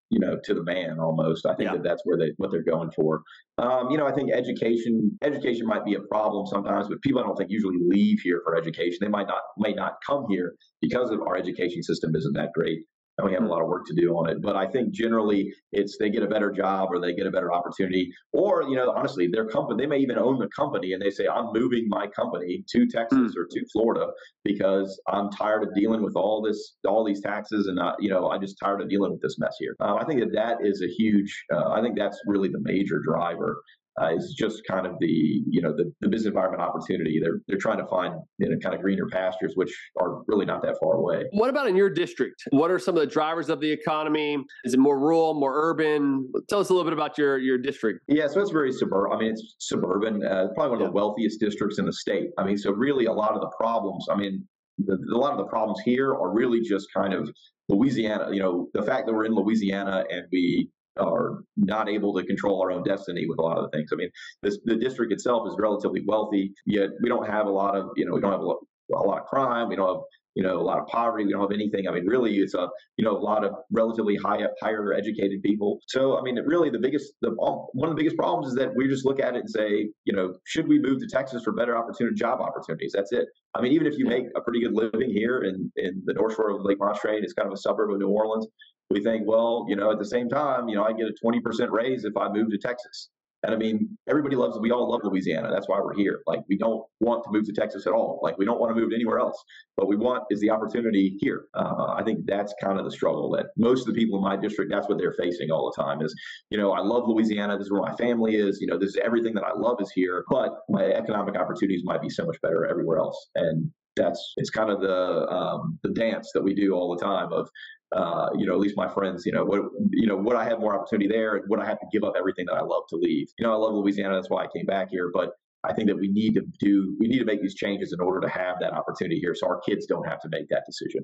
you 0.09 0.19
know 0.19 0.37
to 0.43 0.53
the 0.53 0.63
man 0.63 0.99
almost. 0.99 1.45
I 1.45 1.55
think 1.55 1.69
yeah. 1.69 1.77
that 1.77 1.83
that's 1.83 2.01
where 2.05 2.17
they 2.17 2.31
what 2.37 2.51
they're 2.51 2.63
going 2.63 2.91
for. 2.91 3.23
Um, 3.57 3.89
you 3.91 3.97
know 3.97 4.07
i 4.07 4.11
think 4.11 4.31
education 4.31 5.17
education 5.21 5.67
might 5.67 5.83
be 5.83 5.95
a 5.95 5.99
problem 6.01 6.45
sometimes 6.47 6.87
but 6.87 7.01
people 7.01 7.19
i 7.19 7.23
don't 7.23 7.35
think 7.35 7.49
usually 7.49 7.77
leave 7.81 8.19
here 8.21 8.41
for 8.43 8.55
education. 8.55 8.99
They 9.01 9.09
might 9.09 9.27
not 9.27 9.41
may 9.57 9.73
not 9.73 9.95
come 10.05 10.25
here 10.29 10.55
because 10.81 11.11
of 11.11 11.21
our 11.21 11.35
education 11.35 11.83
system 11.83 12.15
isn't 12.15 12.33
that 12.33 12.53
great 12.53 12.79
and 13.19 13.27
we 13.27 13.33
have 13.33 13.43
a 13.43 13.47
lot 13.47 13.61
of 13.61 13.67
work 13.67 13.85
to 13.85 13.93
do 13.93 14.13
on 14.13 14.29
it. 14.29 14.41
But 14.41 14.55
I 14.55 14.65
think 14.65 14.91
generally 14.91 15.53
it's 15.71 15.97
they 15.97 16.09
get 16.09 16.23
a 16.23 16.27
better 16.27 16.51
job 16.51 16.89
or 16.91 16.99
they 16.99 17.13
get 17.13 17.27
a 17.27 17.31
better 17.31 17.51
opportunity, 17.53 18.11
or 18.31 18.63
you 18.63 18.75
know, 18.75 18.91
honestly, 18.91 19.27
their 19.27 19.45
company 19.45 19.83
they 19.83 19.87
may 19.87 19.99
even 19.99 20.17
own 20.17 20.39
the 20.39 20.47
company 20.47 20.93
and 20.93 21.01
they 21.01 21.09
say, 21.09 21.27
I'm 21.27 21.51
moving 21.53 21.87
my 21.89 22.07
company 22.07 22.63
to 22.69 22.87
Texas 22.87 23.35
mm. 23.35 23.37
or 23.37 23.45
to 23.51 23.65
Florida 23.71 24.07
because 24.43 24.99
I'm 25.07 25.29
tired 25.31 25.63
of 25.63 25.75
dealing 25.75 26.01
with 26.01 26.15
all 26.15 26.41
this, 26.41 26.75
all 26.87 27.03
these 27.03 27.21
taxes, 27.21 27.67
and 27.67 27.79
uh, 27.79 27.95
you 27.99 28.09
know, 28.09 28.31
I'm 28.31 28.41
just 28.41 28.57
tired 28.63 28.81
of 28.81 28.89
dealing 28.89 29.11
with 29.11 29.21
this 29.21 29.37
mess 29.37 29.55
here. 29.59 29.75
Uh, 29.79 29.95
I 29.95 30.05
think 30.05 30.21
that 30.21 30.33
that 30.33 30.65
is 30.65 30.81
a 30.81 30.87
huge. 30.87 31.45
Uh, 31.53 31.69
I 31.69 31.81
think 31.81 31.97
that's 31.97 32.19
really 32.25 32.49
the 32.49 32.61
major 32.61 33.01
driver 33.05 33.61
uh, 34.01 34.15
is 34.15 34.35
just 34.37 34.61
kind 34.69 34.85
of 34.85 34.93
the 34.99 35.07
you 35.07 35.61
know 35.61 35.75
the, 35.75 35.91
the 36.01 36.07
business 36.07 36.27
environment 36.27 36.61
opportunity. 36.61 37.19
They're 37.21 37.39
they're 37.47 37.57
trying 37.57 37.79
to 37.79 37.87
find 37.87 38.13
you 38.37 38.49
know 38.49 38.57
kind 38.61 38.75
of 38.75 38.81
greener 38.81 39.07
pastures, 39.11 39.53
which 39.55 39.75
are 39.99 40.21
really 40.27 40.45
not 40.45 40.61
that 40.63 40.77
far 40.81 40.95
away. 40.95 41.25
What 41.31 41.49
about 41.49 41.67
in 41.67 41.75
your 41.75 41.89
district? 41.89 42.43
What 42.51 42.71
are 42.71 42.79
some 42.79 42.95
of 42.95 43.01
the 43.01 43.07
drivers 43.07 43.49
of 43.49 43.59
the 43.59 43.71
economy? 43.71 44.37
Is 44.63 44.73
it 44.73 44.79
more 44.79 44.99
rural, 44.99 45.33
more 45.33 45.53
urban? 45.55 46.31
Tell 46.49 46.59
us 46.59 46.69
a 46.69 46.73
little 46.73 46.85
bit 46.85 46.93
about 46.93 47.17
your 47.17 47.37
your 47.37 47.57
district. 47.57 48.01
Yeah, 48.07 48.27
so 48.27 48.41
it's 48.41 48.51
very 48.51 48.71
suburban. 48.71 49.17
I 49.17 49.19
mean, 49.19 49.31
it's 49.31 49.55
suburban. 49.59 50.23
Uh, 50.25 50.47
probably 50.55 50.77
one 50.77 50.81
of 50.81 50.87
the 50.87 50.93
wealthiest 50.93 51.39
districts 51.39 51.79
in 51.79 51.85
the 51.85 51.93
state. 51.93 52.29
I 52.37 52.43
mean, 52.43 52.57
so 52.57 52.71
really 52.71 53.05
a 53.05 53.13
lot 53.13 53.33
of 53.33 53.41
the 53.41 53.51
problems. 53.57 54.07
I 54.11 54.15
mean, 54.15 54.47
the, 54.77 54.97
a 55.13 55.17
lot 55.17 55.31
of 55.31 55.37
the 55.37 55.45
problems 55.45 55.79
here 55.83 56.11
are 56.11 56.31
really 56.33 56.61
just 56.61 56.87
kind 56.95 57.13
of 57.13 57.29
Louisiana. 57.67 58.29
You 58.31 58.39
know, 58.39 58.67
the 58.73 58.83
fact 58.83 59.05
that 59.07 59.13
we're 59.13 59.25
in 59.25 59.35
Louisiana 59.35 60.03
and 60.09 60.23
we 60.31 60.69
are 60.99 61.39
not 61.57 61.89
able 61.89 62.13
to 62.13 62.23
control 62.25 62.61
our 62.61 62.71
own 62.71 62.83
destiny 62.83 63.25
with 63.27 63.39
a 63.39 63.41
lot 63.41 63.57
of 63.57 63.69
the 63.69 63.77
things. 63.77 63.89
I 63.91 63.95
mean, 63.95 64.09
this, 64.43 64.59
the 64.65 64.75
district 64.75 65.11
itself 65.11 65.47
is 65.47 65.55
relatively 65.57 66.03
wealthy, 66.05 66.53
yet 66.65 66.89
we 67.01 67.09
don't 67.09 67.27
have 67.27 67.47
a 67.47 67.51
lot 67.51 67.75
of, 67.75 67.89
you 67.95 68.05
know, 68.05 68.13
we 68.13 68.21
don't 68.21 68.31
have 68.31 68.41
a 68.41 68.45
lot, 68.45 68.57
a 68.93 68.97
lot 68.97 69.19
of 69.19 69.25
crime. 69.25 69.69
We 69.69 69.75
don't 69.75 69.87
have 69.87 70.03
you 70.39 70.43
know, 70.43 70.57
a 70.57 70.63
lot 70.63 70.79
of 70.79 70.87
poverty. 70.87 71.25
We 71.25 71.33
don't 71.33 71.41
have 71.41 71.51
anything. 71.51 71.87
I 71.87 71.91
mean, 71.91 72.05
really, 72.05 72.37
it's 72.37 72.53
a, 72.53 72.69
you 72.95 73.03
know, 73.03 73.17
a 73.17 73.19
lot 73.19 73.43
of 73.43 73.55
relatively 73.71 74.15
high, 74.15 74.39
higher 74.61 74.93
educated 74.93 75.41
people. 75.43 75.79
So, 75.87 76.17
I 76.17 76.21
mean, 76.21 76.37
really, 76.45 76.69
the 76.69 76.79
biggest, 76.79 77.13
the 77.21 77.31
one 77.31 77.89
of 77.89 77.95
the 77.95 77.99
biggest 77.99 78.15
problems 78.15 78.47
is 78.47 78.55
that 78.55 78.73
we 78.73 78.87
just 78.87 79.05
look 79.05 79.19
at 79.19 79.35
it 79.35 79.39
and 79.39 79.49
say, 79.49 79.89
you 80.05 80.13
know, 80.13 80.35
should 80.45 80.67
we 80.67 80.79
move 80.79 80.99
to 80.99 81.07
Texas 81.07 81.43
for 81.43 81.51
better 81.51 81.75
opportunity, 81.75 82.15
job 82.15 82.39
opportunities? 82.39 82.93
That's 82.95 83.11
it. 83.11 83.25
I 83.53 83.61
mean, 83.61 83.73
even 83.73 83.85
if 83.85 83.97
you 83.97 84.05
make 84.05 84.25
a 84.35 84.39
pretty 84.41 84.61
good 84.61 84.73
living 84.73 85.09
here 85.09 85.41
in 85.41 85.71
in 85.75 86.01
the 86.05 86.13
North 86.13 86.35
Shore 86.35 86.51
of 86.51 86.63
Lake 86.63 86.79
Pontchartrain, 86.79 87.23
it's 87.23 87.33
kind 87.33 87.47
of 87.47 87.53
a 87.53 87.57
suburb 87.57 87.91
of 87.91 87.97
New 87.97 88.09
Orleans. 88.09 88.47
We 88.89 89.03
think, 89.03 89.27
well, 89.27 89.65
you 89.69 89.75
know, 89.75 89.91
at 89.91 89.99
the 89.99 90.05
same 90.05 90.29
time, 90.29 90.67
you 90.67 90.75
know, 90.75 90.83
I 90.83 90.93
get 90.93 91.07
a 91.07 91.13
20% 91.23 91.69
raise 91.69 92.05
if 92.05 92.17
I 92.17 92.27
move 92.29 92.49
to 92.49 92.57
Texas. 92.57 93.09
And 93.43 93.53
I 93.53 93.57
mean, 93.57 93.97
everybody 94.09 94.35
loves, 94.35 94.59
we 94.59 94.71
all 94.71 94.91
love 94.91 95.01
Louisiana. 95.03 95.49
That's 95.49 95.69
why 95.69 95.79
we're 95.79 95.93
here. 95.93 96.21
Like, 96.27 96.41
we 96.49 96.57
don't 96.57 96.83
want 96.99 97.23
to 97.23 97.31
move 97.31 97.45
to 97.45 97.53
Texas 97.53 97.87
at 97.87 97.93
all. 97.93 98.19
Like, 98.21 98.37
we 98.37 98.43
don't 98.43 98.59
want 98.59 98.75
to 98.75 98.81
move 98.81 98.91
anywhere 98.93 99.19
else. 99.19 99.41
What 99.75 99.87
we 99.87 99.95
want 99.95 100.25
is 100.29 100.41
the 100.41 100.49
opportunity 100.49 101.17
here. 101.21 101.45
Uh, 101.53 101.93
I 101.95 102.03
think 102.03 102.25
that's 102.25 102.53
kind 102.61 102.77
of 102.77 102.83
the 102.83 102.91
struggle 102.91 103.31
that 103.31 103.47
most 103.55 103.87
of 103.87 103.93
the 103.93 103.99
people 103.99 104.17
in 104.17 104.23
my 104.25 104.35
district, 104.35 104.71
that's 104.71 104.89
what 104.89 104.97
they're 104.97 105.13
facing 105.13 105.51
all 105.51 105.71
the 105.73 105.81
time 105.81 106.01
is, 106.01 106.13
you 106.49 106.57
know, 106.57 106.73
I 106.73 106.81
love 106.81 107.07
Louisiana. 107.07 107.57
This 107.57 107.67
is 107.67 107.71
where 107.71 107.81
my 107.81 107.95
family 107.95 108.35
is. 108.35 108.59
You 108.59 108.67
know, 108.67 108.77
this 108.77 108.89
is 108.89 108.97
everything 109.03 109.33
that 109.35 109.45
I 109.45 109.53
love 109.55 109.77
is 109.79 109.91
here, 109.91 110.25
but 110.29 110.59
my 110.67 110.83
economic 110.83 111.37
opportunities 111.37 111.83
might 111.85 112.01
be 112.01 112.09
so 112.09 112.25
much 112.25 112.41
better 112.41 112.65
everywhere 112.65 112.97
else. 112.97 113.29
And 113.35 113.71
that's 113.95 114.33
it's 114.37 114.49
kind 114.49 114.69
of 114.69 114.81
the 114.81 115.27
um, 115.29 115.79
the 115.83 115.89
dance 115.89 116.31
that 116.33 116.43
we 116.43 116.53
do 116.53 116.73
all 116.73 116.95
the 116.95 117.03
time 117.03 117.31
of 117.31 117.49
uh, 117.95 118.29
you 118.37 118.45
know, 118.45 118.53
at 118.53 118.59
least 118.59 118.77
my 118.77 118.87
friends, 118.87 119.25
you 119.25 119.31
know, 119.31 119.43
what, 119.43 119.61
you 119.91 120.07
know, 120.07 120.15
would 120.15 120.35
I 120.35 120.43
have 120.43 120.59
more 120.59 120.79
opportunity 120.79 121.09
there 121.09 121.35
and 121.35 121.45
would 121.49 121.59
I 121.59 121.65
have 121.65 121.79
to 121.79 121.87
give 121.91 122.03
up 122.03 122.13
everything 122.17 122.45
that 122.45 122.53
I 122.55 122.61
love 122.61 122.83
to 122.89 122.95
leave? 122.95 123.27
You 123.37 123.45
know, 123.45 123.53
I 123.53 123.55
love 123.55 123.73
Louisiana. 123.73 124.15
That's 124.15 124.29
why 124.29 124.43
I 124.43 124.47
came 124.55 124.65
back 124.65 124.89
here. 124.91 125.09
But 125.13 125.31
I 125.63 125.73
think 125.73 125.87
that 125.87 125.97
we 125.97 126.07
need 126.07 126.35
to 126.35 126.41
do, 126.59 126.95
we 126.99 127.07
need 127.07 127.19
to 127.19 127.25
make 127.25 127.41
these 127.41 127.55
changes 127.55 127.91
in 127.91 127.99
order 127.99 128.21
to 128.21 128.29
have 128.29 128.57
that 128.61 128.73
opportunity 128.73 129.19
here 129.19 129.33
so 129.35 129.47
our 129.47 129.59
kids 129.61 129.85
don't 129.87 130.07
have 130.07 130.21
to 130.21 130.29
make 130.29 130.47
that 130.49 130.63
decision. 130.65 131.03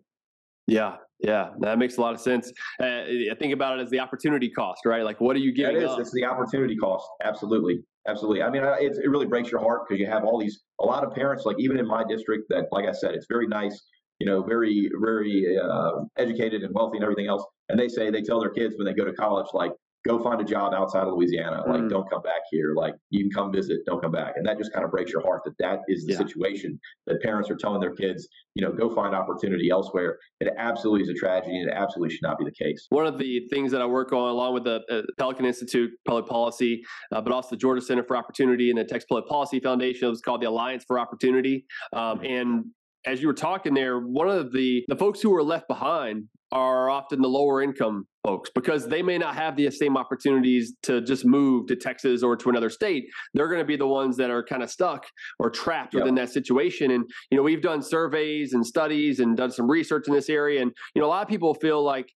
Yeah, 0.67 0.95
yeah, 1.19 1.49
that 1.59 1.77
makes 1.77 1.97
a 1.97 2.01
lot 2.01 2.15
of 2.15 2.19
sense. 2.19 2.51
Uh, 2.81 2.85
I 2.85 3.35
think 3.37 3.53
about 3.53 3.77
it 3.77 3.83
as 3.83 3.91
the 3.91 3.99
opportunity 3.99 4.49
cost, 4.49 4.81
right? 4.83 5.03
Like, 5.03 5.21
what 5.21 5.35
are 5.35 5.39
you 5.39 5.53
giving? 5.53 5.75
It 5.75 5.83
is. 5.83 5.91
Up? 5.91 5.99
It's 5.99 6.11
the 6.11 6.25
opportunity 6.25 6.75
cost. 6.75 7.07
Absolutely, 7.23 7.83
absolutely. 8.07 8.41
I 8.41 8.49
mean, 8.49 8.63
it, 8.63 8.97
it 9.03 9.07
really 9.07 9.27
breaks 9.27 9.51
your 9.51 9.61
heart 9.61 9.81
because 9.87 9.99
you 9.99 10.07
have 10.07 10.23
all 10.23 10.39
these, 10.39 10.63
a 10.81 10.85
lot 10.85 11.03
of 11.03 11.13
parents, 11.13 11.45
like 11.45 11.57
even 11.59 11.77
in 11.77 11.87
my 11.87 12.03
district, 12.09 12.45
that, 12.49 12.65
like 12.71 12.85
I 12.87 12.93
said, 12.93 13.13
it's 13.13 13.27
very 13.29 13.45
nice 13.45 13.79
you 14.19 14.25
know, 14.25 14.43
very, 14.43 14.89
very 15.01 15.57
uh, 15.61 16.03
educated 16.17 16.63
and 16.63 16.73
wealthy 16.73 16.97
and 16.97 17.03
everything 17.03 17.27
else. 17.27 17.45
And 17.69 17.79
they 17.79 17.87
say 17.87 18.09
they 18.09 18.21
tell 18.21 18.39
their 18.39 18.51
kids 18.51 18.75
when 18.77 18.85
they 18.85 18.93
go 18.93 19.05
to 19.05 19.13
college, 19.13 19.47
like, 19.53 19.71
go 20.07 20.21
find 20.23 20.39
a 20.39 20.43
job 20.43 20.71
outside 20.73 21.07
of 21.07 21.13
Louisiana. 21.13 21.63
Like, 21.67 21.81
mm. 21.81 21.89
don't 21.89 22.07
come 22.09 22.21
back 22.21 22.41
here. 22.51 22.75
Like, 22.75 22.93
you 23.09 23.23
can 23.23 23.31
come 23.31 23.51
visit, 23.51 23.79
don't 23.87 24.01
come 24.01 24.11
back. 24.11 24.33
And 24.35 24.45
that 24.45 24.57
just 24.57 24.71
kind 24.71 24.85
of 24.85 24.91
breaks 24.91 25.11
your 25.11 25.23
heart 25.23 25.41
that 25.45 25.57
that 25.57 25.79
is 25.87 26.05
the 26.05 26.13
yeah. 26.13 26.19
situation 26.19 26.79
that 27.07 27.21
parents 27.23 27.49
are 27.49 27.55
telling 27.55 27.81
their 27.81 27.95
kids, 27.95 28.27
you 28.53 28.63
know, 28.63 28.71
go 28.71 28.93
find 28.93 29.15
opportunity 29.15 29.71
elsewhere. 29.71 30.19
It 30.39 30.53
absolutely 30.57 31.01
is 31.01 31.09
a 31.09 31.15
tragedy 31.15 31.59
and 31.59 31.69
it 31.69 31.73
absolutely 31.75 32.13
should 32.13 32.21
not 32.21 32.37
be 32.37 32.45
the 32.45 32.51
case. 32.51 32.85
One 32.89 33.07
of 33.07 33.17
the 33.17 33.47
things 33.49 33.71
that 33.71 33.81
I 33.81 33.87
work 33.87 34.13
on, 34.13 34.29
along 34.29 34.53
with 34.53 34.65
the 34.65 34.81
uh, 34.91 35.01
Pelican 35.17 35.45
Institute 35.45 35.89
Public 36.07 36.27
Policy, 36.27 36.83
uh, 37.11 37.21
but 37.21 37.33
also 37.33 37.49
the 37.51 37.57
Georgia 37.57 37.81
Center 37.81 38.03
for 38.03 38.15
Opportunity 38.15 38.69
and 38.69 38.77
the 38.77 38.83
Texas 38.83 39.07
Public 39.09 39.27
Policy 39.27 39.59
Foundation, 39.59 40.11
is 40.11 40.21
called 40.21 40.41
the 40.41 40.47
Alliance 40.47 40.83
for 40.87 40.99
Opportunity. 40.99 41.65
Um, 41.93 42.19
mm-hmm. 42.19 42.25
and 42.25 42.65
as 43.05 43.21
you 43.21 43.27
were 43.27 43.33
talking 43.33 43.73
there, 43.73 43.99
one 43.99 44.29
of 44.29 44.51
the 44.51 44.83
the 44.87 44.95
folks 44.95 45.21
who 45.21 45.33
are 45.35 45.43
left 45.43 45.67
behind 45.67 46.27
are 46.51 46.89
often 46.89 47.21
the 47.21 47.27
lower 47.27 47.61
income 47.61 48.05
folks 48.23 48.49
because 48.53 48.87
they 48.87 49.01
may 49.01 49.17
not 49.17 49.35
have 49.35 49.55
the 49.55 49.69
same 49.71 49.97
opportunities 49.97 50.73
to 50.83 51.01
just 51.01 51.25
move 51.25 51.67
to 51.67 51.75
Texas 51.75 52.23
or 52.23 52.35
to 52.37 52.49
another 52.49 52.69
state. 52.69 53.05
They're 53.33 53.47
going 53.47 53.59
to 53.59 53.65
be 53.65 53.75
the 53.75 53.87
ones 53.87 54.15
that 54.17 54.29
are 54.29 54.43
kind 54.43 54.63
of 54.63 54.69
stuck 54.69 55.05
or 55.39 55.49
trapped 55.49 55.93
yep. 55.93 56.03
within 56.03 56.15
that 56.15 56.29
situation. 56.29 56.91
And 56.91 57.03
you 57.29 57.37
know, 57.37 57.43
we've 57.43 57.61
done 57.61 57.81
surveys 57.81 58.53
and 58.53 58.65
studies 58.65 59.19
and 59.19 59.35
done 59.35 59.51
some 59.51 59.69
research 59.69 60.07
in 60.07 60.13
this 60.13 60.29
area, 60.29 60.61
and 60.61 60.71
you 60.93 61.01
know, 61.01 61.07
a 61.07 61.09
lot 61.09 61.23
of 61.23 61.27
people 61.27 61.53
feel 61.55 61.83
like 61.83 62.09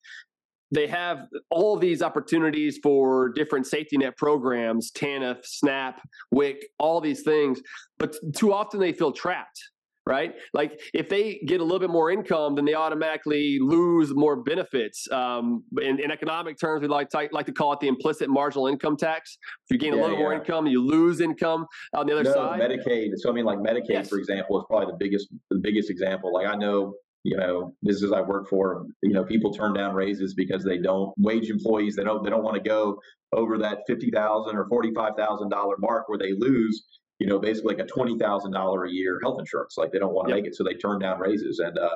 they 0.71 0.85
have 0.85 1.25
all 1.49 1.77
these 1.77 2.03
opportunities 2.03 2.79
for 2.83 3.29
different 3.29 3.65
safety 3.65 3.97
net 3.97 4.15
programs, 4.17 4.91
TANF, 4.91 5.43
SNAP, 5.43 5.99
WIC, 6.31 6.63
all 6.77 7.01
these 7.01 7.23
things, 7.23 7.59
but 7.97 8.15
too 8.35 8.53
often 8.53 8.79
they 8.79 8.93
feel 8.93 9.11
trapped 9.11 9.59
right? 10.09 10.33
Like 10.53 10.81
if 10.93 11.07
they 11.07 11.39
get 11.45 11.61
a 11.61 11.63
little 11.63 11.79
bit 11.79 11.91
more 11.91 12.09
income, 12.09 12.55
then 12.55 12.65
they 12.65 12.73
automatically 12.73 13.59
lose 13.61 14.11
more 14.13 14.35
benefits. 14.41 15.09
Um, 15.11 15.63
in, 15.79 15.99
in, 15.99 16.09
economic 16.09 16.59
terms, 16.59 16.81
we 16.81 16.87
like 16.87 17.09
to, 17.09 17.29
like 17.31 17.45
to 17.45 17.51
call 17.51 17.73
it 17.73 17.79
the 17.79 17.87
implicit 17.87 18.27
marginal 18.27 18.65
income 18.65 18.97
tax. 18.97 19.37
If 19.69 19.75
you 19.75 19.77
gain 19.77 19.93
yeah, 19.93 19.99
a 19.99 20.01
little 20.01 20.17
yeah. 20.17 20.23
more 20.23 20.33
income, 20.33 20.65
you 20.65 20.83
lose 20.83 21.21
income 21.21 21.67
on 21.93 22.07
the 22.07 22.13
other 22.13 22.23
no, 22.23 22.33
side. 22.33 22.59
Medicaid. 22.59 23.11
So 23.17 23.29
I 23.29 23.33
mean, 23.33 23.45
like 23.45 23.59
Medicaid, 23.59 23.89
yes. 23.89 24.09
for 24.09 24.17
example, 24.17 24.59
is 24.59 24.65
probably 24.67 24.87
the 24.87 24.97
biggest 24.99 25.27
the 25.51 25.59
biggest 25.61 25.91
example. 25.91 26.33
Like 26.33 26.47
I 26.47 26.55
know 26.55 26.95
you 27.23 27.37
know 27.37 27.75
businesses 27.83 28.11
I 28.11 28.21
work 28.21 28.49
for, 28.49 28.87
you 29.03 29.13
know, 29.13 29.23
people 29.23 29.53
turn 29.53 29.73
down 29.75 29.93
raises 29.93 30.33
because 30.33 30.63
they 30.63 30.79
don't 30.79 31.13
wage 31.17 31.51
employees. 31.51 31.95
They 31.95 32.03
don't 32.03 32.23
they 32.23 32.31
don't 32.31 32.43
want 32.43 32.55
to 32.55 32.67
go 32.67 32.99
over 33.31 33.59
that 33.59 33.79
fifty 33.85 34.09
thousand 34.09 34.57
or 34.57 34.67
forty 34.69 34.91
five 34.95 35.13
thousand 35.15 35.49
dollar 35.49 35.75
mark 35.77 36.09
where 36.09 36.17
they 36.17 36.31
lose 36.35 36.83
you 37.19 37.27
know, 37.27 37.39
basically 37.39 37.75
like 37.75 37.85
a 37.85 37.87
twenty 37.87 38.17
thousand 38.17 38.51
dollar 38.51 38.85
a 38.85 38.91
year 38.91 39.19
health 39.21 39.39
insurance. 39.39 39.75
Like 39.77 39.91
they 39.91 39.99
don't 39.99 40.13
want 40.13 40.27
to 40.29 40.35
yep. 40.35 40.43
make 40.43 40.51
it, 40.51 40.55
so 40.55 40.63
they 40.63 40.73
turn 40.73 40.99
down 40.99 41.19
raises. 41.19 41.59
And 41.59 41.77
uh, 41.77 41.95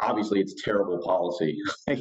obviously, 0.00 0.40
it's 0.40 0.62
terrible 0.62 0.98
policy. 0.98 1.58
I 1.88 1.96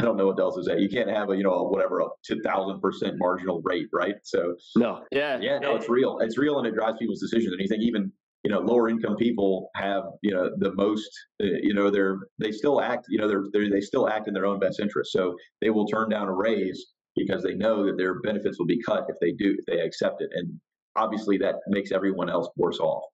don't 0.00 0.16
know 0.16 0.26
what 0.26 0.38
else 0.38 0.56
is 0.58 0.66
that. 0.66 0.80
You 0.80 0.88
can't 0.88 1.10
have 1.10 1.30
a 1.30 1.36
you 1.36 1.42
know 1.42 1.52
a, 1.52 1.68
whatever 1.68 2.00
a 2.00 2.06
two 2.26 2.40
thousand 2.42 2.80
percent 2.80 3.16
marginal 3.18 3.62
rate, 3.64 3.88
right? 3.92 4.16
So 4.24 4.54
no, 4.76 5.04
yeah, 5.10 5.38
yeah, 5.40 5.58
no, 5.58 5.74
it's 5.76 5.88
real. 5.88 6.18
It's 6.20 6.38
real, 6.38 6.58
and 6.58 6.66
it 6.66 6.74
drives 6.74 6.98
people's 6.98 7.20
decisions. 7.20 7.52
And 7.52 7.60
you 7.60 7.68
think 7.68 7.82
even 7.82 8.12
you 8.44 8.52
know 8.52 8.60
lower 8.60 8.88
income 8.88 9.16
people 9.16 9.70
have 9.74 10.04
you 10.22 10.32
know 10.32 10.50
the 10.58 10.72
most 10.74 11.10
uh, 11.42 11.46
you 11.62 11.74
know 11.74 11.90
they're 11.90 12.18
they 12.38 12.52
still 12.52 12.80
act 12.80 13.06
you 13.08 13.18
know 13.18 13.26
they're, 13.26 13.44
they're 13.52 13.68
they 13.68 13.80
still 13.80 14.08
act 14.08 14.28
in 14.28 14.34
their 14.34 14.46
own 14.46 14.60
best 14.60 14.78
interest 14.78 15.10
so 15.10 15.34
they 15.60 15.70
will 15.70 15.86
turn 15.86 16.08
down 16.08 16.28
a 16.28 16.32
raise 16.32 16.92
because 17.16 17.42
they 17.42 17.54
know 17.54 17.84
that 17.84 17.96
their 17.96 18.20
benefits 18.20 18.56
will 18.58 18.66
be 18.66 18.80
cut 18.82 19.04
if 19.08 19.16
they 19.20 19.32
do 19.32 19.56
if 19.58 19.66
they 19.66 19.80
accept 19.80 20.22
it 20.22 20.30
and 20.32 20.60
obviously 20.96 21.38
that 21.38 21.56
makes 21.68 21.92
everyone 21.92 22.28
else 22.30 22.48
worse 22.56 22.78
off. 22.78 23.04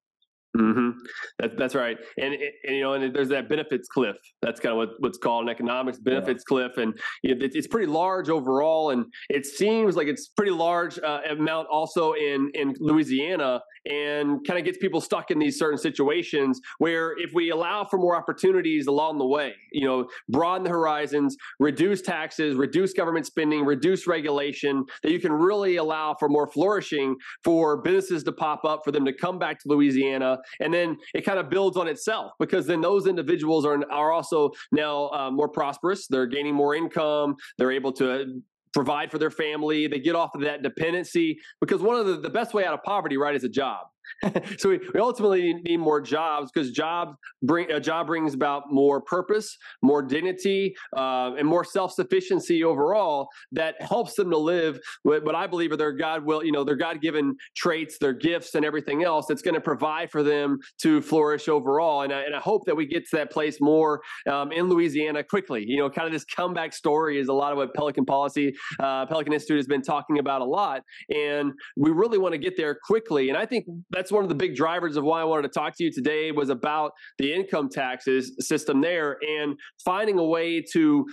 Mm-hmm. 0.56 0.90
That, 1.38 1.56
that's 1.56 1.74
right, 1.74 1.96
and, 2.18 2.34
and 2.34 2.76
you 2.76 2.82
know, 2.82 2.92
and 2.92 3.14
there's 3.14 3.30
that 3.30 3.48
benefits 3.48 3.88
cliff. 3.88 4.16
That's 4.42 4.60
kind 4.60 4.72
of 4.72 4.76
what, 4.76 4.88
what's 4.98 5.16
called 5.16 5.44
an 5.44 5.48
economics 5.48 5.98
benefits 5.98 6.44
yeah. 6.46 6.48
cliff, 6.48 6.76
and 6.76 6.94
you 7.22 7.34
know, 7.34 7.42
it, 7.42 7.52
it's 7.54 7.66
pretty 7.66 7.86
large 7.86 8.28
overall, 8.28 8.90
and 8.90 9.06
it 9.30 9.46
seems 9.46 9.96
like 9.96 10.08
it's 10.08 10.28
pretty 10.28 10.52
large 10.52 10.98
uh, 10.98 11.20
amount 11.30 11.68
also 11.70 12.12
in 12.12 12.50
in 12.52 12.74
Louisiana 12.80 13.62
and 13.86 14.46
kind 14.46 14.58
of 14.58 14.64
gets 14.64 14.78
people 14.78 15.00
stuck 15.00 15.30
in 15.30 15.38
these 15.38 15.58
certain 15.58 15.78
situations 15.78 16.60
where 16.78 17.14
if 17.18 17.32
we 17.34 17.50
allow 17.50 17.84
for 17.84 17.98
more 17.98 18.16
opportunities 18.16 18.86
along 18.86 19.18
the 19.18 19.26
way, 19.26 19.54
you 19.72 19.86
know, 19.86 20.08
broaden 20.28 20.64
the 20.64 20.70
horizons, 20.70 21.36
reduce 21.58 22.00
taxes, 22.02 22.56
reduce 22.56 22.92
government 22.92 23.26
spending, 23.26 23.64
reduce 23.64 24.06
regulation, 24.06 24.84
that 25.02 25.10
you 25.10 25.20
can 25.20 25.32
really 25.32 25.76
allow 25.76 26.14
for 26.14 26.28
more 26.28 26.46
flourishing 26.46 27.16
for 27.42 27.82
businesses 27.82 28.22
to 28.24 28.32
pop 28.32 28.64
up, 28.64 28.80
for 28.84 28.92
them 28.92 29.04
to 29.04 29.12
come 29.12 29.38
back 29.38 29.58
to 29.60 29.68
Louisiana, 29.68 30.38
and 30.60 30.72
then 30.72 30.96
it 31.14 31.22
kind 31.22 31.38
of 31.38 31.50
builds 31.50 31.76
on 31.76 31.88
itself 31.88 32.32
because 32.38 32.66
then 32.66 32.80
those 32.80 33.06
individuals 33.06 33.64
are 33.64 33.82
are 33.90 34.12
also 34.12 34.50
now 34.70 35.08
uh, 35.10 35.30
more 35.30 35.48
prosperous. 35.48 36.06
They're 36.06 36.26
gaining 36.26 36.54
more 36.54 36.74
income. 36.74 37.36
They're 37.58 37.72
able 37.72 37.92
to 37.92 38.42
provide 38.72 39.10
for 39.10 39.18
their 39.18 39.30
family. 39.30 39.86
They 39.86 40.00
get 40.00 40.14
off 40.14 40.34
of 40.34 40.42
that 40.42 40.62
dependency 40.62 41.38
because 41.60 41.80
one 41.80 41.96
of 41.96 42.06
the, 42.06 42.16
the 42.16 42.30
best 42.30 42.54
way 42.54 42.64
out 42.64 42.74
of 42.74 42.82
poverty, 42.82 43.16
right, 43.16 43.34
is 43.34 43.44
a 43.44 43.48
job. 43.48 43.86
so 44.58 44.68
we, 44.68 44.80
we 44.94 45.00
ultimately 45.00 45.54
need 45.54 45.78
more 45.78 46.00
jobs 46.00 46.50
because 46.52 46.70
jobs 46.70 47.16
bring 47.42 47.70
a 47.70 47.80
job 47.80 48.06
brings 48.06 48.34
about 48.34 48.72
more 48.72 49.00
purpose, 49.00 49.56
more 49.82 50.02
dignity, 50.02 50.74
uh, 50.96 51.32
and 51.38 51.46
more 51.46 51.64
self 51.64 51.92
sufficiency 51.92 52.64
overall. 52.64 53.28
That 53.52 53.80
helps 53.80 54.14
them 54.14 54.30
to 54.30 54.38
live 54.38 54.78
with 55.04 55.24
what 55.24 55.34
I 55.34 55.46
believe 55.46 55.72
are 55.72 55.76
their 55.76 55.92
God 55.92 56.24
will, 56.24 56.44
you 56.44 56.52
know, 56.52 56.64
their 56.64 56.76
God 56.76 57.00
given 57.00 57.36
traits, 57.56 57.98
their 57.98 58.12
gifts, 58.12 58.54
and 58.54 58.64
everything 58.64 59.04
else. 59.04 59.26
That's 59.26 59.42
going 59.42 59.54
to 59.54 59.60
provide 59.60 60.10
for 60.10 60.22
them 60.22 60.58
to 60.82 61.00
flourish 61.02 61.48
overall. 61.48 62.02
And 62.02 62.12
I, 62.12 62.22
and 62.22 62.34
I 62.34 62.40
hope 62.40 62.64
that 62.66 62.76
we 62.76 62.86
get 62.86 63.08
to 63.10 63.16
that 63.16 63.30
place 63.30 63.60
more 63.60 64.00
um, 64.30 64.52
in 64.52 64.68
Louisiana 64.68 65.22
quickly. 65.22 65.64
You 65.66 65.78
know, 65.78 65.90
kind 65.90 66.06
of 66.06 66.12
this 66.12 66.24
comeback 66.24 66.72
story 66.72 67.18
is 67.18 67.28
a 67.28 67.32
lot 67.32 67.52
of 67.52 67.58
what 67.58 67.74
Pelican 67.74 68.04
Policy, 68.04 68.54
uh, 68.80 69.06
Pelican 69.06 69.32
Institute 69.32 69.58
has 69.58 69.66
been 69.66 69.82
talking 69.82 70.18
about 70.18 70.40
a 70.40 70.44
lot, 70.44 70.82
and 71.14 71.52
we 71.76 71.90
really 71.90 72.18
want 72.18 72.32
to 72.32 72.38
get 72.38 72.56
there 72.56 72.76
quickly. 72.84 73.28
And 73.28 73.38
I 73.38 73.46
think 73.46 73.66
that's 73.90 74.01
one 74.10 74.24
of 74.24 74.28
the 74.28 74.34
big 74.34 74.56
drivers 74.56 74.96
of 74.96 75.04
why 75.04 75.20
I 75.20 75.24
wanted 75.24 75.42
to 75.42 75.48
talk 75.48 75.76
to 75.76 75.84
you 75.84 75.92
today 75.92 76.32
was 76.32 76.48
about 76.48 76.92
the 77.18 77.32
income 77.32 77.68
taxes 77.68 78.34
system 78.40 78.80
there 78.80 79.18
and 79.22 79.56
finding 79.84 80.18
a 80.18 80.24
way 80.24 80.62
to 80.72 81.06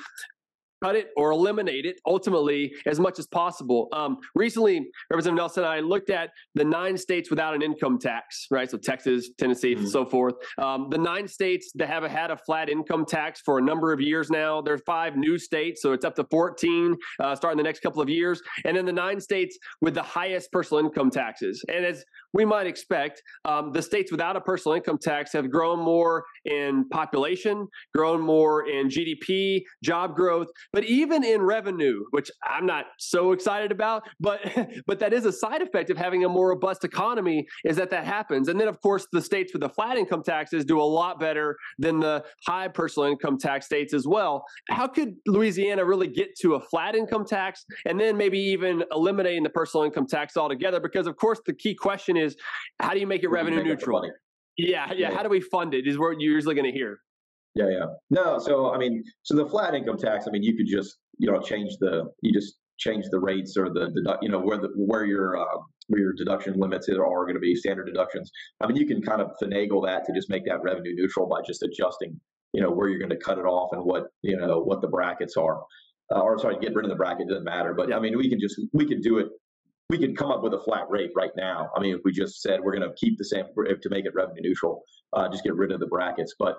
cut 0.84 0.95
it 0.95 1.10
or 1.17 1.32
eliminate 1.32 1.86
it 1.86 1.99
ultimately 2.06 2.73
as 2.86 2.99
much 2.99 3.19
as 3.19 3.28
possible. 3.28 3.88
Um, 3.93 4.17
recently, 4.36 4.89
Representative 5.10 5.38
Nelson 5.38 5.63
and 5.63 5.73
I 5.73 5.80
looked 5.80 6.10
at 6.10 6.30
the 6.56 6.63
nine 6.63 6.97
states 6.97 7.30
without 7.30 7.54
an 7.54 7.62
income 7.62 7.99
tax, 7.99 8.47
right? 8.52 8.69
So 8.69 8.78
Texas, 8.78 9.30
Tennessee, 9.38 9.75
mm-hmm. 9.75 9.88
so 9.88 10.06
forth. 10.06 10.36
Um, 10.58 10.88
the 10.89 10.97
nine 10.97 11.28
states 11.28 11.71
that 11.75 11.89
have 11.89 12.04
had 12.04 12.32
a 12.32 12.38
flat 12.38 12.69
income 12.69 13.06
tax 13.06 13.41
for 13.41 13.58
a 13.58 13.62
number 13.62 13.91
of 13.91 13.99
years 13.99 14.30
now. 14.30 14.62
There's 14.62 14.82
five 14.86 15.15
new 15.15 15.38
states, 15.38 15.82
so 15.82 15.93
it's 15.93 16.06
up 16.06 16.15
to 16.15 16.25
14 16.32 16.95
uh, 17.19 17.36
starting 17.36 17.58
the 17.58 17.63
next 17.63 17.82
couple 17.82 18.02
of 18.02 18.10
years. 18.10 18.41
And 18.65 18.78
then 18.78 18.86
the 18.86 18.93
nine 18.93 19.19
states 19.19 19.58
with 19.82 19.93
the 19.93 20.04
highest 20.04 20.52
personal 20.52 20.86
income 20.86 21.10
taxes. 21.10 21.63
And 21.67 21.86
as 21.86 22.04
we 22.33 22.45
might 22.45 22.67
expect, 22.67 23.21
um, 23.45 23.71
the 23.71 23.81
states 23.81 24.11
without 24.11 24.35
a 24.35 24.41
personal 24.41 24.75
income 24.75 24.97
tax 24.97 25.33
have 25.33 25.49
grown 25.49 25.79
more 25.79 26.25
in 26.45 26.87
population, 26.89 27.67
grown 27.95 28.21
more 28.21 28.67
in 28.67 28.87
GDP, 28.87 29.61
job 29.83 30.15
growth, 30.15 30.47
but 30.71 30.83
even 30.83 31.23
in 31.23 31.41
revenue, 31.41 32.03
which 32.11 32.29
I'm 32.45 32.65
not 32.65 32.85
so 32.97 33.31
excited 33.31 33.71
about, 33.71 34.03
but 34.19 34.39
but 34.87 34.99
that 34.99 35.13
is 35.13 35.25
a 35.25 35.31
side 35.31 35.61
effect 35.61 35.89
of 35.89 35.97
having 35.97 36.25
a 36.25 36.29
more 36.29 36.49
robust 36.49 36.83
economy 36.83 37.45
is 37.65 37.77
that 37.77 37.89
that 37.89 38.05
happens. 38.05 38.47
And 38.47 38.59
then 38.59 38.67
of 38.67 38.79
course 38.81 39.07
the 39.11 39.21
states 39.21 39.53
with 39.53 39.61
the 39.61 39.69
flat 39.69 39.97
income 39.97 40.23
taxes 40.23 40.65
do 40.65 40.79
a 40.79 40.83
lot 40.83 41.19
better 41.19 41.57
than 41.77 41.99
the 41.99 42.23
high 42.45 42.67
personal 42.67 43.09
income 43.09 43.37
tax 43.37 43.65
states 43.65 43.93
as 43.93 44.07
well. 44.07 44.43
How 44.69 44.87
could 44.87 45.15
Louisiana 45.27 45.83
really 45.85 46.07
get 46.07 46.35
to 46.41 46.55
a 46.55 46.59
flat 46.59 46.95
income 46.95 47.25
tax 47.25 47.65
and 47.85 47.99
then 47.99 48.17
maybe 48.17 48.39
even 48.39 48.83
eliminating 48.91 49.43
the 49.43 49.49
personal 49.49 49.85
income 49.85 50.07
tax 50.07 50.37
altogether? 50.37 50.79
Because 50.79 51.07
of 51.07 51.15
course 51.17 51.39
the 51.45 51.53
key 51.53 51.75
question 51.75 52.17
is 52.19 52.36
how 52.79 52.93
do 52.93 52.99
you 52.99 53.08
make 53.08 53.23
it 53.23 53.29
revenue 53.29 53.63
neutral? 53.63 54.03
Yeah, 54.58 54.88
yeah, 54.91 54.93
yeah. 54.93 55.12
How 55.12 55.23
do 55.23 55.29
we 55.29 55.41
fund 55.41 55.73
it? 55.73 55.88
Is 55.88 55.97
what 55.97 56.19
you're 56.19 56.34
usually 56.34 56.55
going 56.55 56.71
to 56.71 56.77
hear. 56.77 56.99
Yeah, 57.55 57.69
yeah. 57.69 57.86
No, 58.10 58.39
so 58.39 58.73
I 58.73 58.77
mean, 58.77 59.03
so 59.23 59.36
the 59.36 59.47
flat 59.47 59.73
income 59.73 59.97
tax. 59.97 60.27
I 60.27 60.32
mean, 60.32 60.43
you 60.43 60.55
could 60.55 60.67
just 60.67 60.97
you 61.17 61.32
know 61.32 61.39
change 61.41 61.77
the 61.79 62.12
you 62.21 62.32
just 62.32 62.55
change 62.77 63.05
the 63.12 63.19
rates 63.19 63.58
or 63.58 63.69
the 63.69 64.17
you 64.21 64.29
know 64.29 64.39
where 64.39 64.58
the 64.58 64.69
where 64.75 65.05
your 65.05 65.38
uh, 65.38 65.58
where 65.88 66.01
your 66.01 66.13
deduction 66.13 66.60
limits 66.60 66.88
are 66.89 66.95
going 66.95 67.34
to 67.34 67.39
be 67.39 67.55
standard 67.55 67.86
deductions. 67.86 68.32
I 68.62 68.67
mean, 68.67 68.77
you 68.77 68.86
can 68.86 69.01
kind 69.01 69.21
of 69.21 69.32
finagle 69.41 69.86
that 69.88 70.05
to 70.05 70.13
just 70.13 70.29
make 70.29 70.45
that 70.45 70.62
revenue 70.63 70.95
neutral 70.95 71.27
by 71.27 71.41
just 71.45 71.63
adjusting 71.63 72.19
you 72.53 72.62
know 72.62 72.71
where 72.71 72.89
you're 72.89 72.99
going 72.99 73.10
to 73.10 73.17
cut 73.17 73.38
it 73.38 73.45
off 73.45 73.69
and 73.73 73.84
what 73.84 74.08
you 74.21 74.38
know 74.38 74.60
what 74.60 74.82
the 74.82 74.88
brackets 74.88 75.38
are. 75.38 75.62
Uh, 76.12 76.21
or 76.21 76.39
sorry, 76.39 76.58
get 76.60 76.73
rid 76.73 76.86
of 76.86 76.89
the 76.89 76.95
bracket 76.95 77.27
doesn't 77.27 77.43
matter. 77.43 77.73
But. 77.73 77.93
I 77.93 77.99
mean, 77.99 78.17
we 78.17 78.29
can 78.29 78.39
just 78.39 78.60
we 78.73 78.86
can 78.86 79.01
do 79.01 79.19
it. 79.19 79.27
We 79.89 79.97
could 79.97 80.15
come 80.15 80.30
up 80.32 80.43
with 80.43 80.54
a 80.54 80.60
flat 80.60 80.89
rate 80.89 81.12
right 81.15 81.32
now. 81.36 81.71
I 81.75 81.80
mean, 81.80 81.95
if 81.95 82.02
we 82.06 82.12
just 82.12 82.41
said 82.41 82.60
we're 82.62 82.78
going 82.78 82.88
to 82.88 82.95
keep 82.95 83.17
the 83.17 83.25
same 83.25 83.45
to 83.45 83.89
make 83.89 84.06
it 84.06 84.13
revenue 84.13 84.41
neutral, 84.41 84.84
uh, 85.13 85.28
just 85.30 85.43
get 85.43 85.56
rid 85.56 85.71
of 85.71 85.80
the 85.80 85.88
brackets. 85.88 86.36
But 86.38 86.58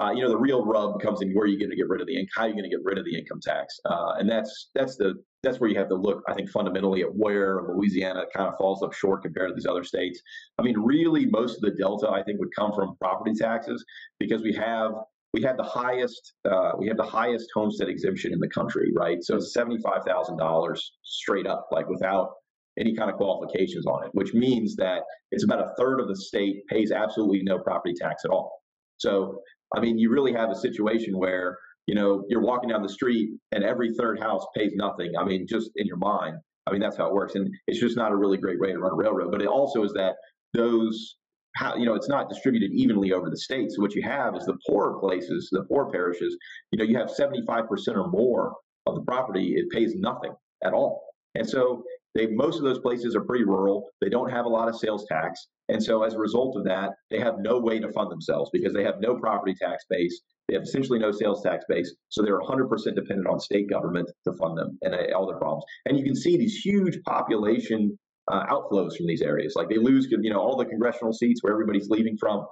uh, 0.00 0.10
you 0.10 0.22
know, 0.22 0.28
the 0.30 0.38
real 0.38 0.64
rub 0.64 1.00
comes 1.02 1.20
in 1.20 1.32
where 1.32 1.44
are 1.44 1.46
you 1.46 1.58
going 1.58 1.70
to 1.70 1.76
get 1.76 1.88
rid 1.88 2.00
of 2.00 2.06
the 2.06 2.14
income? 2.14 2.30
How 2.34 2.46
you 2.46 2.52
going 2.54 2.64
to 2.64 2.70
get 2.70 2.82
rid 2.82 2.98
of 2.98 3.04
the 3.04 3.16
income 3.16 3.40
tax? 3.42 3.78
Uh, 3.84 4.14
and 4.18 4.28
that's 4.28 4.70
that's 4.74 4.96
the 4.96 5.22
that's 5.42 5.60
where 5.60 5.68
you 5.68 5.78
have 5.78 5.88
to 5.88 5.94
look, 5.94 6.22
I 6.28 6.34
think, 6.34 6.48
fundamentally 6.50 7.02
at 7.02 7.14
where 7.14 7.60
Louisiana 7.74 8.24
kind 8.34 8.48
of 8.48 8.56
falls 8.56 8.82
up 8.82 8.94
short 8.94 9.22
compared 9.22 9.50
to 9.50 9.54
these 9.54 9.66
other 9.66 9.84
states. 9.84 10.20
I 10.58 10.62
mean, 10.62 10.78
really, 10.78 11.26
most 11.26 11.56
of 11.56 11.62
the 11.62 11.72
delta 11.72 12.08
I 12.08 12.22
think 12.22 12.40
would 12.40 12.54
come 12.56 12.72
from 12.72 12.96
property 13.00 13.34
taxes 13.34 13.84
because 14.18 14.42
we 14.42 14.54
have 14.54 14.92
we 15.34 15.42
have 15.42 15.58
the 15.58 15.62
highest 15.62 16.34
uh, 16.50 16.72
we 16.78 16.88
have 16.88 16.96
the 16.96 17.02
highest 17.02 17.50
homestead 17.54 17.88
exemption 17.88 18.32
in 18.32 18.38
the 18.38 18.48
country, 18.48 18.92
right? 18.96 19.22
So 19.22 19.40
seventy 19.40 19.78
five 19.82 20.04
thousand 20.06 20.38
dollars 20.38 20.94
straight 21.02 21.46
up, 21.46 21.68
like 21.70 21.88
without 21.88 22.30
any 22.78 22.94
kind 22.94 23.10
of 23.10 23.16
qualifications 23.16 23.86
on 23.86 24.04
it, 24.04 24.10
which 24.12 24.34
means 24.34 24.76
that 24.76 25.02
it's 25.30 25.44
about 25.44 25.60
a 25.60 25.72
third 25.78 26.00
of 26.00 26.08
the 26.08 26.16
state 26.16 26.66
pays 26.68 26.90
absolutely 26.90 27.42
no 27.42 27.58
property 27.58 27.94
tax 27.94 28.24
at 28.24 28.30
all. 28.30 28.62
So 28.98 29.40
I 29.74 29.80
mean, 29.80 29.98
you 29.98 30.10
really 30.10 30.32
have 30.32 30.50
a 30.50 30.54
situation 30.54 31.18
where 31.18 31.58
you 31.86 31.94
know 31.94 32.24
you're 32.28 32.42
walking 32.42 32.70
down 32.70 32.82
the 32.82 32.88
street 32.88 33.30
and 33.52 33.64
every 33.64 33.92
third 33.94 34.20
house 34.20 34.44
pays 34.56 34.72
nothing. 34.74 35.12
I 35.18 35.24
mean, 35.24 35.46
just 35.48 35.70
in 35.76 35.86
your 35.86 35.96
mind. 35.96 36.36
I 36.66 36.70
mean, 36.70 36.80
that's 36.80 36.96
how 36.96 37.08
it 37.08 37.12
works, 37.12 37.34
and 37.34 37.52
it's 37.66 37.80
just 37.80 37.96
not 37.96 38.12
a 38.12 38.16
really 38.16 38.38
great 38.38 38.60
way 38.60 38.70
to 38.70 38.78
run 38.78 38.92
a 38.92 38.94
railroad. 38.94 39.32
But 39.32 39.42
it 39.42 39.48
also 39.48 39.82
is 39.82 39.92
that 39.94 40.14
those 40.54 41.16
how 41.56 41.76
you 41.76 41.84
know 41.84 41.94
it's 41.94 42.08
not 42.08 42.28
distributed 42.28 42.70
evenly 42.72 43.12
over 43.12 43.28
the 43.28 43.36
state. 43.36 43.70
So 43.72 43.82
what 43.82 43.94
you 43.94 44.02
have 44.02 44.36
is 44.36 44.46
the 44.46 44.56
poorer 44.66 44.98
places, 45.00 45.48
the 45.50 45.64
poor 45.64 45.90
parishes. 45.90 46.36
You 46.70 46.78
know, 46.78 46.84
you 46.84 46.96
have 46.96 47.08
75% 47.08 47.68
or 47.96 48.08
more 48.08 48.54
of 48.86 48.94
the 48.94 49.02
property 49.02 49.54
it 49.56 49.70
pays 49.70 49.94
nothing 49.96 50.32
at 50.64 50.72
all, 50.72 51.02
and 51.34 51.48
so 51.48 51.82
they 52.14 52.26
most 52.26 52.58
of 52.58 52.64
those 52.64 52.78
places 52.78 53.16
are 53.16 53.22
pretty 53.22 53.44
rural. 53.44 53.88
They 54.00 54.08
don't 54.08 54.30
have 54.30 54.44
a 54.44 54.48
lot 54.48 54.68
of 54.68 54.76
sales 54.76 55.06
tax. 55.06 55.48
And 55.68 55.82
so 55.82 56.02
as 56.02 56.14
a 56.14 56.18
result 56.18 56.56
of 56.56 56.64
that, 56.64 56.90
they 57.10 57.18
have 57.18 57.38
no 57.38 57.58
way 57.58 57.78
to 57.78 57.90
fund 57.92 58.10
themselves 58.10 58.50
because 58.52 58.72
they 58.74 58.84
have 58.84 59.00
no 59.00 59.16
property 59.16 59.54
tax 59.54 59.84
base. 59.88 60.20
They 60.48 60.54
have 60.54 60.64
essentially 60.64 60.98
no 60.98 61.12
sales 61.12 61.42
tax 61.42 61.64
base. 61.68 61.94
So 62.08 62.22
they're 62.22 62.40
100% 62.40 62.68
dependent 62.94 63.26
on 63.26 63.40
state 63.40 63.70
government 63.70 64.10
to 64.24 64.32
fund 64.34 64.58
them 64.58 64.78
and 64.82 64.94
uh, 64.94 65.16
all 65.16 65.26
their 65.26 65.38
problems. 65.38 65.64
And 65.86 65.96
you 65.96 66.04
can 66.04 66.14
see 66.14 66.36
these 66.36 66.56
huge 66.56 66.98
population 67.06 67.98
uh, 68.30 68.44
outflows 68.46 68.96
from 68.96 69.06
these 69.06 69.22
areas. 69.22 69.54
Like 69.56 69.68
they 69.68 69.78
lose, 69.78 70.08
you 70.10 70.30
know, 70.30 70.40
all 70.40 70.56
the 70.56 70.66
congressional 70.66 71.12
seats 71.12 71.42
where 71.42 71.52
everybody's 71.52 71.88
leaving 71.88 72.16
from. 72.18 72.46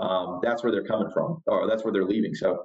Um, 0.00 0.40
that's 0.42 0.62
where 0.62 0.70
they're 0.70 0.84
coming 0.84 1.10
from, 1.12 1.38
or 1.46 1.66
that's 1.66 1.82
where 1.84 1.92
they're 1.92 2.04
leaving. 2.04 2.34
So 2.34 2.64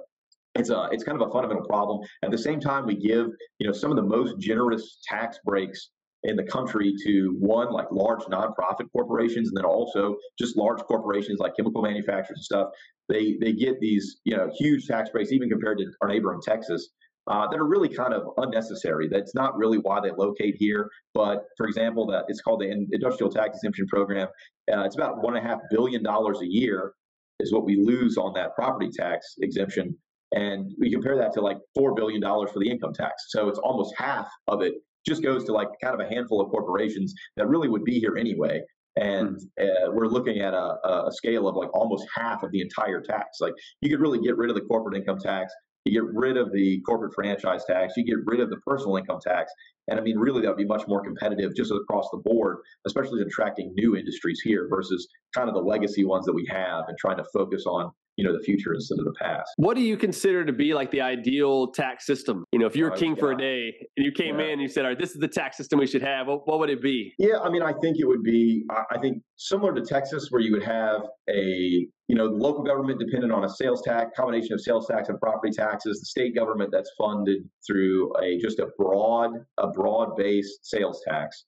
it's 0.54 0.68
a 0.68 0.88
it's 0.92 1.02
kind 1.02 1.20
of 1.20 1.26
a 1.26 1.32
fundamental 1.32 1.64
problem. 1.64 2.06
At 2.22 2.30
the 2.30 2.36
same 2.38 2.60
time, 2.60 2.84
we 2.84 2.94
give 2.96 3.28
you 3.58 3.66
know 3.66 3.72
some 3.72 3.90
of 3.90 3.96
the 3.96 4.02
most 4.02 4.38
generous 4.38 4.98
tax 5.08 5.38
breaks 5.44 5.88
in 6.24 6.36
the 6.36 6.44
country 6.44 6.94
to 7.04 7.36
one 7.38 7.72
like 7.72 7.90
large 7.90 8.22
nonprofit 8.24 8.90
corporations 8.92 9.48
and 9.48 9.56
then 9.56 9.64
also 9.64 10.16
just 10.38 10.56
large 10.56 10.80
corporations 10.82 11.40
like 11.40 11.56
chemical 11.56 11.82
manufacturers 11.82 12.38
and 12.38 12.44
stuff 12.44 12.68
they 13.08 13.36
they 13.40 13.52
get 13.52 13.78
these 13.80 14.20
you 14.24 14.36
know 14.36 14.50
huge 14.56 14.86
tax 14.86 15.10
breaks 15.10 15.32
even 15.32 15.48
compared 15.48 15.78
to 15.78 15.86
our 16.00 16.08
neighbor 16.08 16.32
in 16.32 16.40
texas 16.40 16.90
uh, 17.28 17.46
that 17.48 17.58
are 17.58 17.66
really 17.66 17.88
kind 17.88 18.12
of 18.12 18.22
unnecessary 18.38 19.08
that's 19.08 19.34
not 19.34 19.56
really 19.56 19.78
why 19.78 20.00
they 20.00 20.10
locate 20.16 20.54
here 20.56 20.88
but 21.14 21.44
for 21.56 21.66
example 21.66 22.06
that 22.06 22.24
it's 22.28 22.40
called 22.40 22.60
the 22.60 22.70
industrial 22.92 23.30
tax 23.30 23.58
exemption 23.58 23.86
program 23.88 24.28
uh, 24.72 24.82
it's 24.82 24.96
about 24.96 25.22
one 25.22 25.36
and 25.36 25.44
a 25.44 25.48
half 25.48 25.60
billion 25.70 26.02
dollars 26.02 26.40
a 26.40 26.46
year 26.46 26.92
is 27.40 27.52
what 27.52 27.64
we 27.64 27.76
lose 27.76 28.16
on 28.16 28.32
that 28.34 28.54
property 28.54 28.90
tax 28.90 29.34
exemption 29.40 29.96
and 30.32 30.72
we 30.78 30.90
compare 30.90 31.16
that 31.18 31.32
to 31.34 31.40
like 31.40 31.58
$4 31.76 31.94
billion 31.94 32.22
for 32.22 32.58
the 32.58 32.70
income 32.70 32.94
tax. 32.94 33.26
So 33.28 33.48
it's 33.48 33.58
almost 33.58 33.94
half 33.98 34.30
of 34.48 34.62
it 34.62 34.74
just 35.06 35.22
goes 35.22 35.44
to 35.44 35.52
like 35.52 35.68
kind 35.82 35.94
of 35.94 36.00
a 36.00 36.08
handful 36.08 36.40
of 36.40 36.50
corporations 36.50 37.14
that 37.36 37.48
really 37.48 37.68
would 37.68 37.84
be 37.84 37.98
here 37.98 38.16
anyway. 38.16 38.60
And 38.96 39.38
hmm. 39.58 39.64
uh, 39.64 39.90
we're 39.92 40.06
looking 40.06 40.40
at 40.40 40.54
a, 40.54 41.06
a 41.06 41.10
scale 41.12 41.48
of 41.48 41.56
like 41.56 41.72
almost 41.74 42.06
half 42.14 42.42
of 42.42 42.52
the 42.52 42.60
entire 42.60 43.00
tax. 43.00 43.40
Like 43.40 43.54
you 43.80 43.90
could 43.90 44.00
really 44.00 44.20
get 44.20 44.36
rid 44.36 44.50
of 44.50 44.56
the 44.56 44.62
corporate 44.62 44.96
income 44.96 45.18
tax, 45.18 45.52
you 45.84 45.92
get 45.92 46.04
rid 46.14 46.36
of 46.36 46.52
the 46.52 46.80
corporate 46.82 47.14
franchise 47.14 47.64
tax, 47.64 47.94
you 47.96 48.04
get 48.04 48.24
rid 48.24 48.40
of 48.40 48.50
the 48.50 48.58
personal 48.58 48.96
income 48.96 49.18
tax, 49.20 49.52
and 49.88 49.98
I 49.98 50.02
mean, 50.02 50.18
really, 50.18 50.42
that 50.42 50.48
would 50.48 50.56
be 50.56 50.64
much 50.64 50.86
more 50.86 51.02
competitive 51.02 51.56
just 51.56 51.72
across 51.72 52.08
the 52.10 52.18
board, 52.18 52.58
especially 52.86 53.20
attracting 53.22 53.74
new 53.74 53.96
industries 53.96 54.40
here 54.40 54.68
versus 54.68 55.08
kind 55.34 55.48
of 55.48 55.54
the 55.54 55.60
legacy 55.60 56.04
ones 56.04 56.24
that 56.26 56.32
we 56.32 56.46
have 56.50 56.84
and 56.88 56.96
trying 56.98 57.16
to 57.16 57.24
focus 57.32 57.64
on 57.66 57.90
you 58.16 58.24
know 58.24 58.36
the 58.36 58.42
future 58.42 58.74
instead 58.74 58.98
of 58.98 59.04
the 59.04 59.14
past. 59.20 59.50
What 59.56 59.76
do 59.76 59.82
you 59.82 59.96
consider 59.96 60.44
to 60.44 60.52
be 60.52 60.74
like 60.74 60.90
the 60.90 61.00
ideal 61.00 61.72
tax 61.72 62.06
system? 62.06 62.44
You 62.52 62.58
know, 62.58 62.66
if 62.66 62.76
you 62.76 62.84
were 62.84 62.92
oh, 62.92 62.96
king 62.96 63.14
yeah. 63.14 63.20
for 63.20 63.32
a 63.32 63.36
day 63.36 63.72
and 63.96 64.04
you 64.04 64.12
came 64.12 64.38
yeah. 64.38 64.46
in 64.46 64.50
and 64.52 64.62
you 64.62 64.68
said, 64.68 64.84
"All 64.84 64.90
right, 64.90 64.98
this 64.98 65.10
is 65.10 65.18
the 65.18 65.28
tax 65.28 65.56
system 65.56 65.78
we 65.78 65.86
should 65.86 66.02
have," 66.02 66.26
what, 66.26 66.46
what 66.46 66.58
would 66.58 66.70
it 66.70 66.82
be? 66.82 67.12
Yeah, 67.18 67.38
I 67.42 67.50
mean, 67.50 67.62
I 67.62 67.72
think 67.80 67.98
it 67.98 68.06
would 68.06 68.22
be, 68.22 68.64
I 68.70 68.98
think 69.00 69.22
similar 69.36 69.74
to 69.74 69.82
Texas, 69.82 70.28
where 70.30 70.42
you 70.42 70.52
would 70.52 70.64
have 70.64 71.02
a 71.28 71.86
you 72.08 72.18
know, 72.18 72.28
the 72.28 72.36
local 72.36 72.62
government 72.62 73.00
dependent 73.00 73.32
on 73.32 73.44
a 73.44 73.48
sales 73.48 73.80
tax, 73.80 74.10
combination 74.14 74.52
of 74.52 74.60
sales 74.60 74.86
tax 74.86 75.08
and 75.08 75.18
property 75.18 75.50
taxes, 75.50 75.98
the 75.98 76.04
state 76.04 76.34
government 76.34 76.68
that's 76.70 76.90
funded 76.98 77.38
through 77.66 78.12
a 78.22 78.38
just 78.38 78.58
a 78.58 78.66
broad, 78.76 79.30
a 79.56 79.68
broad 79.68 80.14
based 80.14 80.58
sales 80.62 81.00
tax 81.08 81.46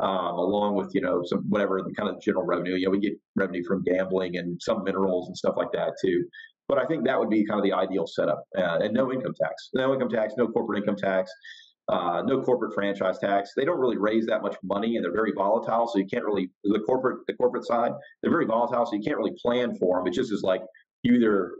um, 0.00 0.38
along 0.38 0.74
with 0.74 0.94
you 0.94 1.00
know 1.00 1.22
some 1.24 1.40
whatever 1.48 1.82
the 1.82 1.94
kind 1.94 2.08
of 2.08 2.20
general 2.20 2.44
revenue. 2.44 2.74
You 2.74 2.86
know, 2.86 2.90
we 2.90 3.00
get 3.00 3.18
revenue 3.36 3.64
from 3.64 3.82
gambling 3.82 4.36
and 4.36 4.60
some 4.60 4.84
minerals 4.84 5.28
and 5.28 5.36
stuff 5.36 5.54
like 5.56 5.72
that 5.72 5.94
too. 6.00 6.24
But 6.68 6.78
I 6.78 6.86
think 6.86 7.04
that 7.04 7.18
would 7.18 7.30
be 7.30 7.44
kind 7.44 7.60
of 7.60 7.64
the 7.64 7.72
ideal 7.72 8.06
setup, 8.06 8.44
uh, 8.56 8.78
and 8.80 8.94
no 8.94 9.12
income 9.12 9.34
tax, 9.40 9.70
no 9.74 9.92
income 9.92 10.08
tax, 10.08 10.34
no 10.38 10.48
corporate 10.48 10.78
income 10.78 10.96
tax, 10.96 11.30
uh, 11.88 12.22
no 12.24 12.42
corporate 12.42 12.74
franchise 12.74 13.18
tax. 13.18 13.52
They 13.54 13.64
don't 13.64 13.78
really 13.78 13.98
raise 13.98 14.26
that 14.26 14.42
much 14.42 14.56
money, 14.62 14.96
and 14.96 15.04
they're 15.04 15.12
very 15.12 15.32
volatile. 15.32 15.86
So 15.86 15.98
you 15.98 16.06
can't 16.06 16.24
really 16.24 16.50
the 16.64 16.80
corporate 16.80 17.26
the 17.26 17.34
corporate 17.34 17.66
side. 17.66 17.92
They're 18.22 18.30
very 18.30 18.46
volatile, 18.46 18.86
so 18.86 18.96
you 18.96 19.02
can't 19.02 19.18
really 19.18 19.36
plan 19.40 19.76
for 19.76 19.98
them. 19.98 20.06
It 20.06 20.14
just 20.14 20.32
is 20.32 20.42
like 20.42 20.62
you 21.02 21.14
either 21.14 21.52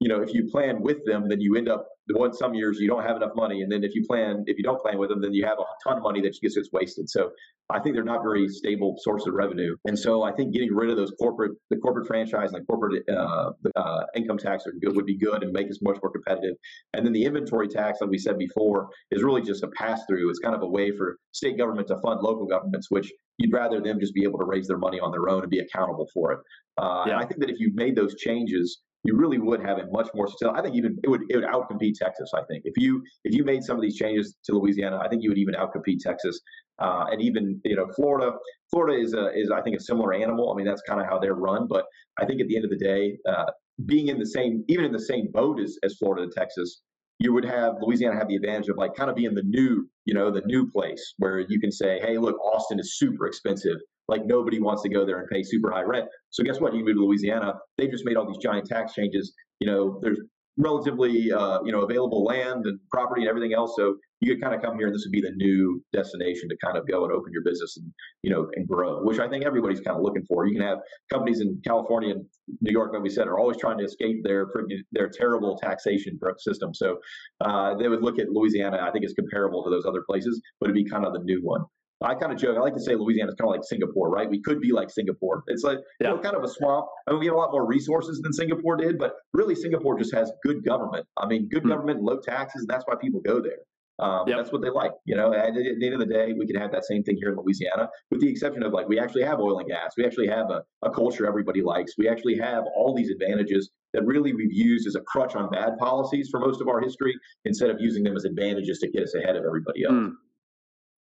you 0.00 0.08
know 0.08 0.20
if 0.20 0.32
you 0.34 0.48
plan 0.50 0.80
with 0.80 1.04
them, 1.04 1.28
then 1.28 1.40
you 1.40 1.56
end 1.56 1.68
up 1.68 1.86
the 2.08 2.18
one 2.18 2.32
some 2.32 2.54
years 2.54 2.78
you 2.80 2.88
don't 2.88 3.04
have 3.04 3.16
enough 3.16 3.32
money, 3.34 3.62
and 3.62 3.70
then 3.70 3.84
if 3.84 3.94
you 3.94 4.04
plan 4.06 4.44
if 4.46 4.56
you 4.56 4.64
don't 4.64 4.80
plan 4.80 4.98
with 4.98 5.08
them, 5.10 5.20
then 5.20 5.32
you 5.32 5.44
have 5.44 5.58
a 5.58 5.64
ton 5.88 5.96
of 5.98 6.02
money 6.02 6.20
that 6.20 6.30
just 6.30 6.42
gets 6.42 6.70
wasted. 6.72 7.08
So 7.08 7.30
I 7.70 7.80
think 7.80 7.94
they're 7.94 8.04
not 8.04 8.22
very 8.22 8.46
stable 8.48 8.96
source 8.98 9.26
of 9.26 9.32
revenue. 9.32 9.74
And 9.86 9.98
so 9.98 10.22
I 10.22 10.32
think 10.32 10.52
getting 10.52 10.74
rid 10.74 10.90
of 10.90 10.96
those 10.96 11.12
corporate, 11.18 11.52
the 11.70 11.76
corporate 11.78 12.06
franchise 12.06 12.52
and 12.52 12.60
the 12.60 12.66
corporate 12.66 13.02
uh, 13.08 13.52
uh, 13.74 14.04
income 14.14 14.36
tax 14.36 14.66
are 14.66 14.72
good, 14.72 14.94
would 14.94 15.06
be 15.06 15.16
good 15.16 15.42
and 15.42 15.50
make 15.50 15.70
us 15.70 15.78
much 15.80 15.96
more 16.02 16.12
competitive. 16.12 16.56
And 16.92 17.06
then 17.06 17.14
the 17.14 17.24
inventory 17.24 17.68
tax, 17.68 18.00
like 18.02 18.10
we 18.10 18.18
said 18.18 18.38
before, 18.38 18.88
is 19.10 19.22
really 19.22 19.40
just 19.40 19.62
a 19.62 19.68
pass 19.68 20.02
through. 20.06 20.28
It's 20.28 20.40
kind 20.40 20.54
of 20.54 20.62
a 20.62 20.66
way 20.66 20.94
for 20.94 21.16
state 21.32 21.56
government 21.56 21.88
to 21.88 21.98
fund 22.00 22.20
local 22.20 22.46
governments, 22.46 22.90
which 22.90 23.10
you'd 23.38 23.52
rather 23.52 23.80
them 23.80 23.98
just 23.98 24.12
be 24.12 24.24
able 24.24 24.38
to 24.40 24.44
raise 24.44 24.68
their 24.68 24.78
money 24.78 25.00
on 25.00 25.10
their 25.10 25.30
own 25.30 25.40
and 25.40 25.50
be 25.50 25.60
accountable 25.60 26.08
for 26.12 26.32
it. 26.32 26.38
Uh, 26.76 27.04
yeah. 27.06 27.14
And 27.14 27.22
I 27.22 27.26
think 27.26 27.40
that 27.40 27.48
if 27.48 27.58
you 27.58 27.72
made 27.74 27.96
those 27.96 28.14
changes, 28.16 28.82
you 29.04 29.16
really 29.16 29.38
would 29.38 29.60
have 29.64 29.78
a 29.78 29.86
much 29.90 30.08
more 30.14 30.26
successful. 30.26 30.56
I 30.56 30.62
think 30.62 30.74
even 30.74 30.98
it 31.04 31.08
would 31.08 31.22
it 31.28 31.36
would 31.36 31.44
outcompete 31.44 31.94
Texas. 31.94 32.30
I 32.34 32.42
think 32.48 32.62
if 32.64 32.74
you 32.76 33.02
if 33.24 33.34
you 33.34 33.44
made 33.44 33.62
some 33.62 33.76
of 33.76 33.82
these 33.82 33.96
changes 33.96 34.36
to 34.44 34.52
Louisiana, 34.52 34.98
I 34.98 35.08
think 35.08 35.22
you 35.22 35.30
would 35.30 35.38
even 35.38 35.54
outcompete 35.54 36.00
Texas. 36.00 36.40
Uh, 36.80 37.04
and 37.10 37.22
even 37.22 37.60
you 37.64 37.76
know 37.76 37.86
Florida. 37.94 38.32
Florida 38.70 39.00
is 39.00 39.14
a 39.14 39.30
is 39.38 39.50
I 39.50 39.60
think 39.60 39.76
a 39.76 39.80
similar 39.80 40.12
animal. 40.14 40.50
I 40.52 40.56
mean 40.56 40.66
that's 40.66 40.82
kind 40.88 41.00
of 41.00 41.06
how 41.06 41.18
they're 41.18 41.34
run. 41.34 41.68
But 41.68 41.84
I 42.18 42.24
think 42.24 42.40
at 42.40 42.48
the 42.48 42.56
end 42.56 42.64
of 42.64 42.70
the 42.70 42.78
day, 42.78 43.18
uh, 43.28 43.50
being 43.84 44.08
in 44.08 44.18
the 44.18 44.26
same 44.26 44.64
even 44.68 44.84
in 44.84 44.92
the 44.92 45.00
same 45.00 45.28
boat 45.30 45.60
as, 45.60 45.78
as 45.82 45.94
Florida 45.96 46.22
and 46.24 46.32
Texas, 46.32 46.82
you 47.18 47.32
would 47.32 47.44
have 47.44 47.74
Louisiana 47.80 48.16
have 48.16 48.28
the 48.28 48.36
advantage 48.36 48.68
of 48.68 48.76
like 48.76 48.94
kind 48.94 49.10
of 49.10 49.16
being 49.16 49.34
the 49.34 49.42
new, 49.42 49.88
you 50.04 50.14
know, 50.14 50.30
the 50.30 50.42
new 50.46 50.70
place 50.70 51.14
where 51.18 51.40
you 51.40 51.60
can 51.60 51.70
say, 51.70 52.00
hey, 52.00 52.18
look, 52.18 52.36
Austin 52.40 52.80
is 52.80 52.98
super 52.98 53.26
expensive. 53.26 53.78
Like 54.08 54.26
nobody 54.26 54.60
wants 54.60 54.82
to 54.82 54.88
go 54.88 55.04
there 55.04 55.18
and 55.18 55.28
pay 55.28 55.42
super 55.42 55.70
high 55.70 55.82
rent. 55.82 56.06
So 56.30 56.42
guess 56.42 56.60
what? 56.60 56.74
You 56.74 56.84
move 56.84 56.96
to 56.96 57.04
Louisiana, 57.04 57.54
they've 57.78 57.90
just 57.90 58.04
made 58.04 58.16
all 58.16 58.26
these 58.26 58.42
giant 58.42 58.66
tax 58.66 58.92
changes. 58.94 59.32
You 59.60 59.66
know, 59.66 59.98
there's 60.02 60.20
relatively 60.56 61.32
uh, 61.32 61.60
you 61.64 61.72
know 61.72 61.82
available 61.82 62.24
land 62.24 62.66
and 62.66 62.78
property 62.90 63.22
and 63.22 63.28
everything 63.28 63.54
else. 63.54 63.74
So 63.76 63.96
you 64.20 64.32
could 64.32 64.42
kind 64.42 64.54
of 64.54 64.62
come 64.62 64.76
here 64.78 64.86
and 64.86 64.94
this 64.94 65.04
would 65.04 65.12
be 65.12 65.20
the 65.20 65.32
new 65.36 65.82
destination 65.92 66.48
to 66.48 66.56
kind 66.64 66.76
of 66.78 66.86
go 66.88 67.04
and 67.04 67.12
open 67.12 67.32
your 67.32 67.42
business 67.42 67.76
and 67.76 67.92
you 68.22 68.30
know 68.30 68.48
and 68.54 68.66
grow, 68.66 69.02
which 69.02 69.18
I 69.18 69.28
think 69.28 69.44
everybody's 69.44 69.80
kind 69.80 69.96
of 69.96 70.02
looking 70.02 70.24
for. 70.26 70.46
You 70.46 70.54
can 70.54 70.66
have 70.66 70.78
companies 71.10 71.40
in 71.40 71.60
California 71.66 72.14
and 72.14 72.24
New 72.60 72.72
York, 72.72 72.92
like 72.92 73.02
we 73.02 73.10
said, 73.10 73.26
are 73.26 73.38
always 73.38 73.56
trying 73.58 73.78
to 73.78 73.84
escape 73.84 74.22
their 74.22 74.46
their 74.92 75.08
terrible 75.08 75.58
taxation 75.58 76.18
system. 76.38 76.74
So 76.74 76.98
uh, 77.40 77.74
they 77.74 77.88
would 77.88 78.02
look 78.02 78.18
at 78.18 78.28
Louisiana. 78.30 78.78
I 78.80 78.90
think 78.90 79.04
it's 79.04 79.14
comparable 79.14 79.64
to 79.64 79.70
those 79.70 79.84
other 79.86 80.02
places, 80.08 80.40
but 80.60 80.70
it'd 80.70 80.82
be 80.82 80.88
kind 80.88 81.04
of 81.04 81.12
the 81.12 81.20
new 81.20 81.40
one. 81.42 81.62
I 82.04 82.14
kind 82.14 82.32
of 82.32 82.38
joke. 82.38 82.56
I 82.56 82.60
like 82.60 82.74
to 82.74 82.80
say 82.80 82.94
Louisiana 82.94 83.30
is 83.30 83.34
kind 83.36 83.48
of 83.48 83.56
like 83.56 83.64
Singapore, 83.64 84.10
right? 84.10 84.28
We 84.28 84.40
could 84.42 84.60
be 84.60 84.72
like 84.72 84.90
Singapore. 84.90 85.42
It's 85.48 85.64
like 85.64 85.78
yeah. 86.00 86.10
you 86.10 86.16
know, 86.16 86.22
kind 86.22 86.36
of 86.36 86.44
a 86.44 86.48
swamp. 86.48 86.86
I 87.06 87.12
mean, 87.12 87.20
we 87.20 87.26
have 87.26 87.34
a 87.34 87.38
lot 87.38 87.50
more 87.50 87.66
resources 87.66 88.20
than 88.20 88.32
Singapore 88.32 88.76
did, 88.76 88.98
but 88.98 89.14
really, 89.32 89.54
Singapore 89.54 89.98
just 89.98 90.14
has 90.14 90.30
good 90.44 90.64
government. 90.64 91.06
I 91.16 91.26
mean, 91.26 91.48
good 91.48 91.60
mm-hmm. 91.60 91.70
government, 91.70 92.02
low 92.02 92.20
taxes, 92.20 92.62
and 92.62 92.68
that's 92.68 92.84
why 92.86 92.94
people 93.00 93.20
go 93.20 93.40
there. 93.40 93.58
Um, 94.00 94.26
yep. 94.26 94.38
That's 94.38 94.52
what 94.52 94.60
they 94.60 94.70
like. 94.70 94.90
You 95.04 95.14
know, 95.14 95.32
at, 95.32 95.54
the 95.54 95.78
end 95.80 95.94
of 95.94 96.00
the 96.00 96.06
day, 96.06 96.32
we 96.36 96.46
can 96.46 96.56
have 96.56 96.72
that 96.72 96.84
same 96.84 97.04
thing 97.04 97.16
here 97.16 97.30
in 97.30 97.36
Louisiana, 97.36 97.88
with 98.10 98.20
the 98.20 98.28
exception 98.28 98.62
of 98.64 98.72
like 98.72 98.88
we 98.88 98.98
actually 98.98 99.22
have 99.22 99.38
oil 99.38 99.58
and 99.58 99.68
gas. 99.68 99.92
We 99.96 100.04
actually 100.04 100.26
have 100.28 100.50
a, 100.50 100.62
a 100.82 100.90
culture 100.90 101.26
everybody 101.26 101.62
likes. 101.62 101.92
We 101.96 102.08
actually 102.08 102.36
have 102.38 102.64
all 102.76 102.94
these 102.94 103.10
advantages 103.10 103.70
that 103.92 104.04
really 104.04 104.34
we've 104.34 104.52
used 104.52 104.88
as 104.88 104.96
a 104.96 105.00
crutch 105.02 105.36
on 105.36 105.48
bad 105.50 105.78
policies 105.78 106.28
for 106.28 106.40
most 106.40 106.60
of 106.60 106.66
our 106.68 106.80
history, 106.80 107.14
instead 107.44 107.70
of 107.70 107.76
using 107.78 108.02
them 108.02 108.16
as 108.16 108.24
advantages 108.24 108.80
to 108.80 108.90
get 108.90 109.04
us 109.04 109.14
ahead 109.14 109.36
of 109.36 109.44
everybody 109.44 109.84
else. 109.84 109.94
Mm. 109.94 110.14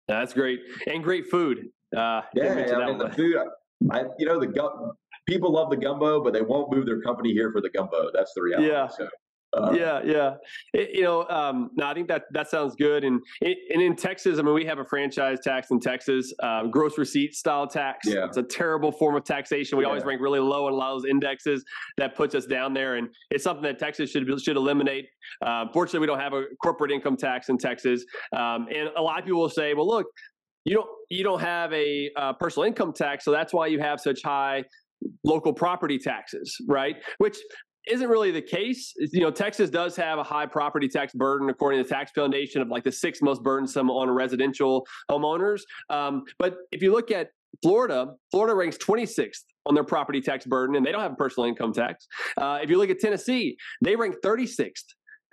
That's 0.07 0.33
great, 0.33 0.61
and 0.87 1.03
great 1.03 1.27
food. 1.27 1.69
Uh, 1.95 2.21
yeah, 2.33 2.53
I 2.53 2.85
mean, 2.87 2.97
the 2.97 3.09
food. 3.15 3.37
I, 3.91 4.03
you 4.17 4.25
know, 4.25 4.39
the 4.39 4.47
gum, 4.47 4.93
people 5.27 5.51
love 5.51 5.69
the 5.69 5.77
gumbo, 5.77 6.23
but 6.23 6.33
they 6.33 6.41
won't 6.41 6.71
move 6.71 6.85
their 6.85 7.01
company 7.01 7.31
here 7.33 7.51
for 7.51 7.61
the 7.61 7.69
gumbo. 7.69 8.09
That's 8.13 8.33
the 8.33 8.41
reality. 8.41 8.69
Yeah. 8.69 8.87
So. 8.87 9.07
Uh, 9.55 9.71
yeah, 9.71 10.01
yeah. 10.03 10.33
It, 10.73 10.91
you 10.93 11.03
know, 11.03 11.27
um, 11.29 11.69
no, 11.75 11.85
I 11.85 11.93
think 11.93 12.07
that 12.07 12.23
that 12.31 12.49
sounds 12.49 12.75
good. 12.75 13.03
And 13.03 13.21
and 13.41 13.81
in 13.81 13.95
Texas, 13.95 14.39
I 14.39 14.41
mean, 14.41 14.53
we 14.53 14.65
have 14.65 14.79
a 14.79 14.85
franchise 14.85 15.39
tax 15.43 15.69
in 15.71 15.79
Texas, 15.79 16.33
uh, 16.41 16.65
gross 16.67 16.97
receipt 16.97 17.35
style 17.35 17.67
tax. 17.67 18.07
Yeah. 18.07 18.25
It's 18.25 18.37
a 18.37 18.43
terrible 18.43 18.91
form 18.91 19.15
of 19.15 19.23
taxation. 19.23 19.77
We 19.77 19.83
yeah. 19.83 19.89
always 19.89 20.03
rank 20.03 20.21
really 20.21 20.39
low 20.39 20.67
in 20.67 20.73
a 20.73 20.77
lot 20.77 20.93
of 20.93 21.01
those 21.01 21.09
indexes. 21.09 21.63
That 21.97 22.15
puts 22.15 22.35
us 22.35 22.45
down 22.45 22.73
there, 22.73 22.95
and 22.95 23.09
it's 23.29 23.43
something 23.43 23.63
that 23.63 23.79
Texas 23.79 24.09
should 24.09 24.27
should 24.41 24.57
eliminate. 24.57 25.05
Uh, 25.41 25.65
fortunately, 25.73 25.99
we 25.99 26.07
don't 26.07 26.19
have 26.19 26.33
a 26.33 26.45
corporate 26.61 26.91
income 26.91 27.17
tax 27.17 27.49
in 27.49 27.57
Texas, 27.57 28.03
um, 28.35 28.67
and 28.73 28.89
a 28.95 29.01
lot 29.01 29.19
of 29.19 29.25
people 29.25 29.41
will 29.41 29.49
say, 29.49 29.73
"Well, 29.73 29.87
look, 29.87 30.07
you 30.65 30.75
don't 30.75 30.89
you 31.09 31.23
don't 31.23 31.41
have 31.41 31.71
a 31.73 32.09
uh, 32.15 32.33
personal 32.33 32.67
income 32.67 32.93
tax, 32.93 33.25
so 33.25 33.31
that's 33.31 33.53
why 33.53 33.67
you 33.67 33.79
have 33.79 33.99
such 33.99 34.21
high 34.23 34.63
local 35.23 35.53
property 35.53 35.97
taxes, 35.97 36.55
right? 36.67 36.95
Which 37.17 37.37
isn't 37.87 38.07
really 38.07 38.31
the 38.31 38.41
case. 38.41 38.93
You 38.97 39.21
know, 39.21 39.31
Texas 39.31 39.69
does 39.69 39.95
have 39.95 40.19
a 40.19 40.23
high 40.23 40.45
property 40.45 40.87
tax 40.87 41.13
burden, 41.13 41.49
according 41.49 41.81
to 41.81 41.87
the 41.87 41.93
Tax 41.93 42.11
Foundation, 42.11 42.61
of 42.61 42.69
like 42.69 42.83
the 42.83 42.91
sixth 42.91 43.21
most 43.21 43.43
burdensome 43.43 43.89
on 43.89 44.09
residential 44.09 44.85
homeowners. 45.09 45.61
Um, 45.89 46.23
but 46.39 46.57
if 46.71 46.81
you 46.81 46.91
look 46.91 47.11
at 47.11 47.29
Florida, 47.61 48.13
Florida 48.31 48.55
ranks 48.55 48.77
26th 48.77 49.43
on 49.65 49.75
their 49.75 49.83
property 49.83 50.21
tax 50.21 50.45
burden, 50.45 50.75
and 50.75 50.85
they 50.85 50.91
don't 50.91 51.01
have 51.01 51.13
a 51.13 51.15
personal 51.15 51.47
income 51.47 51.73
tax. 51.73 52.07
Uh, 52.37 52.59
if 52.61 52.69
you 52.69 52.77
look 52.77 52.89
at 52.89 52.99
Tennessee, 52.99 53.57
they 53.81 53.95
rank 53.95 54.15
36th 54.23 54.83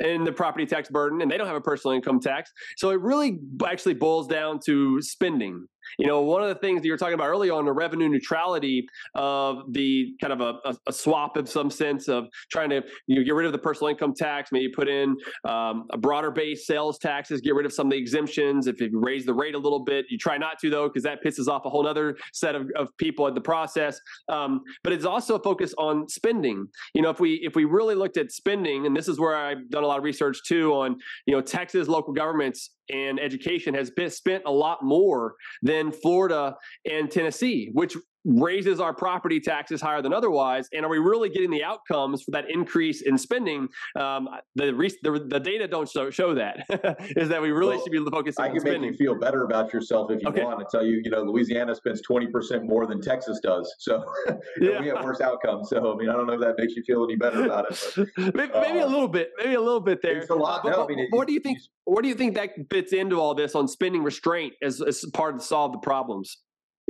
in 0.01 0.24
the 0.24 0.32
property 0.32 0.66
tax 0.66 0.88
burden, 0.88 1.20
and 1.20 1.30
they 1.30 1.36
don't 1.36 1.46
have 1.46 1.57
a 1.57 1.61
personal 1.61 1.94
income 1.94 2.20
tax. 2.20 2.51
So 2.76 2.90
it 2.90 3.01
really 3.01 3.38
actually 3.66 3.94
boils 3.94 4.26
down 4.26 4.61
to 4.66 5.01
spending. 5.03 5.66
You 5.99 6.07
know, 6.07 6.22
one 6.22 6.43
of 6.43 6.49
the 6.49 6.55
things 6.55 6.80
that 6.80 6.86
you 6.86 6.93
were 6.93 6.99
talking 6.99 7.14
about 7.14 7.28
earlier 7.28 7.53
on 7.53 7.64
the 7.64 7.72
revenue 7.72 8.09
neutrality 8.09 8.86
of 9.14 9.72
the 9.72 10.14
kind 10.20 10.32
of 10.32 10.41
a, 10.41 10.68
a, 10.68 10.76
a 10.88 10.93
swap 10.93 11.36
of 11.36 11.49
some 11.49 11.70
sense 11.70 12.09
of 12.09 12.28
trying 12.51 12.70
to 12.70 12.82
you 13.07 13.16
know, 13.16 13.24
get 13.24 13.34
rid 13.34 13.47
of 13.47 13.53
the 13.53 13.59
personal 13.59 13.88
income 13.88 14.14
tax, 14.14 14.51
maybe 14.53 14.68
put 14.68 14.88
in 14.88 15.16
um, 15.49 15.86
a 15.91 15.99
broader 15.99 16.30
base 16.30 16.66
sales 16.66 16.99
taxes, 16.99 17.41
get 17.41 17.55
rid 17.55 17.66
of 17.66 17.72
some 17.72 17.86
of 17.86 17.93
the 17.93 17.99
exemptions. 17.99 18.66
If 18.66 18.80
you 18.80 18.91
raise 18.93 19.24
the 19.24 19.34
rate 19.34 19.55
a 19.55 19.59
little 19.59 19.84
bit, 19.84 20.07
you 20.09 20.18
try 20.18 20.38
not 20.38 20.59
to 20.61 20.70
though, 20.70 20.88
because 20.88 21.03
that 21.05 21.22
pisses 21.24 21.49
off 21.49 21.64
a 21.64 21.70
whole 21.70 21.86
other 21.86 22.16
set 22.32 22.55
of, 22.55 22.68
of 22.76 22.88
people 22.99 23.26
in 23.26 23.34
the 23.34 23.41
process. 23.41 24.01
Um, 24.28 24.62
but 24.82 24.93
it's 24.93 25.05
also 25.05 25.36
a 25.36 25.43
focus 25.43 25.74
on 25.78 26.09
spending. 26.09 26.68
You 26.95 27.03
know, 27.03 27.11
if 27.11 27.20
we 27.20 27.34
if 27.43 27.55
we 27.55 27.64
really 27.64 27.95
looked 27.95 28.16
at 28.16 28.32
spending, 28.32 28.86
and 28.86 28.97
this 28.97 29.09
is 29.09 29.18
where 29.18 29.36
I've 29.36 29.68
done 29.70 29.84
a 29.84 29.86
lot 29.86 29.99
of 29.99 30.05
research 30.05 30.38
too 30.47 30.72
on 30.72 30.97
you 31.26 31.34
know 31.34 31.41
Texas 31.41 31.88
local 31.88 32.12
governments 32.12 32.70
and 32.93 33.20
education 33.20 33.74
has 33.74 33.91
been 33.91 34.11
spent 34.11 34.45
a 34.47 34.51
lot 34.51 34.82
more 34.82 35.34
than 35.62 35.93
Florida 35.93 36.57
and 36.91 37.11
Tennessee, 37.11 37.70
which 37.72 37.97
raises 38.25 38.81
our 38.81 38.95
property 38.95 39.41
taxes 39.41 39.81
higher 39.81 40.03
than 40.03 40.12
otherwise 40.12 40.68
and 40.73 40.85
are 40.85 40.89
we 40.89 40.99
really 40.99 41.29
getting 41.29 41.51
the 41.51 41.64
outcomes 41.64 42.23
for 42.23 42.31
that 42.33 42.51
increase 42.51 43.03
in 43.03 43.16
spending? 43.16 43.68
Um, 43.97 44.29
the, 44.55 44.73
the, 45.03 45.27
the 45.29 45.41
data 45.41 45.66
don't 45.66 45.89
show, 45.89 46.11
show 46.11 46.35
that 46.35 46.64
is 47.16 47.29
that 47.29 47.41
we 47.41 47.51
really 47.51 47.77
well, 47.77 47.85
should 47.85 47.93
be 47.93 48.11
focusing 48.11 48.45
I 48.45 48.49
can 48.49 48.62
make 48.62 48.83
you 48.83 48.95
feel 48.95 49.18
better 49.18 49.45
about 49.45 49.73
yourself 49.73 50.11
if 50.11 50.23
you 50.23 50.29
okay. 50.29 50.45
want 50.45 50.61
to 50.61 50.66
tell 50.71 50.85
you 50.85 51.01
you 51.03 51.11
know 51.11 51.23
Louisiana 51.23 51.75
spends 51.75 52.03
20% 52.03 52.64
more 52.64 52.87
than 52.87 53.01
Texas 53.01 53.41
does 53.43 53.73
so 53.79 54.05
yeah. 54.61 54.81
we 54.81 54.89
have 54.89 55.05
worse 55.05 55.21
outcomes 55.21 55.68
so 55.71 55.93
I 55.93 55.97
mean 55.97 56.09
I 56.09 56.12
don't 56.12 56.27
know 56.27 56.35
if 56.35 56.41
that 56.41 56.55
makes 56.59 56.75
you 56.77 56.83
feel 56.83 57.05
any 57.05 57.16
better 57.16 57.45
about 57.45 57.71
it 57.71 58.09
but, 58.16 58.35
maybe, 58.35 58.53
uh, 58.53 58.61
maybe, 58.61 58.79
a 58.81 58.87
little 58.87 59.09
bit 59.09 59.31
maybe 59.39 59.55
a 59.55 59.61
little 59.61 59.81
bit 59.81 60.03
there. 60.03 60.18
it's 60.18 60.31
a 60.31 60.35
lot. 60.35 60.64
Uh, 60.64 60.71
no, 60.71 60.85
I 60.85 60.87
mean, 60.87 61.07
what 61.11 61.27
do 61.27 61.33
you 61.33 61.41
think 61.41 61.59
What 61.85 62.03
do 62.03 62.09
you 62.09 62.14
think 62.14 62.35
that 62.35 62.51
fits 62.71 62.93
into 62.93 63.21
all 63.21 63.35
this 63.35 63.55
on 63.55 63.68
spending 63.68 64.03
restraint 64.03 64.55
as, 64.62 64.81
as 64.81 65.05
part 65.12 65.35
of 65.35 65.43
solve 65.43 65.73
the 65.73 65.79
problems 65.79 66.39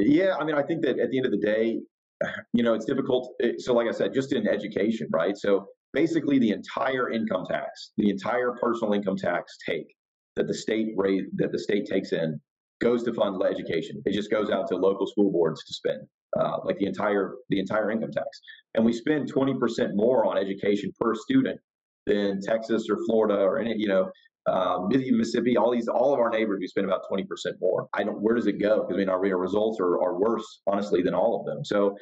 yeah, 0.06 0.36
I 0.38 0.44
mean, 0.44 0.54
I 0.54 0.62
think 0.62 0.82
that 0.82 0.98
at 0.98 1.10
the 1.10 1.16
end 1.16 1.26
of 1.26 1.32
the 1.32 1.38
day, 1.38 1.80
you 2.52 2.62
know, 2.62 2.74
it's 2.74 2.86
difficult. 2.86 3.34
Eh, 3.42 3.52
so, 3.58 3.74
like 3.74 3.88
I 3.88 3.92
said, 3.92 4.12
just 4.14 4.32
in 4.32 4.46
education, 4.48 5.08
right? 5.12 5.36
So, 5.36 5.66
basically, 5.92 6.38
the 6.38 6.50
entire 6.50 7.10
income 7.10 7.44
tax, 7.48 7.92
the 7.96 8.10
entire 8.10 8.52
personal 8.60 8.94
income 8.94 9.16
tax 9.16 9.56
take 9.66 9.94
that 10.36 10.46
the 10.46 10.54
state 10.54 10.92
rate 10.96 11.24
that 11.36 11.52
the 11.52 11.58
state 11.58 11.86
takes 11.86 12.12
in 12.12 12.40
goes 12.80 13.02
to 13.04 13.12
fund 13.12 13.40
education. 13.42 14.02
It 14.06 14.12
just 14.12 14.30
goes 14.30 14.50
out 14.50 14.68
to 14.68 14.76
local 14.76 15.06
school 15.06 15.30
boards 15.30 15.64
to 15.64 15.74
spend, 15.74 16.00
uh, 16.38 16.58
like 16.64 16.78
the 16.78 16.86
entire 16.86 17.34
the 17.48 17.58
entire 17.58 17.90
income 17.90 18.12
tax. 18.12 18.40
And 18.74 18.84
we 18.84 18.92
spend 18.92 19.28
twenty 19.28 19.54
percent 19.54 19.96
more 19.96 20.26
on 20.26 20.38
education 20.38 20.92
per 20.98 21.14
student 21.14 21.60
than 22.06 22.40
Texas 22.40 22.86
or 22.88 22.96
Florida 23.06 23.40
or 23.42 23.58
any, 23.58 23.74
you 23.76 23.88
know, 23.88 24.10
um, 24.46 24.88
Mississippi, 24.88 25.56
all 25.56 25.70
these, 25.70 25.88
all 25.88 26.14
of 26.14 26.20
our 26.20 26.30
neighbors, 26.30 26.58
we 26.60 26.66
spend 26.66 26.86
about 26.86 27.02
20% 27.10 27.26
more. 27.60 27.88
I 27.94 28.04
don't, 28.04 28.20
where 28.20 28.34
does 28.34 28.46
it 28.46 28.58
go? 28.58 28.82
Because 28.82 28.94
I 28.94 28.98
mean, 28.98 29.08
our, 29.08 29.24
our 29.24 29.36
results 29.36 29.78
are, 29.80 30.00
are 30.00 30.18
worse, 30.18 30.62
honestly, 30.66 31.02
than 31.02 31.14
all 31.14 31.38
of 31.38 31.46
them. 31.46 31.64
So 31.64 31.96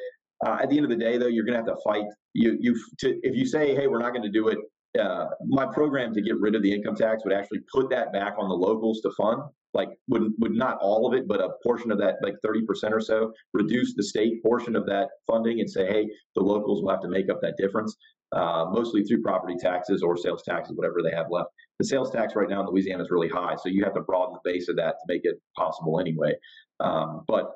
uh, 0.46 0.58
at 0.62 0.70
the 0.70 0.76
end 0.76 0.84
of 0.84 0.90
the 0.90 0.96
day, 0.96 1.18
though, 1.18 1.26
you're 1.26 1.44
going 1.44 1.58
to 1.58 1.64
have 1.64 1.76
to 1.76 1.82
fight. 1.82 2.04
You, 2.34 2.56
you, 2.60 2.80
to, 3.00 3.18
if 3.22 3.34
you 3.34 3.46
say, 3.46 3.74
hey, 3.74 3.86
we're 3.86 3.98
not 3.98 4.10
going 4.10 4.22
to 4.22 4.30
do 4.30 4.48
it, 4.48 4.58
uh, 4.98 5.26
my 5.46 5.66
program 5.66 6.14
to 6.14 6.22
get 6.22 6.38
rid 6.40 6.54
of 6.54 6.62
the 6.62 6.72
income 6.72 6.94
tax 6.94 7.24
would 7.24 7.32
actually 7.32 7.60
put 7.72 7.90
that 7.90 8.12
back 8.12 8.34
on 8.38 8.48
the 8.48 8.54
locals 8.54 9.00
to 9.02 9.10
fund. 9.12 9.42
Like, 9.74 9.90
would 10.08 10.32
would 10.38 10.52
not 10.52 10.78
all 10.80 11.06
of 11.06 11.12
it, 11.12 11.28
but 11.28 11.40
a 11.40 11.50
portion 11.62 11.92
of 11.92 11.98
that, 11.98 12.16
like 12.22 12.36
30% 12.44 12.90
or 12.90 13.00
so, 13.00 13.32
reduce 13.52 13.94
the 13.94 14.02
state 14.02 14.42
portion 14.42 14.74
of 14.74 14.86
that 14.86 15.10
funding 15.26 15.60
and 15.60 15.70
say, 15.70 15.86
hey, 15.86 16.08
the 16.34 16.40
locals 16.40 16.82
will 16.82 16.90
have 16.90 17.02
to 17.02 17.08
make 17.08 17.28
up 17.28 17.40
that 17.42 17.56
difference 17.58 17.94
uh, 18.32 18.66
mostly 18.70 19.04
through 19.04 19.22
property 19.22 19.56
taxes 19.58 20.02
or 20.02 20.16
sales 20.16 20.42
taxes, 20.42 20.76
whatever 20.76 21.02
they 21.02 21.14
have 21.14 21.26
left. 21.30 21.50
The 21.78 21.84
sales 21.84 22.10
tax 22.10 22.34
right 22.34 22.48
now 22.48 22.60
in 22.60 22.66
Louisiana 22.66 23.02
is 23.02 23.10
really 23.10 23.28
high, 23.28 23.54
so 23.56 23.68
you 23.68 23.84
have 23.84 23.94
to 23.94 24.00
broaden 24.00 24.34
the 24.34 24.50
base 24.50 24.68
of 24.68 24.76
that 24.76 24.96
to 24.98 25.04
make 25.06 25.22
it 25.24 25.40
possible 25.56 26.00
anyway. 26.00 26.34
Um, 26.80 27.24
but 27.28 27.52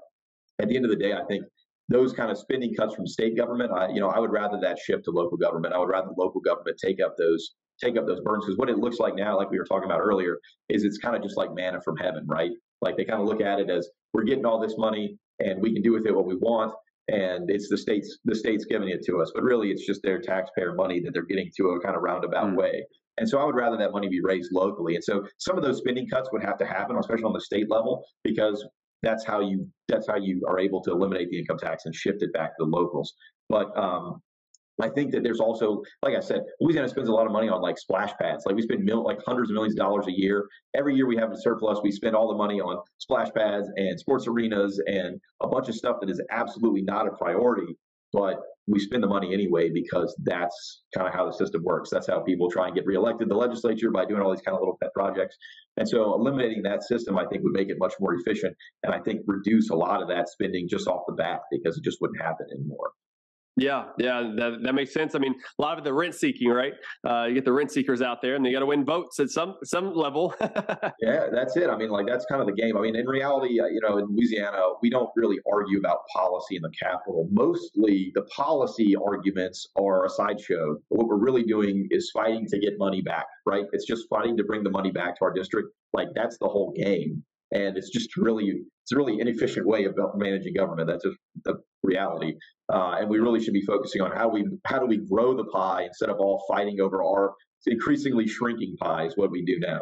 at 0.60 0.68
the 0.68 0.76
end 0.76 0.84
of 0.84 0.90
the 0.90 0.96
day, 0.96 1.12
I 1.12 1.24
think 1.24 1.44
those 1.88 2.12
kind 2.12 2.30
of 2.30 2.38
spending 2.38 2.74
cuts 2.74 2.94
from 2.94 3.06
state 3.06 3.36
government, 3.36 3.72
I, 3.72 3.88
you 3.88 4.00
know, 4.00 4.08
I 4.08 4.18
would 4.18 4.30
rather 4.30 4.58
that 4.60 4.78
shift 4.78 5.04
to 5.04 5.10
local 5.10 5.36
government. 5.36 5.74
I 5.74 5.78
would 5.78 5.88
rather 5.88 6.10
local 6.16 6.40
government 6.40 6.78
take 6.82 7.02
up 7.02 7.16
those 7.18 7.54
take 7.82 7.96
up 7.96 8.06
those 8.06 8.20
burdens 8.20 8.44
because 8.44 8.58
what 8.58 8.70
it 8.70 8.78
looks 8.78 9.00
like 9.00 9.16
now, 9.16 9.36
like 9.36 9.50
we 9.50 9.58
were 9.58 9.64
talking 9.64 9.90
about 9.90 10.00
earlier, 10.00 10.38
is 10.68 10.84
it's 10.84 10.98
kind 10.98 11.16
of 11.16 11.22
just 11.22 11.36
like 11.36 11.52
manna 11.52 11.80
from 11.80 11.96
heaven, 11.96 12.24
right? 12.26 12.52
Like 12.80 12.96
they 12.96 13.04
kind 13.04 13.20
of 13.20 13.26
look 13.26 13.40
at 13.40 13.58
it 13.58 13.70
as 13.70 13.88
we're 14.12 14.22
getting 14.22 14.46
all 14.46 14.60
this 14.60 14.76
money 14.78 15.18
and 15.40 15.60
we 15.60 15.72
can 15.72 15.82
do 15.82 15.92
with 15.92 16.06
it 16.06 16.14
what 16.14 16.26
we 16.26 16.36
want 16.36 16.72
and 17.08 17.50
it's 17.50 17.68
the 17.68 17.76
states 17.76 18.18
the 18.24 18.34
states 18.34 18.64
giving 18.64 18.88
it 18.88 19.04
to 19.04 19.20
us 19.20 19.32
but 19.34 19.42
really 19.42 19.70
it's 19.70 19.84
just 19.84 20.02
their 20.02 20.20
taxpayer 20.20 20.74
money 20.74 21.00
that 21.00 21.12
they're 21.12 21.24
getting 21.24 21.50
to 21.56 21.70
a 21.70 21.80
kind 21.80 21.96
of 21.96 22.02
roundabout 22.02 22.46
mm. 22.46 22.56
way 22.56 22.84
and 23.18 23.28
so 23.28 23.38
i 23.38 23.44
would 23.44 23.54
rather 23.54 23.76
that 23.76 23.92
money 23.92 24.08
be 24.08 24.20
raised 24.22 24.50
locally 24.52 24.94
and 24.94 25.04
so 25.04 25.24
some 25.38 25.56
of 25.56 25.64
those 25.64 25.78
spending 25.78 26.08
cuts 26.08 26.28
would 26.32 26.42
have 26.42 26.58
to 26.58 26.66
happen 26.66 26.96
especially 26.98 27.24
on 27.24 27.32
the 27.32 27.40
state 27.40 27.70
level 27.70 28.04
because 28.24 28.64
that's 29.02 29.24
how 29.24 29.40
you 29.40 29.68
that's 29.88 30.06
how 30.06 30.16
you 30.16 30.42
are 30.48 30.58
able 30.58 30.80
to 30.82 30.90
eliminate 30.90 31.28
the 31.30 31.38
income 31.38 31.58
tax 31.58 31.84
and 31.86 31.94
shift 31.94 32.22
it 32.22 32.32
back 32.32 32.56
to 32.56 32.64
the 32.64 32.70
locals. 32.70 33.12
But 33.48 33.76
um, 33.76 34.22
I 34.80 34.88
think 34.88 35.12
that 35.12 35.22
there's 35.22 35.40
also, 35.40 35.82
like 36.02 36.16
I 36.16 36.20
said, 36.20 36.42
Louisiana 36.60 36.88
spends 36.88 37.08
a 37.08 37.12
lot 37.12 37.26
of 37.26 37.32
money 37.32 37.48
on 37.48 37.60
like 37.60 37.78
splash 37.78 38.12
pads. 38.20 38.44
Like 38.46 38.54
we 38.54 38.62
spend 38.62 38.84
mil- 38.84 39.04
like 39.04 39.18
hundreds 39.26 39.50
of 39.50 39.54
millions 39.54 39.74
of 39.74 39.78
dollars 39.78 40.06
a 40.06 40.12
year. 40.12 40.46
Every 40.74 40.94
year 40.94 41.06
we 41.06 41.16
have 41.16 41.30
a 41.32 41.36
surplus. 41.36 41.80
We 41.82 41.92
spend 41.92 42.16
all 42.16 42.28
the 42.28 42.36
money 42.36 42.60
on 42.60 42.80
splash 42.98 43.28
pads 43.36 43.68
and 43.76 43.98
sports 43.98 44.26
arenas 44.26 44.80
and 44.86 45.20
a 45.40 45.48
bunch 45.48 45.68
of 45.68 45.74
stuff 45.74 45.96
that 46.00 46.08
is 46.08 46.22
absolutely 46.30 46.82
not 46.82 47.06
a 47.06 47.10
priority. 47.12 47.76
But 48.12 48.40
we 48.66 48.78
spend 48.78 49.02
the 49.02 49.08
money 49.08 49.34
anyway 49.34 49.70
because 49.72 50.14
that's 50.22 50.82
kind 50.96 51.08
of 51.08 51.12
how 51.12 51.26
the 51.26 51.32
system 51.32 51.62
works. 51.64 51.90
That's 51.90 52.06
how 52.06 52.20
people 52.20 52.50
try 52.50 52.66
and 52.66 52.74
get 52.74 52.86
reelected 52.86 53.28
the 53.28 53.34
legislature 53.34 53.90
by 53.90 54.04
doing 54.04 54.22
all 54.22 54.30
these 54.30 54.42
kind 54.42 54.54
of 54.54 54.60
little 54.60 54.78
pet 54.80 54.92
projects. 54.94 55.36
And 55.76 55.88
so 55.88 56.14
eliminating 56.14 56.62
that 56.62 56.84
system, 56.84 57.18
I 57.18 57.26
think, 57.26 57.42
would 57.42 57.52
make 57.52 57.70
it 57.70 57.76
much 57.78 57.94
more 57.98 58.14
efficient 58.14 58.56
and 58.82 58.94
I 58.94 59.00
think 59.00 59.22
reduce 59.26 59.70
a 59.70 59.74
lot 59.74 60.02
of 60.02 60.08
that 60.08 60.28
spending 60.28 60.68
just 60.68 60.86
off 60.86 61.02
the 61.08 61.14
bat 61.14 61.40
because 61.50 61.76
it 61.76 61.84
just 61.84 62.00
wouldn't 62.00 62.22
happen 62.22 62.46
anymore. 62.54 62.92
Yeah, 63.56 63.84
yeah, 63.98 64.32
that, 64.36 64.60
that 64.62 64.72
makes 64.74 64.94
sense. 64.94 65.14
I 65.14 65.18
mean, 65.18 65.34
a 65.58 65.62
lot 65.62 65.76
of 65.76 65.84
the 65.84 65.92
rent 65.92 66.14
seeking, 66.14 66.48
right? 66.48 66.72
Uh, 67.06 67.24
you 67.24 67.34
get 67.34 67.44
the 67.44 67.52
rent 67.52 67.70
seekers 67.70 68.00
out 68.00 68.22
there, 68.22 68.34
and 68.34 68.44
they 68.44 68.50
got 68.50 68.60
to 68.60 68.66
win 68.66 68.84
votes 68.84 69.20
at 69.20 69.28
some 69.28 69.56
some 69.62 69.92
level. 69.94 70.34
yeah, 70.40 71.26
that's 71.30 71.56
it. 71.56 71.68
I 71.68 71.76
mean, 71.76 71.90
like 71.90 72.06
that's 72.06 72.24
kind 72.26 72.40
of 72.40 72.46
the 72.46 72.54
game. 72.54 72.78
I 72.78 72.80
mean, 72.80 72.96
in 72.96 73.06
reality, 73.06 73.60
uh, 73.60 73.66
you 73.66 73.80
know, 73.82 73.98
in 73.98 74.06
Louisiana, 74.06 74.58
we 74.80 74.88
don't 74.88 75.10
really 75.16 75.38
argue 75.52 75.78
about 75.78 75.98
policy 76.14 76.56
in 76.56 76.62
the 76.62 76.70
capital. 76.70 77.28
Mostly, 77.30 78.10
the 78.14 78.22
policy 78.22 78.94
arguments 78.96 79.68
are 79.78 80.06
a 80.06 80.08
sideshow. 80.08 80.78
What 80.88 81.08
we're 81.08 81.18
really 81.18 81.42
doing 81.42 81.88
is 81.90 82.10
fighting 82.14 82.46
to 82.48 82.58
get 82.58 82.78
money 82.78 83.02
back, 83.02 83.26
right? 83.44 83.66
It's 83.72 83.86
just 83.86 84.08
fighting 84.08 84.36
to 84.38 84.44
bring 84.44 84.62
the 84.62 84.70
money 84.70 84.92
back 84.92 85.18
to 85.18 85.24
our 85.26 85.32
district. 85.32 85.68
Like 85.92 86.08
that's 86.14 86.38
the 86.38 86.48
whole 86.48 86.72
game 86.72 87.22
and 87.52 87.76
it's 87.76 87.90
just 87.90 88.16
really 88.16 88.62
it's 88.82 88.92
a 88.92 88.96
really 88.96 89.20
inefficient 89.20 89.66
way 89.66 89.84
of 89.84 89.96
managing 90.16 90.54
government. 90.54 90.88
That's 90.88 91.04
just 91.04 91.16
the 91.44 91.54
reality, 91.82 92.34
uh, 92.72 92.96
and 93.00 93.08
we 93.08 93.18
really 93.18 93.42
should 93.42 93.54
be 93.54 93.62
focusing 93.62 94.02
on 94.02 94.12
how 94.12 94.28
we 94.28 94.44
how 94.64 94.78
do 94.78 94.86
we 94.86 94.98
grow 94.98 95.36
the 95.36 95.44
pie 95.44 95.84
instead 95.84 96.10
of 96.10 96.18
all 96.18 96.44
fighting 96.48 96.80
over 96.80 97.02
our 97.02 97.34
increasingly 97.66 98.26
shrinking 98.26 98.76
pie 98.80 99.06
is 99.06 99.16
what 99.16 99.30
we 99.30 99.44
do 99.44 99.58
now. 99.60 99.80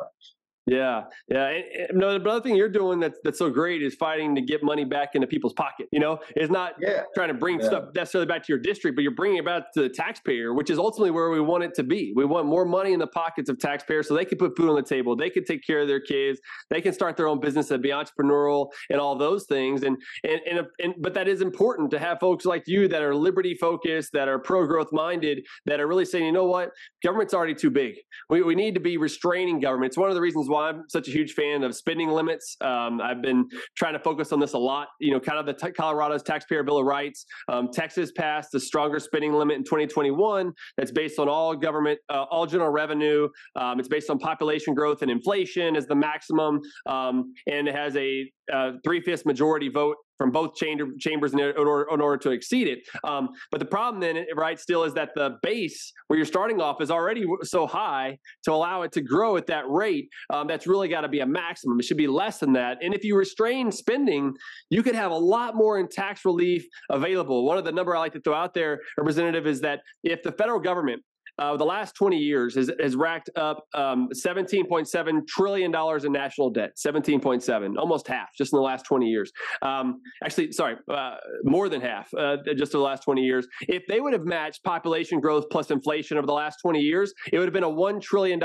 Yeah, 0.70 1.02
yeah. 1.28 1.48
And, 1.48 1.64
and, 1.88 1.98
no, 1.98 2.16
the 2.16 2.30
other 2.30 2.40
thing 2.40 2.54
you're 2.54 2.68
doing 2.68 3.00
that's 3.00 3.18
that's 3.24 3.40
so 3.40 3.50
great 3.50 3.82
is 3.82 3.96
fighting 3.96 4.36
to 4.36 4.40
get 4.40 4.62
money 4.62 4.84
back 4.84 5.16
into 5.16 5.26
people's 5.26 5.52
pocket. 5.52 5.88
You 5.90 5.98
know, 5.98 6.20
it's 6.36 6.50
not 6.50 6.74
yeah. 6.80 7.02
trying 7.12 7.26
to 7.26 7.34
bring 7.34 7.58
yeah. 7.58 7.66
stuff 7.66 7.84
necessarily 7.92 8.26
back 8.26 8.44
to 8.44 8.52
your 8.52 8.60
district, 8.60 8.94
but 8.94 9.02
you're 9.02 9.10
bringing 9.10 9.38
it 9.38 9.44
back 9.44 9.72
to 9.74 9.82
the 9.82 9.88
taxpayer, 9.88 10.54
which 10.54 10.70
is 10.70 10.78
ultimately 10.78 11.10
where 11.10 11.28
we 11.30 11.40
want 11.40 11.64
it 11.64 11.74
to 11.74 11.82
be. 11.82 12.12
We 12.14 12.24
want 12.24 12.46
more 12.46 12.64
money 12.64 12.92
in 12.92 13.00
the 13.00 13.08
pockets 13.08 13.50
of 13.50 13.58
taxpayers 13.58 14.06
so 14.06 14.14
they 14.14 14.24
can 14.24 14.38
put 14.38 14.56
food 14.56 14.68
on 14.68 14.76
the 14.76 14.82
table, 14.82 15.16
they 15.16 15.28
can 15.28 15.44
take 15.44 15.66
care 15.66 15.80
of 15.80 15.88
their 15.88 15.98
kids, 15.98 16.38
they 16.70 16.80
can 16.80 16.92
start 16.92 17.16
their 17.16 17.26
own 17.26 17.40
business 17.40 17.72
and 17.72 17.82
be 17.82 17.88
entrepreneurial 17.88 18.68
and 18.90 19.00
all 19.00 19.16
those 19.16 19.46
things. 19.46 19.82
And 19.82 19.96
and 20.22 20.40
and, 20.48 20.66
and 20.78 20.94
but 21.00 21.14
that 21.14 21.26
is 21.26 21.40
important 21.40 21.90
to 21.90 21.98
have 21.98 22.20
folks 22.20 22.44
like 22.44 22.62
you 22.68 22.86
that 22.86 23.02
are 23.02 23.14
liberty 23.14 23.56
focused, 23.56 24.12
that 24.12 24.28
are 24.28 24.38
pro 24.38 24.68
growth 24.68 24.92
minded, 24.92 25.44
that 25.66 25.80
are 25.80 25.88
really 25.88 26.04
saying, 26.04 26.26
you 26.26 26.32
know 26.32 26.46
what, 26.46 26.70
government's 27.02 27.34
already 27.34 27.56
too 27.56 27.70
big. 27.70 27.96
We 28.28 28.42
we 28.42 28.54
need 28.54 28.74
to 28.74 28.80
be 28.80 28.98
restraining 28.98 29.58
government. 29.58 29.90
It's 29.90 29.98
one 29.98 30.10
of 30.10 30.14
the 30.14 30.20
reasons 30.20 30.48
why 30.48 30.59
I'm 30.60 30.84
such 30.88 31.08
a 31.08 31.10
huge 31.10 31.32
fan 31.32 31.62
of 31.62 31.74
spending 31.74 32.10
limits. 32.10 32.56
Um, 32.60 33.00
I've 33.00 33.22
been 33.22 33.48
trying 33.76 33.94
to 33.94 33.98
focus 33.98 34.32
on 34.32 34.40
this 34.40 34.52
a 34.52 34.58
lot. 34.58 34.88
You 35.00 35.12
know, 35.12 35.20
kind 35.20 35.38
of 35.38 35.46
the 35.46 35.54
t- 35.54 35.72
Colorado's 35.72 36.22
taxpayer 36.22 36.62
bill 36.62 36.78
of 36.78 36.86
rights. 36.86 37.26
Um, 37.48 37.68
Texas 37.72 38.12
passed 38.12 38.54
a 38.54 38.60
stronger 38.60 38.98
spending 38.98 39.32
limit 39.32 39.56
in 39.56 39.64
2021 39.64 40.52
that's 40.76 40.90
based 40.90 41.18
on 41.18 41.28
all 41.28 41.54
government, 41.56 41.98
uh, 42.08 42.24
all 42.30 42.46
general 42.46 42.70
revenue. 42.70 43.28
Um, 43.56 43.78
it's 43.78 43.88
based 43.88 44.10
on 44.10 44.18
population 44.18 44.74
growth 44.74 45.02
and 45.02 45.10
inflation 45.10 45.76
as 45.76 45.86
the 45.86 45.94
maximum, 45.94 46.60
um, 46.86 47.34
and 47.46 47.68
it 47.68 47.74
has 47.74 47.96
a 47.96 48.30
uh, 48.52 48.72
three 48.84 49.00
fifths 49.00 49.24
majority 49.24 49.68
vote 49.68 49.96
from 50.20 50.30
both 50.30 50.54
chamber, 50.54 50.86
chambers 50.98 51.32
in 51.32 51.40
order, 51.40 51.86
in 51.90 51.98
order, 51.98 52.18
to 52.18 52.30
exceed 52.30 52.68
it. 52.68 52.80
Um, 53.04 53.30
but 53.50 53.58
the 53.58 53.64
problem 53.64 54.00
then, 54.00 54.26
right, 54.36 54.60
still 54.60 54.84
is 54.84 54.92
that 54.92 55.10
the 55.14 55.38
base 55.42 55.94
where 56.08 56.18
you're 56.18 56.26
starting 56.26 56.60
off 56.60 56.82
is 56.82 56.90
already 56.90 57.24
so 57.42 57.66
high 57.66 58.18
to 58.44 58.52
allow 58.52 58.82
it 58.82 58.92
to 58.92 59.00
grow 59.00 59.38
at 59.38 59.46
that 59.46 59.64
rate. 59.70 60.10
Um, 60.28 60.46
that's 60.46 60.66
really 60.66 60.88
got 60.88 61.02
to 61.02 61.08
be 61.08 61.20
a 61.20 61.26
maximum. 61.26 61.80
It 61.80 61.84
should 61.84 61.96
be 61.96 62.06
less 62.06 62.38
than 62.38 62.52
that. 62.52 62.76
And 62.82 62.92
if 62.92 63.02
you 63.02 63.16
restrain 63.16 63.72
spending, 63.72 64.34
you 64.68 64.82
could 64.82 64.94
have 64.94 65.10
a 65.10 65.16
lot 65.16 65.56
more 65.56 65.78
in 65.78 65.88
tax 65.88 66.26
relief 66.26 66.66
available. 66.90 67.46
One 67.46 67.56
of 67.56 67.64
the 67.64 67.72
number 67.72 67.96
I 67.96 68.00
like 68.00 68.12
to 68.12 68.20
throw 68.20 68.34
out 68.34 68.52
there, 68.52 68.80
Representative, 68.98 69.46
is 69.46 69.62
that 69.62 69.80
if 70.04 70.22
the 70.22 70.32
federal 70.32 70.60
government 70.60 71.02
uh, 71.40 71.56
the 71.56 71.64
last 71.64 71.94
20 71.94 72.16
years 72.16 72.54
has, 72.54 72.70
has 72.80 72.94
racked 72.94 73.30
up 73.34 73.66
um, 73.74 74.08
17.7 74.14 75.26
trillion 75.26 75.70
dollars 75.70 76.04
in 76.04 76.12
national 76.12 76.50
debt 76.50 76.72
17.7 76.76 77.76
almost 77.78 78.06
half 78.06 78.28
just 78.36 78.52
in 78.52 78.58
the 78.58 78.62
last 78.62 78.84
20 78.84 79.06
years. 79.06 79.32
Um, 79.62 80.00
actually 80.22 80.52
sorry 80.52 80.76
uh, 80.90 81.16
more 81.44 81.68
than 81.68 81.80
half 81.80 82.12
uh, 82.14 82.36
just 82.56 82.74
in 82.74 82.80
the 82.80 82.84
last 82.84 83.02
20 83.02 83.22
years. 83.22 83.48
If 83.62 83.84
they 83.88 84.00
would 84.00 84.12
have 84.12 84.24
matched 84.24 84.62
population 84.62 85.18
growth 85.18 85.46
plus 85.50 85.70
inflation 85.70 86.18
over 86.18 86.26
the 86.26 86.32
last 86.32 86.58
20 86.62 86.78
years 86.80 87.12
it 87.32 87.38
would 87.38 87.46
have 87.46 87.54
been 87.54 87.64
a 87.64 87.68
$1 87.68 88.00
trillion 88.02 88.40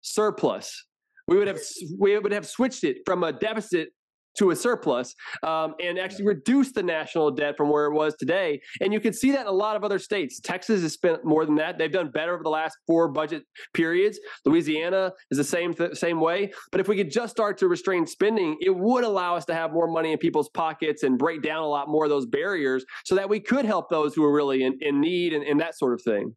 surplus. 0.00 0.86
We 1.28 1.38
would 1.38 1.46
have 1.46 1.60
we 1.98 2.18
would 2.18 2.32
have 2.32 2.46
switched 2.46 2.82
it 2.82 2.98
from 3.06 3.22
a 3.22 3.32
deficit 3.32 3.90
to 4.38 4.50
a 4.50 4.56
surplus 4.56 5.14
um, 5.42 5.74
and 5.82 5.98
actually 5.98 6.24
reduce 6.24 6.72
the 6.72 6.82
national 6.82 7.30
debt 7.30 7.56
from 7.56 7.70
where 7.70 7.86
it 7.86 7.94
was 7.94 8.14
today. 8.16 8.60
And 8.80 8.92
you 8.92 9.00
can 9.00 9.12
see 9.12 9.32
that 9.32 9.42
in 9.42 9.46
a 9.46 9.52
lot 9.52 9.76
of 9.76 9.84
other 9.84 9.98
states. 9.98 10.40
Texas 10.40 10.82
has 10.82 10.92
spent 10.92 11.24
more 11.24 11.44
than 11.44 11.56
that. 11.56 11.78
They've 11.78 11.92
done 11.92 12.10
better 12.10 12.34
over 12.34 12.42
the 12.42 12.50
last 12.50 12.76
four 12.86 13.08
budget 13.08 13.44
periods. 13.74 14.18
Louisiana 14.44 15.12
is 15.30 15.38
the 15.38 15.44
same 15.44 15.74
th- 15.74 15.96
same 15.96 16.20
way. 16.20 16.52
But 16.70 16.80
if 16.80 16.88
we 16.88 16.96
could 16.96 17.10
just 17.10 17.32
start 17.32 17.58
to 17.58 17.68
restrain 17.68 18.06
spending, 18.06 18.56
it 18.60 18.74
would 18.74 19.04
allow 19.04 19.36
us 19.36 19.44
to 19.46 19.54
have 19.54 19.72
more 19.72 19.88
money 19.88 20.12
in 20.12 20.18
people's 20.18 20.48
pockets 20.50 21.02
and 21.02 21.18
break 21.18 21.42
down 21.42 21.62
a 21.62 21.68
lot 21.68 21.88
more 21.88 22.04
of 22.04 22.10
those 22.10 22.26
barriers 22.26 22.84
so 23.04 23.14
that 23.14 23.28
we 23.28 23.40
could 23.40 23.64
help 23.64 23.90
those 23.90 24.14
who 24.14 24.24
are 24.24 24.32
really 24.32 24.62
in, 24.62 24.78
in 24.80 25.00
need 25.00 25.32
and, 25.32 25.44
and 25.44 25.60
that 25.60 25.76
sort 25.76 25.94
of 25.94 26.02
thing. 26.02 26.34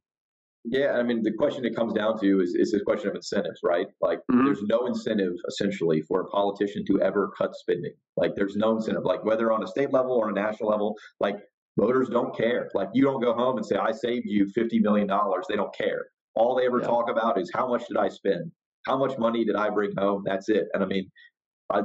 Yeah, 0.67 0.93
I 0.93 1.03
mean, 1.03 1.21
the 1.21 1.31
question 1.31 1.63
it 1.63 1.75
comes 1.75 1.93
down 1.93 2.19
to 2.21 2.41
is 2.41 2.55
is 2.55 2.71
this 2.71 2.81
question 2.83 3.09
of 3.09 3.15
incentives, 3.15 3.59
right? 3.63 3.85
Like, 4.01 4.19
mm-hmm. 4.31 4.45
there's 4.45 4.63
no 4.63 4.87
incentive 4.87 5.33
essentially 5.47 6.01
for 6.01 6.21
a 6.21 6.27
politician 6.27 6.83
to 6.87 7.01
ever 7.01 7.31
cut 7.37 7.55
spending. 7.55 7.93
Like, 8.17 8.31
there's 8.35 8.55
no 8.55 8.75
incentive, 8.75 9.05
like 9.05 9.23
whether 9.23 9.51
on 9.51 9.63
a 9.63 9.67
state 9.67 9.93
level 9.93 10.13
or 10.13 10.29
a 10.29 10.33
national 10.33 10.69
level. 10.69 10.95
Like, 11.19 11.35
voters 11.77 12.09
don't 12.09 12.35
care. 12.35 12.69
Like, 12.73 12.89
you 12.93 13.03
don't 13.03 13.21
go 13.21 13.33
home 13.33 13.57
and 13.57 13.65
say, 13.65 13.75
"I 13.75 13.91
saved 13.91 14.25
you 14.25 14.47
fifty 14.55 14.79
million 14.79 15.07
dollars." 15.07 15.45
They 15.47 15.55
don't 15.55 15.75
care. 15.75 16.07
All 16.35 16.55
they 16.55 16.65
ever 16.65 16.79
yeah. 16.79 16.87
talk 16.87 17.09
about 17.09 17.39
is 17.39 17.51
how 17.53 17.67
much 17.67 17.87
did 17.87 17.97
I 17.97 18.09
spend? 18.09 18.51
How 18.87 18.97
much 18.97 19.17
money 19.19 19.45
did 19.45 19.55
I 19.55 19.69
bring 19.69 19.91
home? 19.95 20.23
That's 20.25 20.49
it. 20.49 20.67
And 20.73 20.83
I 20.83 20.87
mean, 20.87 21.09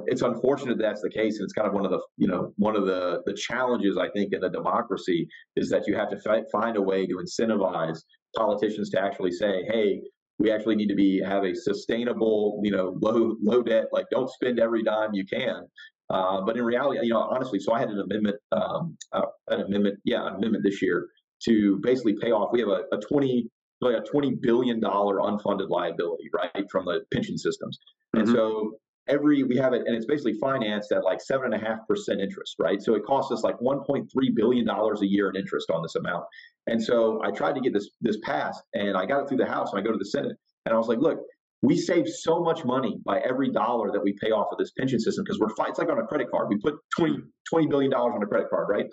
it's 0.06 0.22
unfortunate 0.22 0.78
that's 0.78 1.02
the 1.02 1.10
case, 1.10 1.38
and 1.38 1.44
it's 1.44 1.52
kind 1.52 1.66
of 1.66 1.74
one 1.74 1.84
of 1.84 1.90
the 1.90 2.00
you 2.16 2.28
know 2.28 2.52
one 2.56 2.76
of 2.76 2.86
the 2.86 3.22
the 3.26 3.34
challenges 3.34 3.96
I 3.96 4.08
think 4.10 4.32
in 4.32 4.44
a 4.44 4.50
democracy 4.50 5.28
is 5.56 5.70
that 5.70 5.86
you 5.86 5.96
have 5.96 6.10
to 6.10 6.20
fi- 6.20 6.44
find 6.52 6.76
a 6.76 6.82
way 6.82 7.06
to 7.06 7.16
incentivize 7.16 8.00
politicians 8.36 8.90
to 8.90 9.00
actually 9.00 9.32
say, 9.32 9.64
hey, 9.70 10.02
we 10.38 10.50
actually 10.50 10.76
need 10.76 10.88
to 10.88 10.94
be 10.94 11.20
have 11.20 11.44
a 11.44 11.54
sustainable, 11.54 12.60
you 12.64 12.70
know, 12.70 12.96
low 13.00 13.36
low 13.42 13.62
debt. 13.62 13.86
Like, 13.92 14.06
don't 14.10 14.30
spend 14.30 14.58
every 14.58 14.82
dime 14.82 15.10
you 15.12 15.26
can. 15.26 15.66
Uh, 16.08 16.40
but 16.40 16.56
in 16.56 16.64
reality, 16.64 16.98
you 17.02 17.12
know, 17.12 17.20
honestly, 17.20 17.60
so 17.60 17.72
I 17.72 17.78
had 17.78 17.88
an 17.88 18.00
amendment, 18.00 18.36
um, 18.50 18.96
uh, 19.12 19.26
an 19.48 19.60
amendment, 19.60 20.00
yeah, 20.04 20.26
an 20.26 20.34
amendment 20.36 20.64
this 20.64 20.82
year 20.82 21.06
to 21.44 21.78
basically 21.82 22.16
pay 22.20 22.32
off. 22.32 22.50
We 22.52 22.60
have 22.60 22.68
a, 22.68 22.82
a 22.92 22.98
twenty 23.08 23.48
like 23.80 23.96
a 23.96 24.00
twenty 24.00 24.34
billion 24.34 24.80
dollar 24.80 25.18
unfunded 25.18 25.68
liability, 25.68 26.30
right, 26.34 26.64
from 26.70 26.86
the 26.86 27.00
pension 27.12 27.38
systems, 27.38 27.78
mm-hmm. 28.14 28.26
and 28.26 28.36
so 28.36 28.72
every 29.10 29.42
we 29.42 29.56
have 29.56 29.74
it 29.74 29.82
and 29.86 29.94
it's 29.94 30.06
basically 30.06 30.34
financed 30.34 30.92
at 30.92 31.04
like 31.04 31.20
seven 31.20 31.52
and 31.52 31.62
a 31.62 31.66
half 31.66 31.86
percent 31.86 32.20
interest 32.20 32.54
right 32.58 32.80
so 32.80 32.94
it 32.94 33.04
costs 33.04 33.30
us 33.32 33.42
like 33.42 33.58
1.3 33.58 34.06
billion 34.34 34.64
dollars 34.64 35.02
a 35.02 35.06
year 35.06 35.28
in 35.28 35.36
interest 35.36 35.70
on 35.70 35.82
this 35.82 35.96
amount 35.96 36.24
and 36.66 36.82
so 36.82 37.20
I 37.22 37.30
tried 37.30 37.54
to 37.54 37.60
get 37.60 37.72
this 37.72 37.90
this 38.00 38.18
passed, 38.22 38.62
and 38.74 38.96
I 38.96 39.06
got 39.06 39.22
it 39.22 39.28
through 39.28 39.38
the 39.38 39.46
House. 39.46 39.72
And 39.72 39.80
I 39.80 39.82
go 39.82 39.92
to 39.92 39.98
the 39.98 40.04
Senate, 40.04 40.36
and 40.64 40.74
I 40.74 40.78
was 40.78 40.88
like, 40.88 40.98
"Look, 40.98 41.18
we 41.62 41.76
save 41.76 42.08
so 42.08 42.40
much 42.40 42.64
money 42.64 42.98
by 43.04 43.18
every 43.20 43.50
dollar 43.50 43.90
that 43.92 44.02
we 44.02 44.14
pay 44.20 44.30
off 44.30 44.48
of 44.52 44.58
this 44.58 44.70
pension 44.78 45.00
system 45.00 45.24
because 45.24 45.38
we're 45.40 45.48
it's 45.68 45.78
like 45.78 45.90
on 45.90 45.98
a 45.98 46.06
credit 46.06 46.30
card. 46.30 46.48
We 46.48 46.58
put 46.58 46.76
20, 46.96 47.18
20 47.48 47.66
billion 47.66 47.90
dollars 47.90 48.14
on 48.14 48.22
a 48.22 48.26
credit 48.26 48.48
card, 48.50 48.68
right? 48.70 48.86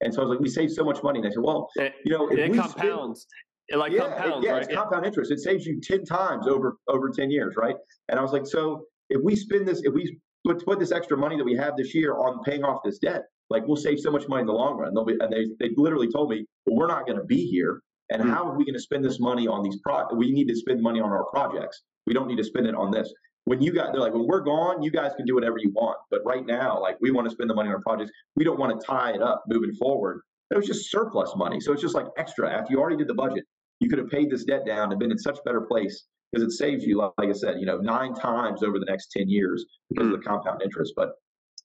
And 0.00 0.12
so 0.12 0.20
I 0.20 0.24
was 0.24 0.30
like, 0.30 0.40
we 0.40 0.48
save 0.48 0.70
so 0.70 0.84
much 0.84 1.02
money. 1.02 1.20
And 1.20 1.28
I 1.28 1.30
said, 1.30 1.42
well, 1.42 1.68
it, 1.76 1.94
you 2.04 2.12
know, 2.12 2.28
it 2.28 2.54
compounds. 2.54 3.22
Spend, 3.22 3.34
it 3.68 3.76
like 3.76 3.92
yeah, 3.92 4.00
compounds, 4.00 4.44
it, 4.44 4.48
yeah, 4.48 4.52
right? 4.54 4.62
it's 4.64 4.74
compound 4.74 5.06
interest. 5.06 5.30
It 5.30 5.38
saves 5.38 5.64
you 5.64 5.80
ten 5.80 6.04
times 6.04 6.48
over 6.48 6.78
over 6.88 7.10
ten 7.10 7.30
years, 7.30 7.54
right? 7.56 7.76
And 8.08 8.18
I 8.18 8.22
was 8.22 8.32
like, 8.32 8.46
so 8.46 8.86
if 9.10 9.20
we 9.22 9.36
spend 9.36 9.68
this, 9.68 9.82
if 9.84 9.92
we 9.92 10.18
put, 10.46 10.64
put 10.64 10.78
this 10.78 10.92
extra 10.92 11.16
money 11.16 11.36
that 11.36 11.44
we 11.44 11.54
have 11.56 11.76
this 11.76 11.94
year 11.94 12.14
on 12.14 12.42
paying 12.44 12.64
off 12.64 12.80
this 12.84 12.98
debt, 12.98 13.24
like 13.50 13.66
we'll 13.66 13.76
save 13.76 14.00
so 14.00 14.10
much 14.10 14.26
money 14.28 14.42
in 14.42 14.46
the 14.46 14.52
long 14.52 14.78
run. 14.78 14.94
They'll 14.94 15.04
be, 15.04 15.16
and 15.20 15.32
they 15.32 15.46
they 15.58 15.74
literally 15.76 16.10
told 16.10 16.30
me, 16.30 16.46
well, 16.66 16.76
we're 16.76 16.86
not 16.86 17.06
going 17.06 17.18
to 17.18 17.24
be 17.24 17.46
here 17.46 17.82
and 18.10 18.22
mm-hmm. 18.22 18.32
how 18.32 18.48
are 18.48 18.56
we 18.56 18.64
going 18.64 18.74
to 18.74 18.80
spend 18.80 19.04
this 19.04 19.20
money 19.20 19.46
on 19.46 19.62
these 19.62 19.78
pro? 19.82 20.04
We 20.14 20.32
need 20.32 20.48
to 20.48 20.56
spend 20.56 20.82
money 20.82 21.00
on 21.00 21.10
our 21.10 21.24
projects. 21.26 21.82
We 22.06 22.12
don't 22.12 22.26
need 22.26 22.38
to 22.38 22.44
spend 22.44 22.66
it 22.66 22.74
on 22.74 22.90
this. 22.90 23.12
When 23.44 23.62
you 23.62 23.72
got, 23.72 23.92
they're 23.92 24.00
like, 24.00 24.12
when 24.12 24.26
we're 24.26 24.40
gone, 24.40 24.82
you 24.82 24.90
guys 24.90 25.12
can 25.16 25.26
do 25.26 25.34
whatever 25.34 25.58
you 25.58 25.70
want. 25.70 25.96
But 26.10 26.20
right 26.24 26.44
now, 26.44 26.80
like 26.80 26.96
we 27.00 27.10
want 27.10 27.28
to 27.28 27.30
spend 27.30 27.48
the 27.48 27.54
money 27.54 27.68
on 27.68 27.74
our 27.74 27.80
projects. 27.80 28.10
We 28.36 28.44
don't 28.44 28.58
want 28.58 28.78
to 28.78 28.86
tie 28.86 29.12
it 29.12 29.22
up 29.22 29.44
moving 29.48 29.72
forward. 29.74 30.20
It 30.50 30.56
was 30.56 30.66
just 30.66 30.90
surplus 30.90 31.32
money. 31.36 31.60
So 31.60 31.72
it's 31.72 31.80
just 31.80 31.94
like 31.94 32.06
extra. 32.18 32.50
After 32.50 32.72
you 32.72 32.80
already 32.80 32.96
did 32.96 33.08
the 33.08 33.14
budget, 33.14 33.44
you 33.78 33.88
could 33.88 33.98
have 33.98 34.10
paid 34.10 34.30
this 34.30 34.44
debt 34.44 34.66
down 34.66 34.90
and 34.90 34.98
been 34.98 35.12
in 35.12 35.18
such 35.18 35.38
a 35.38 35.42
better 35.44 35.62
place 35.62 36.04
because 36.32 36.46
it 36.46 36.56
saves 36.56 36.84
you, 36.84 36.98
like 36.98 37.28
I 37.28 37.32
said, 37.32 37.56
you 37.58 37.66
know, 37.66 37.78
nine 37.78 38.14
times 38.14 38.62
over 38.62 38.78
the 38.78 38.86
next 38.86 39.10
10 39.12 39.28
years 39.28 39.64
because 39.88 40.06
mm-hmm. 40.06 40.14
of 40.14 40.20
the 40.20 40.26
compound 40.26 40.62
interest. 40.62 40.92
But 40.96 41.10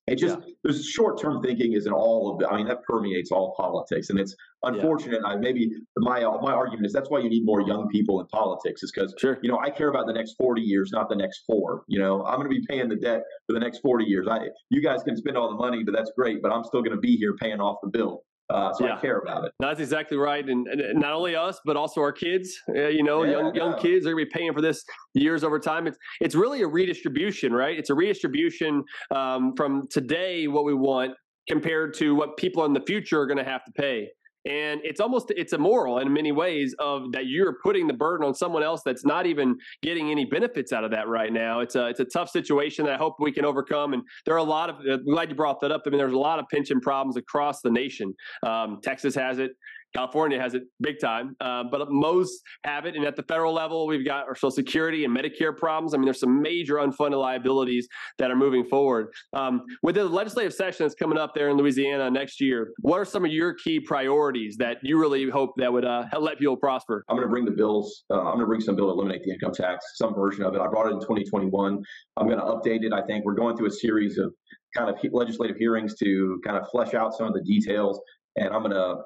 It 0.06 0.16
just 0.16 0.38
yeah. 0.38 0.54
there's 0.62 0.84
short 0.84 1.20
term 1.20 1.42
thinking 1.42 1.72
is 1.72 1.86
in 1.86 1.92
all 1.92 2.32
of 2.32 2.38
the, 2.38 2.48
I 2.48 2.56
mean 2.56 2.68
that 2.68 2.82
permeates 2.84 3.32
all 3.32 3.54
politics, 3.56 4.10
and 4.10 4.20
it's 4.20 4.34
unfortunate. 4.62 5.20
Yeah. 5.24 5.32
I 5.32 5.36
maybe 5.36 5.72
my 5.96 6.20
my 6.40 6.52
argument 6.52 6.86
is 6.86 6.92
that's 6.92 7.10
why 7.10 7.18
you 7.18 7.28
need 7.28 7.44
more 7.44 7.60
young 7.60 7.88
people 7.88 8.20
in 8.20 8.26
politics 8.28 8.82
is 8.84 8.92
because 8.92 9.14
sure. 9.18 9.38
you 9.42 9.50
know 9.50 9.58
I 9.58 9.70
care 9.70 9.88
about 9.88 10.06
the 10.06 10.12
next 10.12 10.34
40 10.38 10.62
years, 10.62 10.90
not 10.92 11.08
the 11.08 11.16
next 11.16 11.42
four. 11.46 11.82
You 11.88 11.98
know 11.98 12.24
I'm 12.24 12.36
going 12.36 12.48
to 12.50 12.56
be 12.60 12.64
paying 12.68 12.88
the 12.88 12.96
debt 12.96 13.22
for 13.46 13.52
the 13.52 13.60
next 13.60 13.80
40 13.80 14.04
years. 14.04 14.26
I 14.30 14.48
you 14.70 14.80
guys 14.80 15.02
can 15.02 15.16
spend 15.16 15.36
all 15.36 15.48
the 15.48 15.56
money, 15.56 15.82
but 15.82 15.92
that's 15.92 16.12
great. 16.16 16.40
But 16.40 16.52
I'm 16.52 16.64
still 16.64 16.82
going 16.82 16.94
to 16.94 17.00
be 17.00 17.16
here 17.16 17.34
paying 17.34 17.60
off 17.60 17.78
the 17.82 17.90
bill. 17.90 18.22
Uh, 18.48 18.72
so 18.72 18.86
yeah. 18.86 18.96
I 18.96 19.00
care 19.00 19.18
about 19.18 19.44
it. 19.44 19.52
That's 19.58 19.80
exactly 19.80 20.16
right, 20.16 20.48
and, 20.48 20.68
and, 20.68 21.00
not 21.00 21.12
only 21.12 21.34
us, 21.34 21.60
but 21.64 21.76
also 21.76 22.00
our 22.00 22.12
kids. 22.12 22.56
Uh, 22.68 22.88
you 22.88 23.02
know, 23.02 23.24
yeah, 23.24 23.32
young 23.32 23.54
yeah. 23.54 23.64
young 23.64 23.78
kids 23.78 24.06
are 24.06 24.12
going 24.12 24.24
to 24.24 24.30
be 24.30 24.38
paying 24.38 24.52
for 24.52 24.60
this 24.60 24.84
years 25.14 25.42
over 25.42 25.58
time. 25.58 25.86
It's 25.86 25.98
it's 26.20 26.34
really 26.34 26.62
a 26.62 26.68
redistribution, 26.68 27.52
right? 27.52 27.76
It's 27.76 27.90
a 27.90 27.94
redistribution 27.94 28.84
um, 29.14 29.54
from 29.56 29.88
today 29.90 30.46
what 30.46 30.64
we 30.64 30.74
want 30.74 31.14
compared 31.48 31.94
to 31.94 32.14
what 32.14 32.36
people 32.36 32.64
in 32.64 32.72
the 32.72 32.82
future 32.86 33.20
are 33.20 33.26
going 33.26 33.38
to 33.38 33.44
have 33.44 33.64
to 33.64 33.72
pay 33.72 34.08
and 34.46 34.80
it's 34.84 35.00
almost 35.00 35.32
it's 35.36 35.52
immoral 35.52 35.98
in 35.98 36.12
many 36.12 36.30
ways 36.30 36.74
of 36.78 37.10
that 37.12 37.26
you're 37.26 37.56
putting 37.62 37.86
the 37.86 37.92
burden 37.92 38.24
on 38.26 38.34
someone 38.34 38.62
else 38.62 38.82
that's 38.84 39.04
not 39.04 39.26
even 39.26 39.56
getting 39.82 40.10
any 40.10 40.24
benefits 40.24 40.72
out 40.72 40.84
of 40.84 40.92
that 40.92 41.08
right 41.08 41.32
now. 41.32 41.60
It's 41.60 41.74
a 41.74 41.88
it's 41.88 42.00
a 42.00 42.04
tough 42.04 42.30
situation 42.30 42.84
that 42.86 42.94
i 42.94 42.96
hope 42.96 43.16
we 43.18 43.32
can 43.32 43.44
overcome. 43.44 43.92
And 43.92 44.02
there 44.24 44.34
are 44.34 44.38
a 44.38 44.44
lot 44.44 44.70
of 44.70 44.76
I'm 44.88 45.04
glad 45.04 45.30
you 45.30 45.34
brought 45.34 45.60
that 45.62 45.72
up. 45.72 45.82
I 45.86 45.90
mean 45.90 45.98
there's 45.98 46.12
a 46.12 46.18
lot 46.18 46.38
of 46.38 46.46
pension 46.48 46.80
problems 46.80 47.16
across 47.16 47.60
the 47.60 47.70
nation. 47.70 48.14
Um, 48.44 48.78
texas 48.82 49.14
has 49.16 49.38
it 49.38 49.52
California 49.96 50.38
has 50.38 50.52
it 50.52 50.64
big 50.80 51.00
time, 51.00 51.34
uh, 51.40 51.64
but 51.70 51.90
most 51.90 52.42
have 52.64 52.84
it. 52.84 52.96
And 52.96 53.04
at 53.04 53.16
the 53.16 53.22
federal 53.22 53.54
level, 53.54 53.86
we've 53.86 54.04
got 54.04 54.28
our 54.28 54.34
Social 54.34 54.50
Security 54.50 55.04
and 55.04 55.16
Medicare 55.16 55.56
problems. 55.56 55.94
I 55.94 55.96
mean, 55.96 56.04
there's 56.04 56.20
some 56.20 56.42
major 56.42 56.74
unfunded 56.74 57.18
liabilities 57.18 57.88
that 58.18 58.30
are 58.30 58.36
moving 58.36 58.64
forward. 58.66 59.08
Um, 59.32 59.62
with 59.82 59.94
the 59.94 60.04
legislative 60.04 60.52
session 60.52 60.84
that's 60.84 60.94
coming 60.94 61.16
up 61.16 61.34
there 61.34 61.48
in 61.48 61.56
Louisiana 61.56 62.10
next 62.10 62.42
year, 62.42 62.72
what 62.80 62.98
are 62.98 63.06
some 63.06 63.24
of 63.24 63.30
your 63.30 63.54
key 63.54 63.80
priorities 63.80 64.56
that 64.58 64.76
you 64.82 65.00
really 65.00 65.30
hope 65.30 65.54
that 65.56 65.72
would 65.72 65.86
uh, 65.86 66.04
let 66.20 66.38
people 66.38 66.56
prosper? 66.56 67.02
I'm 67.08 67.16
going 67.16 67.26
to 67.26 67.30
bring 67.30 67.46
the 67.46 67.52
bills. 67.52 68.04
Uh, 68.10 68.18
I'm 68.18 68.34
going 68.34 68.40
to 68.40 68.46
bring 68.46 68.60
some 68.60 68.76
bill 68.76 68.88
to 68.88 68.92
eliminate 68.92 69.22
the 69.22 69.32
income 69.32 69.52
tax, 69.54 69.84
some 69.94 70.14
version 70.14 70.44
of 70.44 70.54
it. 70.54 70.60
I 70.60 70.66
brought 70.66 70.88
it 70.88 70.92
in 70.92 71.00
2021. 71.00 71.82
I'm 72.18 72.26
going 72.26 72.38
to 72.38 72.44
update 72.44 72.84
it. 72.84 72.92
I 72.92 73.00
think 73.06 73.24
we're 73.24 73.34
going 73.34 73.56
through 73.56 73.68
a 73.68 73.72
series 73.72 74.18
of 74.18 74.34
kind 74.76 74.90
of 74.90 74.96
legislative 75.12 75.56
hearings 75.56 75.94
to 75.96 76.38
kind 76.44 76.58
of 76.58 76.68
flesh 76.68 76.92
out 76.92 77.14
some 77.14 77.28
of 77.28 77.32
the 77.32 77.40
details 77.40 77.98
and 78.36 78.48
I'm 78.48 78.62
going 78.62 78.74
to 78.74 78.96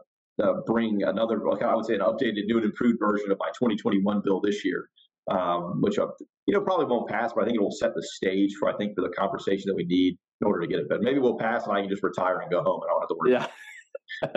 uh, 0.40 0.54
bring 0.66 1.02
another, 1.02 1.40
like 1.48 1.62
I 1.62 1.74
would 1.74 1.86
say, 1.86 1.94
an 1.94 2.00
updated, 2.00 2.46
new 2.46 2.56
and 2.56 2.64
improved 2.64 2.98
version 2.98 3.30
of 3.30 3.38
my 3.38 3.48
2021 3.48 4.22
bill 4.24 4.40
this 4.40 4.64
year, 4.64 4.88
um, 5.30 5.80
which 5.80 5.98
uh, 5.98 6.08
you 6.46 6.54
know 6.54 6.60
probably 6.60 6.86
won't 6.86 7.08
pass, 7.08 7.32
but 7.32 7.42
I 7.42 7.44
think 7.44 7.56
it 7.56 7.62
will 7.62 7.70
set 7.70 7.94
the 7.94 8.02
stage 8.02 8.54
for 8.58 8.68
I 8.68 8.76
think 8.76 8.94
for 8.94 9.02
the 9.02 9.10
conversation 9.10 9.64
that 9.68 9.76
we 9.76 9.84
need 9.84 10.18
in 10.40 10.46
order 10.46 10.60
to 10.60 10.66
get 10.66 10.80
it. 10.80 10.88
But 10.88 11.02
maybe 11.02 11.18
we'll 11.18 11.38
pass, 11.38 11.66
and 11.66 11.72
I 11.76 11.80
can 11.80 11.90
just 11.90 12.02
retire 12.02 12.40
and 12.40 12.50
go 12.50 12.62
home, 12.62 12.80
and 12.82 12.90
I 12.90 12.92
don't 12.92 13.00
have 13.02 13.08
to 13.08 13.16
worry. 13.18 13.32
Yeah. 13.32 13.46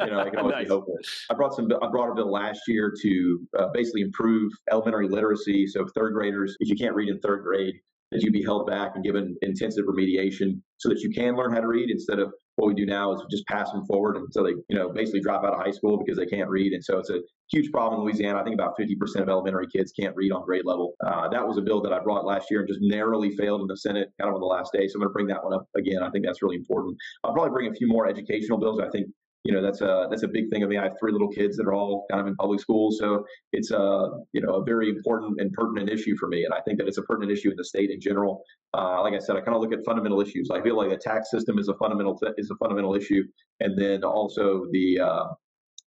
you 0.05 0.11
know, 0.11 0.19
I 0.19 0.29
can 0.29 0.39
always 0.39 0.53
nice. 0.53 0.63
be 0.65 0.69
hopeful. 0.69 0.97
I 1.29 1.33
brought 1.33 1.53
some. 1.55 1.69
I 1.81 1.87
brought 1.87 2.11
a 2.11 2.15
bill 2.15 2.31
last 2.31 2.61
year 2.67 2.93
to 3.01 3.47
uh, 3.57 3.67
basically 3.73 4.01
improve 4.01 4.51
elementary 4.71 5.07
literacy. 5.07 5.67
So 5.67 5.85
third 5.95 6.13
graders, 6.13 6.55
if 6.59 6.69
you 6.69 6.75
can't 6.75 6.95
read 6.95 7.09
in 7.09 7.19
third 7.19 7.43
grade, 7.43 7.75
that 8.11 8.21
you 8.21 8.31
be 8.31 8.43
held 8.43 8.67
back 8.67 8.91
and 8.95 9.03
given 9.03 9.35
intensive 9.41 9.85
remediation 9.85 10.61
so 10.77 10.89
that 10.89 10.99
you 10.99 11.09
can 11.09 11.35
learn 11.35 11.51
how 11.51 11.59
to 11.59 11.67
read 11.67 11.89
instead 11.89 12.19
of 12.19 12.31
what 12.55 12.67
we 12.67 12.73
do 12.73 12.85
now 12.85 13.13
is 13.13 13.21
just 13.31 13.45
pass 13.47 13.71
them 13.71 13.85
forward 13.85 14.17
until 14.17 14.43
they, 14.43 14.51
you 14.69 14.77
know, 14.77 14.89
basically 14.89 15.21
drop 15.21 15.43
out 15.43 15.53
of 15.53 15.59
high 15.59 15.71
school 15.71 15.97
because 15.97 16.17
they 16.17 16.25
can't 16.25 16.49
read. 16.49 16.73
And 16.73 16.83
so 16.83 16.99
it's 16.99 17.09
a 17.09 17.19
huge 17.51 17.71
problem 17.71 18.01
in 18.01 18.05
Louisiana. 18.05 18.39
I 18.39 18.43
think 18.43 18.53
about 18.53 18.77
50% 18.77 19.21
of 19.21 19.29
elementary 19.29 19.67
kids 19.67 19.91
can't 19.91 20.15
read 20.15 20.31
on 20.31 20.45
grade 20.45 20.65
level. 20.65 20.93
Uh, 21.05 21.27
that 21.29 21.45
was 21.45 21.57
a 21.57 21.61
bill 21.61 21.81
that 21.81 21.93
I 21.93 21.99
brought 21.99 22.25
last 22.25 22.51
year 22.51 22.59
and 22.59 22.67
just 22.67 22.81
narrowly 22.81 23.35
failed 23.35 23.61
in 23.61 23.67
the 23.67 23.77
Senate 23.77 24.09
kind 24.19 24.29
of 24.29 24.35
on 24.35 24.41
the 24.41 24.47
last 24.47 24.71
day. 24.71 24.87
So 24.87 24.95
I'm 24.95 25.01
going 25.01 25.09
to 25.09 25.13
bring 25.13 25.27
that 25.27 25.43
one 25.43 25.53
up 25.53 25.65
again. 25.75 26.03
I 26.03 26.09
think 26.11 26.25
that's 26.25 26.43
really 26.43 26.57
important. 26.57 26.95
I'll 27.23 27.33
probably 27.33 27.51
bring 27.51 27.71
a 27.71 27.75
few 27.75 27.87
more 27.87 28.07
educational 28.07 28.59
bills. 28.59 28.79
I 28.79 28.89
think 28.89 29.07
you 29.43 29.53
know 29.53 29.61
that's 29.61 29.81
a 29.81 30.07
that's 30.09 30.23
a 30.23 30.27
big 30.27 30.49
thing. 30.49 30.63
I 30.63 30.67
mean, 30.67 30.79
I 30.79 30.83
have 30.83 30.93
three 30.99 31.11
little 31.11 31.27
kids 31.27 31.57
that 31.57 31.65
are 31.65 31.73
all 31.73 32.05
kind 32.09 32.21
of 32.21 32.27
in 32.27 32.35
public 32.35 32.59
schools, 32.59 32.97
so 32.99 33.25
it's 33.51 33.71
a 33.71 34.09
you 34.31 34.41
know 34.41 34.55
a 34.55 34.63
very 34.63 34.89
important 34.89 35.39
and 35.39 35.51
pertinent 35.51 35.89
issue 35.89 36.15
for 36.17 36.27
me, 36.29 36.45
and 36.45 36.53
I 36.53 36.61
think 36.61 36.77
that 36.79 36.87
it's 36.87 36.97
a 36.97 37.03
pertinent 37.03 37.31
issue 37.31 37.49
in 37.51 37.57
the 37.57 37.65
state 37.65 37.89
in 37.89 37.99
general. 37.99 38.41
Uh, 38.73 39.01
like 39.01 39.13
I 39.13 39.19
said, 39.19 39.35
I 39.35 39.41
kind 39.41 39.55
of 39.55 39.61
look 39.61 39.73
at 39.73 39.79
fundamental 39.85 40.21
issues. 40.21 40.49
I 40.49 40.61
feel 40.61 40.77
like 40.77 40.89
the 40.89 40.97
tax 40.97 41.29
system 41.29 41.59
is 41.59 41.67
a 41.67 41.75
fundamental 41.75 42.17
th- 42.17 42.33
is 42.37 42.49
a 42.51 42.55
fundamental 42.55 42.95
issue, 42.95 43.23
and 43.59 43.77
then 43.77 44.03
also 44.03 44.65
the 44.71 44.99
uh, 44.99 45.25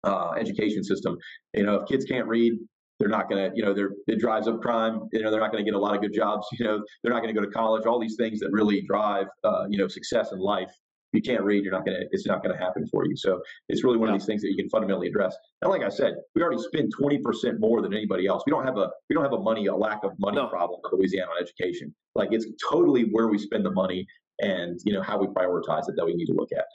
uh, 0.05 0.31
education 0.39 0.83
system. 0.83 1.17
You 1.53 1.63
know, 1.63 1.75
if 1.75 1.89
kids 1.89 2.05
can't 2.05 2.27
read, 2.27 2.53
they're 2.99 3.09
not 3.09 3.29
going 3.29 3.49
to, 3.49 3.55
you 3.57 3.65
know, 3.65 3.73
they're, 3.73 3.91
it 4.07 4.19
drives 4.19 4.47
up 4.47 4.61
crime. 4.61 5.01
You 5.11 5.23
know, 5.23 5.31
they're 5.31 5.39
not 5.39 5.51
going 5.51 5.65
to 5.65 5.69
get 5.69 5.75
a 5.75 5.81
lot 5.81 5.95
of 5.95 6.01
good 6.01 6.13
jobs. 6.13 6.47
You 6.59 6.65
know, 6.65 6.83
they're 7.03 7.11
not 7.11 7.21
going 7.21 7.33
to 7.33 7.39
go 7.39 7.45
to 7.45 7.51
college. 7.51 7.85
All 7.85 7.99
these 7.99 8.15
things 8.15 8.39
that 8.39 8.49
really 8.51 8.83
drive, 8.87 9.25
uh, 9.43 9.65
you 9.69 9.79
know, 9.79 9.87
success 9.87 10.31
in 10.31 10.39
life 10.39 10.71
you 11.13 11.21
can't 11.21 11.43
read, 11.43 11.63
you're 11.63 11.73
not 11.73 11.85
gonna. 11.85 11.99
It's 12.11 12.25
not 12.25 12.41
gonna 12.43 12.57
happen 12.57 12.87
for 12.87 13.05
you. 13.05 13.15
So 13.15 13.41
it's 13.69 13.83
really 13.83 13.97
one 13.97 14.09
yeah. 14.09 14.15
of 14.15 14.21
these 14.21 14.25
things 14.25 14.41
that 14.41 14.49
you 14.49 14.55
can 14.55 14.69
fundamentally 14.69 15.07
address. 15.07 15.35
And 15.61 15.71
like 15.71 15.83
I 15.83 15.89
said, 15.89 16.15
we 16.35 16.41
already 16.41 16.61
spend 16.61 16.93
20% 16.95 17.59
more 17.59 17.81
than 17.81 17.93
anybody 17.93 18.27
else. 18.27 18.43
We 18.45 18.51
don't 18.51 18.65
have 18.65 18.77
a 18.77 18.89
we 19.09 19.15
don't 19.15 19.23
have 19.23 19.33
a 19.33 19.39
money 19.39 19.67
a 19.67 19.75
lack 19.75 20.03
of 20.03 20.11
money 20.19 20.37
no. 20.37 20.47
problem 20.47 20.79
in 20.91 20.97
Louisiana 20.97 21.31
on 21.31 21.41
education. 21.41 21.93
Like 22.15 22.29
it's 22.31 22.47
totally 22.71 23.03
where 23.11 23.27
we 23.27 23.37
spend 23.37 23.65
the 23.65 23.71
money 23.71 24.07
and 24.39 24.79
you 24.85 24.93
know 24.93 25.01
how 25.01 25.17
we 25.17 25.27
prioritize 25.27 25.87
it 25.87 25.95
that 25.95 26.05
we 26.05 26.13
need 26.13 26.25
to 26.25 26.33
look 26.33 26.49
at. 26.51 26.65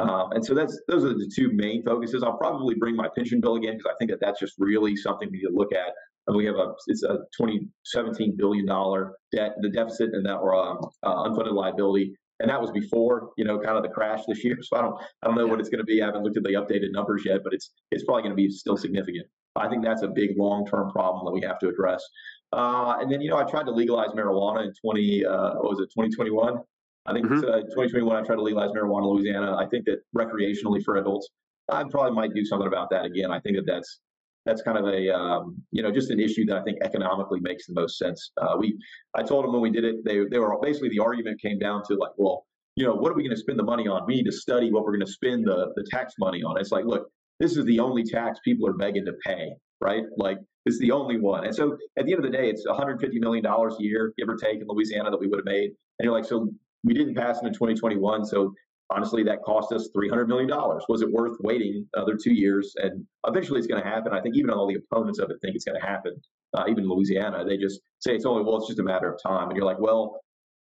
Um, 0.00 0.32
and 0.32 0.44
so 0.44 0.54
that's 0.54 0.78
those 0.88 1.04
are 1.04 1.14
the 1.14 1.30
two 1.34 1.50
main 1.52 1.82
focuses. 1.84 2.22
I'll 2.22 2.36
probably 2.36 2.74
bring 2.74 2.96
my 2.96 3.08
pension 3.16 3.40
bill 3.40 3.56
again 3.56 3.76
because 3.76 3.92
I 3.92 3.96
think 3.98 4.10
that 4.10 4.20
that's 4.20 4.40
just 4.40 4.54
really 4.58 4.96
something 4.96 5.28
we 5.30 5.38
need 5.38 5.48
to 5.48 5.54
look 5.54 5.72
at. 5.72 5.92
And 6.26 6.36
we 6.36 6.46
have 6.46 6.56
a 6.56 6.72
it's 6.86 7.02
a 7.02 7.18
2017 7.36 8.36
billion 8.36 8.66
dollar 8.66 9.14
debt 9.32 9.54
the 9.60 9.68
deficit 9.68 10.10
and 10.12 10.24
that 10.26 10.36
or 10.36 10.54
um, 10.54 10.78
uh, 11.02 11.24
unfunded 11.24 11.52
liability 11.52 12.14
and 12.44 12.50
that 12.50 12.60
was 12.60 12.70
before 12.70 13.30
you 13.38 13.44
know 13.44 13.58
kind 13.58 13.78
of 13.78 13.82
the 13.82 13.88
crash 13.88 14.20
this 14.28 14.44
year. 14.44 14.58
So 14.60 14.76
I 14.76 14.82
don't 14.82 15.00
I 15.22 15.26
don't 15.26 15.34
know 15.34 15.46
what 15.46 15.60
it's 15.60 15.70
going 15.70 15.78
to 15.78 15.84
be. 15.84 16.02
I 16.02 16.06
haven't 16.06 16.24
looked 16.24 16.36
at 16.36 16.42
the 16.42 16.50
updated 16.50 16.92
numbers 16.92 17.22
yet, 17.24 17.40
but 17.42 17.54
it's 17.54 17.70
it's 17.90 18.04
probably 18.04 18.22
going 18.22 18.32
to 18.32 18.36
be 18.36 18.50
still 18.50 18.76
significant. 18.76 19.26
I 19.56 19.66
think 19.68 19.82
that's 19.82 20.02
a 20.02 20.08
big 20.08 20.36
long 20.36 20.66
term 20.66 20.90
problem 20.90 21.24
that 21.24 21.30
we 21.30 21.40
have 21.40 21.58
to 21.60 21.68
address. 21.68 22.04
Uh, 22.52 22.96
and 23.00 23.10
then 23.10 23.22
you 23.22 23.30
know 23.30 23.38
I 23.38 23.44
tried 23.44 23.64
to 23.64 23.72
legalize 23.72 24.10
marijuana 24.10 24.66
in 24.66 24.74
20 24.74 25.24
uh, 25.24 25.54
what 25.54 25.70
was 25.70 25.80
it 25.80 25.88
2021. 25.96 26.58
I 27.06 27.12
think 27.14 27.26
mm-hmm. 27.26 27.38
uh, 27.38 27.60
2021 27.62 28.14
I 28.14 28.26
tried 28.26 28.36
to 28.36 28.42
legalize 28.42 28.70
marijuana 28.72 29.04
in 29.04 29.08
Louisiana. 29.08 29.56
I 29.56 29.66
think 29.66 29.86
that 29.86 30.00
recreationally 30.14 30.84
for 30.84 30.96
adults, 30.96 31.30
I 31.70 31.82
probably 31.84 32.12
might 32.12 32.34
do 32.34 32.44
something 32.44 32.68
about 32.68 32.90
that 32.90 33.06
again. 33.06 33.30
I 33.30 33.40
think 33.40 33.56
that 33.56 33.64
that's 33.66 34.00
that's 34.44 34.62
kind 34.62 34.78
of 34.78 34.86
a 34.86 35.14
um, 35.14 35.56
you 35.70 35.82
know 35.82 35.90
just 35.90 36.10
an 36.10 36.20
issue 36.20 36.44
that 36.46 36.56
I 36.56 36.62
think 36.62 36.78
economically 36.82 37.40
makes 37.40 37.66
the 37.66 37.74
most 37.74 37.98
sense. 37.98 38.32
Uh, 38.40 38.56
we 38.58 38.78
I 39.14 39.22
told 39.22 39.44
them 39.44 39.52
when 39.52 39.62
we 39.62 39.70
did 39.70 39.84
it, 39.84 40.04
they 40.04 40.24
they 40.30 40.38
were 40.38 40.56
basically 40.60 40.90
the 40.90 41.00
argument 41.00 41.40
came 41.40 41.58
down 41.58 41.82
to 41.88 41.94
like, 41.94 42.12
well, 42.16 42.46
you 42.76 42.84
know, 42.84 42.94
what 42.94 43.10
are 43.10 43.14
we 43.14 43.22
going 43.22 43.36
to 43.36 43.40
spend 43.40 43.58
the 43.58 43.64
money 43.64 43.88
on? 43.88 44.04
We 44.06 44.16
need 44.16 44.26
to 44.26 44.32
study 44.32 44.70
what 44.70 44.84
we're 44.84 44.92
going 44.92 45.06
to 45.06 45.12
spend 45.12 45.46
the 45.46 45.72
the 45.76 45.84
tax 45.90 46.14
money 46.18 46.42
on. 46.42 46.58
It's 46.60 46.72
like, 46.72 46.84
look, 46.84 47.08
this 47.40 47.56
is 47.56 47.64
the 47.64 47.80
only 47.80 48.04
tax 48.04 48.38
people 48.44 48.68
are 48.68 48.74
begging 48.74 49.04
to 49.06 49.14
pay, 49.24 49.52
right? 49.80 50.04
Like 50.16 50.38
is 50.66 50.78
the 50.78 50.90
only 50.90 51.18
one. 51.20 51.44
And 51.44 51.54
so 51.54 51.76
at 51.98 52.06
the 52.06 52.12
end 52.12 52.24
of 52.24 52.30
the 52.30 52.36
day, 52.36 52.48
it's 52.48 52.66
150 52.66 53.18
million 53.18 53.44
dollars 53.44 53.76
a 53.78 53.82
year, 53.82 54.12
give 54.16 54.28
or 54.28 54.36
take, 54.36 54.60
in 54.60 54.66
Louisiana 54.66 55.10
that 55.10 55.20
we 55.20 55.26
would 55.26 55.40
have 55.40 55.44
made. 55.44 55.70
And 55.98 56.04
you're 56.04 56.12
like, 56.12 56.24
so 56.24 56.48
we 56.84 56.94
didn't 56.94 57.14
pass 57.14 57.42
it 57.42 57.46
in 57.46 57.52
2021, 57.52 58.24
so 58.24 58.52
honestly, 58.90 59.22
that 59.24 59.42
cost 59.42 59.72
us 59.72 59.88
$300 59.96 60.28
million. 60.28 60.48
Was 60.88 61.02
it 61.02 61.10
worth 61.10 61.36
waiting 61.40 61.86
another 61.94 62.16
two 62.22 62.32
years? 62.32 62.74
And 62.76 63.04
eventually 63.26 63.58
it's 63.58 63.66
going 63.66 63.82
to 63.82 63.88
happen. 63.88 64.12
I 64.12 64.20
think 64.20 64.36
even 64.36 64.50
all 64.50 64.66
the 64.66 64.76
opponents 64.76 65.18
of 65.18 65.30
it 65.30 65.38
think 65.42 65.54
it's 65.54 65.64
going 65.64 65.80
to 65.80 65.86
happen. 65.86 66.14
Uh, 66.56 66.64
even 66.68 66.88
Louisiana, 66.88 67.44
they 67.44 67.56
just 67.56 67.80
say 68.00 68.14
it's 68.14 68.26
only, 68.26 68.44
well, 68.44 68.58
it's 68.58 68.68
just 68.68 68.78
a 68.78 68.84
matter 68.84 69.12
of 69.12 69.20
time. 69.22 69.48
And 69.48 69.56
you're 69.56 69.66
like, 69.66 69.80
well, 69.80 70.20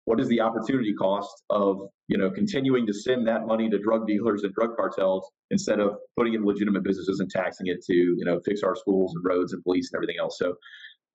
what 0.05 0.20
is 0.20 0.28
the 0.28 0.40
opportunity 0.40 0.94
cost 0.94 1.42
of 1.50 1.80
you 2.09 2.18
know 2.18 2.30
continuing 2.30 2.86
to 2.86 2.92
send 2.92 3.26
that 3.26 3.46
money 3.46 3.68
to 3.70 3.78
drug 3.78 4.07
dealers 4.07 4.42
and 4.42 4.52
drug 4.55 4.76
cartels 4.76 5.30
instead 5.50 5.80
of 5.80 5.96
putting 6.16 6.34
it 6.34 6.38
in 6.38 6.44
legitimate 6.44 6.82
businesses 6.82 7.20
and 7.20 7.30
taxing 7.30 7.66
it 7.66 7.82
to 7.84 7.94
you 7.94 8.24
know 8.24 8.40
fix 8.44 8.62
our 8.62 8.76
schools 8.76 9.14
and 9.14 9.24
roads 9.24 9.52
and 9.52 9.62
police 9.62 9.90
and 9.92 9.98
everything 9.98 10.16
else 10.20 10.38
so 10.38 10.55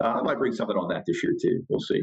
uh, 0.03 0.07
i 0.07 0.21
might 0.21 0.37
bring 0.37 0.53
something 0.53 0.77
on 0.77 0.87
that 0.89 1.03
this 1.05 1.23
year 1.23 1.33
too 1.39 1.63
we'll 1.69 1.79
see 1.79 2.01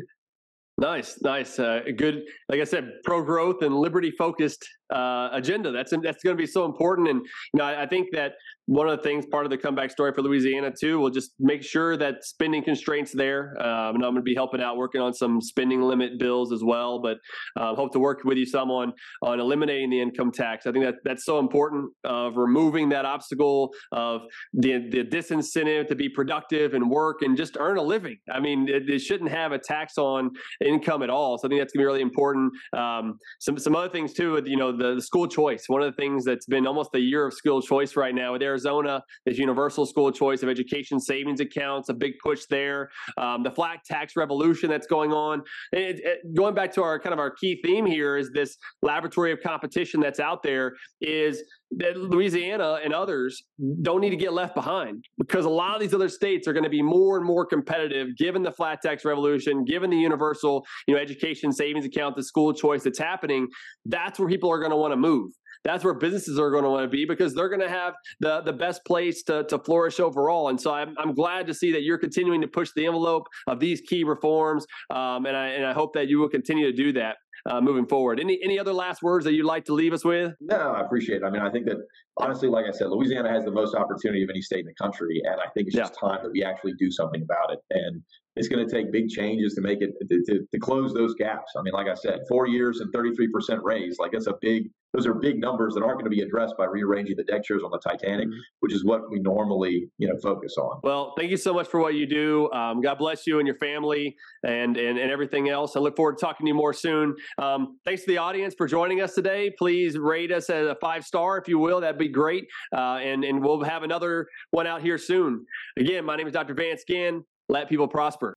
Nice, 0.79 1.18
nice, 1.22 1.59
uh, 1.59 1.81
good. 1.97 2.22
Like 2.51 2.61
I 2.61 2.64
said, 2.64 2.91
pro 3.03 3.22
growth 3.22 3.62
and 3.62 3.74
liberty 3.74 4.11
focused 4.11 4.68
uh, 4.93 5.30
agenda. 5.32 5.72
That's 5.72 5.93
that's 6.03 6.22
going 6.22 6.37
to 6.37 6.41
be 6.41 6.47
so 6.47 6.64
important. 6.64 7.09
And 7.09 7.20
you 7.20 7.59
know, 7.59 7.64
I, 7.64 7.82
I, 7.82 7.87
think 7.87 8.09
that 8.12 8.32
one 8.66 8.89
of 8.89 8.97
the 8.97 9.03
things, 9.03 9.26
part 9.26 9.45
of 9.45 9.51
the 9.51 9.59
comeback 9.59 9.91
story 9.91 10.12
for 10.12 10.22
Louisiana 10.22 10.72
too, 10.78 10.99
will 10.99 11.11
just 11.11 11.32
make 11.39 11.62
sure 11.62 11.97
that 11.97 12.24
spending 12.24 12.62
constraints 12.62 13.12
there. 13.12 13.57
Um, 13.61 13.97
and 13.97 14.05
I'm 14.05 14.12
going 14.12 14.16
to 14.16 14.22
be 14.22 14.34
helping 14.34 14.61
out, 14.61 14.76
working 14.76 15.01
on 15.01 15.14
some 15.14 15.41
spending 15.41 15.82
limit 15.82 16.18
bills 16.18 16.53
as 16.53 16.62
well. 16.62 17.01
But 17.01 17.18
uh, 17.57 17.74
hope 17.74 17.93
to 17.93 17.99
work 17.99 18.24
with 18.24 18.39
you 18.39 18.47
some 18.47 18.70
on 18.70 18.93
on 19.22 19.41
eliminating 19.41 19.91
the 19.91 20.01
income 20.01 20.30
tax. 20.30 20.66
I 20.66 20.72
think 20.72 20.84
that 20.84 20.97
that's 21.05 21.24
so 21.24 21.39
important 21.39 21.91
of 22.05 22.37
removing 22.37 22.89
that 22.91 23.05
obstacle 23.05 23.72
of 23.93 24.22
the 24.53 24.89
the 24.91 25.05
disincentive 25.05 25.89
to 25.89 25.95
be 25.95 26.09
productive 26.09 26.74
and 26.74 26.91
work 26.91 27.22
and 27.22 27.37
just 27.37 27.57
earn 27.59 27.76
a 27.78 27.82
living. 27.82 28.18
I 28.32 28.41
mean, 28.41 28.68
it, 28.68 28.89
it 28.89 29.01
shouldn't 29.01 29.30
have 29.30 29.53
a 29.53 29.59
tax 29.59 29.99
on 29.99 30.30
income 30.64 31.03
at 31.03 31.11
all. 31.11 31.39
So 31.39 31.47
I 31.47 31.49
think 31.49 31.61
that's 31.61 31.72
going 31.72 31.80
to 31.80 31.84
be 31.84 31.87
really 31.87 32.03
important. 32.03 32.53
Um, 32.76 33.18
some 33.41 33.59
some 33.59 33.74
other 33.74 33.89
things 33.89 34.12
too. 34.12 34.41
You 34.45 34.57
know, 34.57 34.76
the, 34.79 34.95
the, 34.95 35.03
school 35.03 35.27
choice. 35.27 35.64
One 35.68 35.83
of 35.83 35.91
the 35.91 35.97
things 35.97 36.24
that's 36.24 36.47
been 36.47 36.66
almost 36.66 36.91
a 36.95 37.01
year 37.01 37.27
of 37.27 37.35
school 37.35 37.62
choice 37.62 37.97
right 37.97 38.14
now 38.14 38.33
with 38.33 38.43
Arizona 38.43 39.03
is 39.24 39.39
universal 39.39 39.87
school 39.87 40.11
choice 40.11 40.43
of 40.43 40.49
education 40.49 41.01
savings 41.01 41.41
accounts, 41.41 41.89
a 41.89 41.95
big 41.95 42.14
push 42.22 42.45
there. 42.51 42.91
Um, 43.16 43.43
the 43.43 43.51
flat 43.51 43.81
tax 43.85 44.16
revolution 44.16 44.68
that's 44.68 44.87
going 44.87 45.12
on. 45.12 45.43
It, 45.72 46.01
it, 46.05 46.35
going 46.35 46.55
back 46.55 46.72
to 46.74 46.83
our 46.83 46.99
kind 46.99 47.12
of 47.12 47.18
our 47.18 47.31
key 47.31 47.61
theme 47.64 47.87
here 47.87 48.16
is 48.16 48.31
this 48.33 48.57
laboratory 48.83 49.33
of 49.33 49.41
competition 49.41 50.01
that's 50.01 50.20
out 50.20 50.43
there 50.43 50.74
is 51.01 51.43
that 51.73 51.97
Louisiana 51.97 52.79
and 52.85 52.95
others 52.95 53.45
don't 53.83 54.01
need 54.01 54.11
to 54.11 54.17
get 54.17 54.33
left 54.33 54.55
behind 54.55 55.05
because 55.19 55.45
a 55.45 55.51
lot 55.51 55.75
of 55.75 55.81
these 55.81 55.95
other 55.95 56.09
states 56.09 56.47
are 56.47 56.53
going 56.53 56.64
to 56.64 56.71
be 56.71 56.83
more 56.83 57.17
and 57.17 57.27
more 57.27 57.45
competitive 57.45 58.09
given 58.17 58.43
the 58.43 58.53
flat 58.53 58.81
tax 58.83 59.05
revolution, 59.05 59.64
given 59.64 59.91
the 59.91 59.97
universal, 59.97 60.64
you 60.87 60.95
know, 60.95 61.01
education 61.01 61.53
savings 61.53 61.85
account, 61.85 62.17
the 62.17 62.23
school 62.23 62.53
choice 62.53 62.85
that's 62.85 62.99
happening. 62.99 63.49
That's 63.85 64.19
where 64.19 64.29
people 64.29 64.51
are 64.51 64.59
going 64.59 64.71
to 64.71 64.77
want 64.77 64.93
to 64.93 64.97
move. 64.97 65.33
That's 65.64 65.83
where 65.83 65.95
businesses 65.95 66.39
are 66.39 66.51
going 66.51 66.62
to 66.62 66.71
want 66.71 66.85
to 66.85 66.89
be 66.89 67.05
because 67.05 67.35
they're 67.35 67.49
going 67.49 67.61
to 67.61 67.69
have 67.69 67.95
the, 68.21 68.41
the 68.43 68.53
best 68.53 68.85
place 68.85 69.25
to, 69.25 69.43
to 69.45 69.59
flourish 69.59 69.99
overall. 69.99 70.49
And 70.49 70.61
so 70.61 70.73
I'm, 70.73 70.95
I'm 70.97 71.12
glad 71.12 71.49
to 71.49 71.55
see 71.55 71.73
that 71.73 71.83
you're 71.83 71.99
continuing 71.99 72.41
to 72.43 72.47
push 72.47 72.71
the 72.77 72.87
envelope 72.87 73.27
of 73.49 73.59
these 73.59 73.81
key 73.81 74.05
reforms. 74.05 74.64
Um, 74.91 75.27
and, 75.27 75.37
I, 75.37 75.49
and 75.49 75.67
I 75.67 75.73
hope 75.73 75.95
that 75.95 76.09
you 76.09 76.21
will 76.21 76.29
continue 76.29 76.71
to 76.71 76.77
do 76.77 76.93
that 76.93 77.17
uh, 77.49 77.61
moving 77.61 77.86
forward. 77.86 78.20
Any 78.20 78.38
any 78.42 78.59
other 78.59 78.72
last 78.72 79.03
words 79.03 79.24
that 79.24 79.32
you'd 79.32 79.47
like 79.47 79.64
to 79.66 79.74
leave 79.74 79.92
us 79.92 80.05
with? 80.05 80.32
No, 80.40 80.72
I 80.72 80.80
appreciate 80.80 81.22
it. 81.22 81.24
I 81.24 81.30
mean, 81.30 81.42
I 81.42 81.51
think 81.51 81.66
that 81.66 81.76
honestly, 82.18 82.49
like 82.49 82.66
I 82.66 82.72
said, 82.72 82.88
Louisiana 82.88 83.30
has 83.30 83.44
the 83.44 83.51
most 83.51 83.74
opportunity 83.74 84.22
of 84.22 84.30
any 84.30 84.42
state 84.42 84.61
in 84.61 84.66
the 84.66 84.74
country, 84.74 85.20
and 85.24 85.40
I 85.40 85.49
think 85.55 85.68
it's 85.68 85.76
yeah. 85.76 85.82
just 85.82 85.99
time 85.99 86.18
that 86.22 86.32
we 86.32 86.42
actually 86.42 86.74
do 86.78 86.90
something 86.90 87.22
about 87.22 87.53
it. 87.53 87.61
And 87.70 88.03
it's 88.37 88.49
going 88.49 88.66
to 88.66 88.72
take 88.72 88.93
big 88.93 89.09
changes 89.09 89.55
to 89.55 89.62
make 89.62 89.80
it 89.80 89.95
to, 90.09 90.22
to, 90.26 90.47
to, 90.53 90.59
close 90.59 90.93
those 90.93 91.14
gaps. 91.14 91.53
I 91.57 91.62
mean, 91.62 91.72
like 91.72 91.89
I 91.89 91.95
said, 91.95 92.20
four 92.28 92.47
years 92.47 92.80
and 92.80 92.93
33% 92.93 93.62
raise, 93.62 93.99
like 93.99 94.12
that's 94.12 94.26
a 94.26 94.34
big, 94.41 94.68
those 94.93 95.07
are 95.07 95.14
big 95.14 95.41
numbers 95.41 95.74
that 95.74 95.82
aren't 95.82 95.97
going 95.99 96.05
to 96.05 96.11
be 96.11 96.20
addressed 96.20 96.55
by 96.59 96.64
rearranging 96.64 97.16
the 97.16 97.24
deck 97.24 97.45
chairs 97.45 97.62
on 97.64 97.70
the 97.70 97.78
Titanic, 97.78 98.28
mm-hmm. 98.28 98.39
which 98.61 98.74
is 98.74 98.84
what 98.84 99.11
we 99.11 99.20
normally, 99.20 99.89
you 99.99 100.07
know, 100.07 100.16
focus 100.22 100.57
on. 100.59 100.80
Well, 100.82 101.14
thank 101.16 101.30
you 101.30 101.37
so 101.39 101.55
much 101.55 101.68
for 101.68 101.80
what 101.80 101.95
you 101.95 102.07
do. 102.07 102.51
Um, 102.53 102.82
God 102.82 102.99
bless 102.99 103.26
you 103.26 103.39
and 103.39 103.47
your 103.47 103.57
family 103.57 104.16
and, 104.45 104.76
and, 104.76 104.99
and 104.99 105.11
everything 105.11 105.49
else. 105.49 105.74
I 105.74 105.80
look 105.80 105.97
forward 105.97 106.18
to 106.18 106.24
talking 106.24 106.45
to 106.47 106.49
you 106.49 106.55
more 106.55 106.74
soon. 106.74 107.14
Um, 107.39 107.78
thanks 107.87 108.03
to 108.03 108.09
the 108.09 108.18
audience 108.18 108.55
for 108.57 108.66
joining 108.66 109.01
us 109.01 109.14
today. 109.14 109.51
Please 109.59 109.97
rate 109.97 110.30
us 110.30 110.51
as 110.51 110.66
a 110.66 110.76
five 110.80 111.05
star, 111.05 111.39
if 111.39 111.49
you 111.49 111.59
will. 111.59 111.80
That'd 111.80 111.99
be 111.99 112.09
great. 112.09 112.47
Uh, 112.74 112.99
and, 112.99 113.24
and 113.24 113.43
we'll 113.43 113.62
have 113.62 113.82
another 113.82 114.26
one 114.51 114.66
out 114.66 114.82
here 114.82 114.99
soon. 114.99 115.47
Again, 115.78 116.05
my 116.05 116.16
name 116.16 116.26
is 116.26 116.34
Dr. 116.34 116.55
Vance 116.55 116.84
Ginn 116.87 117.22
let 117.49 117.68
people 117.68 117.88
prosper. 117.88 118.36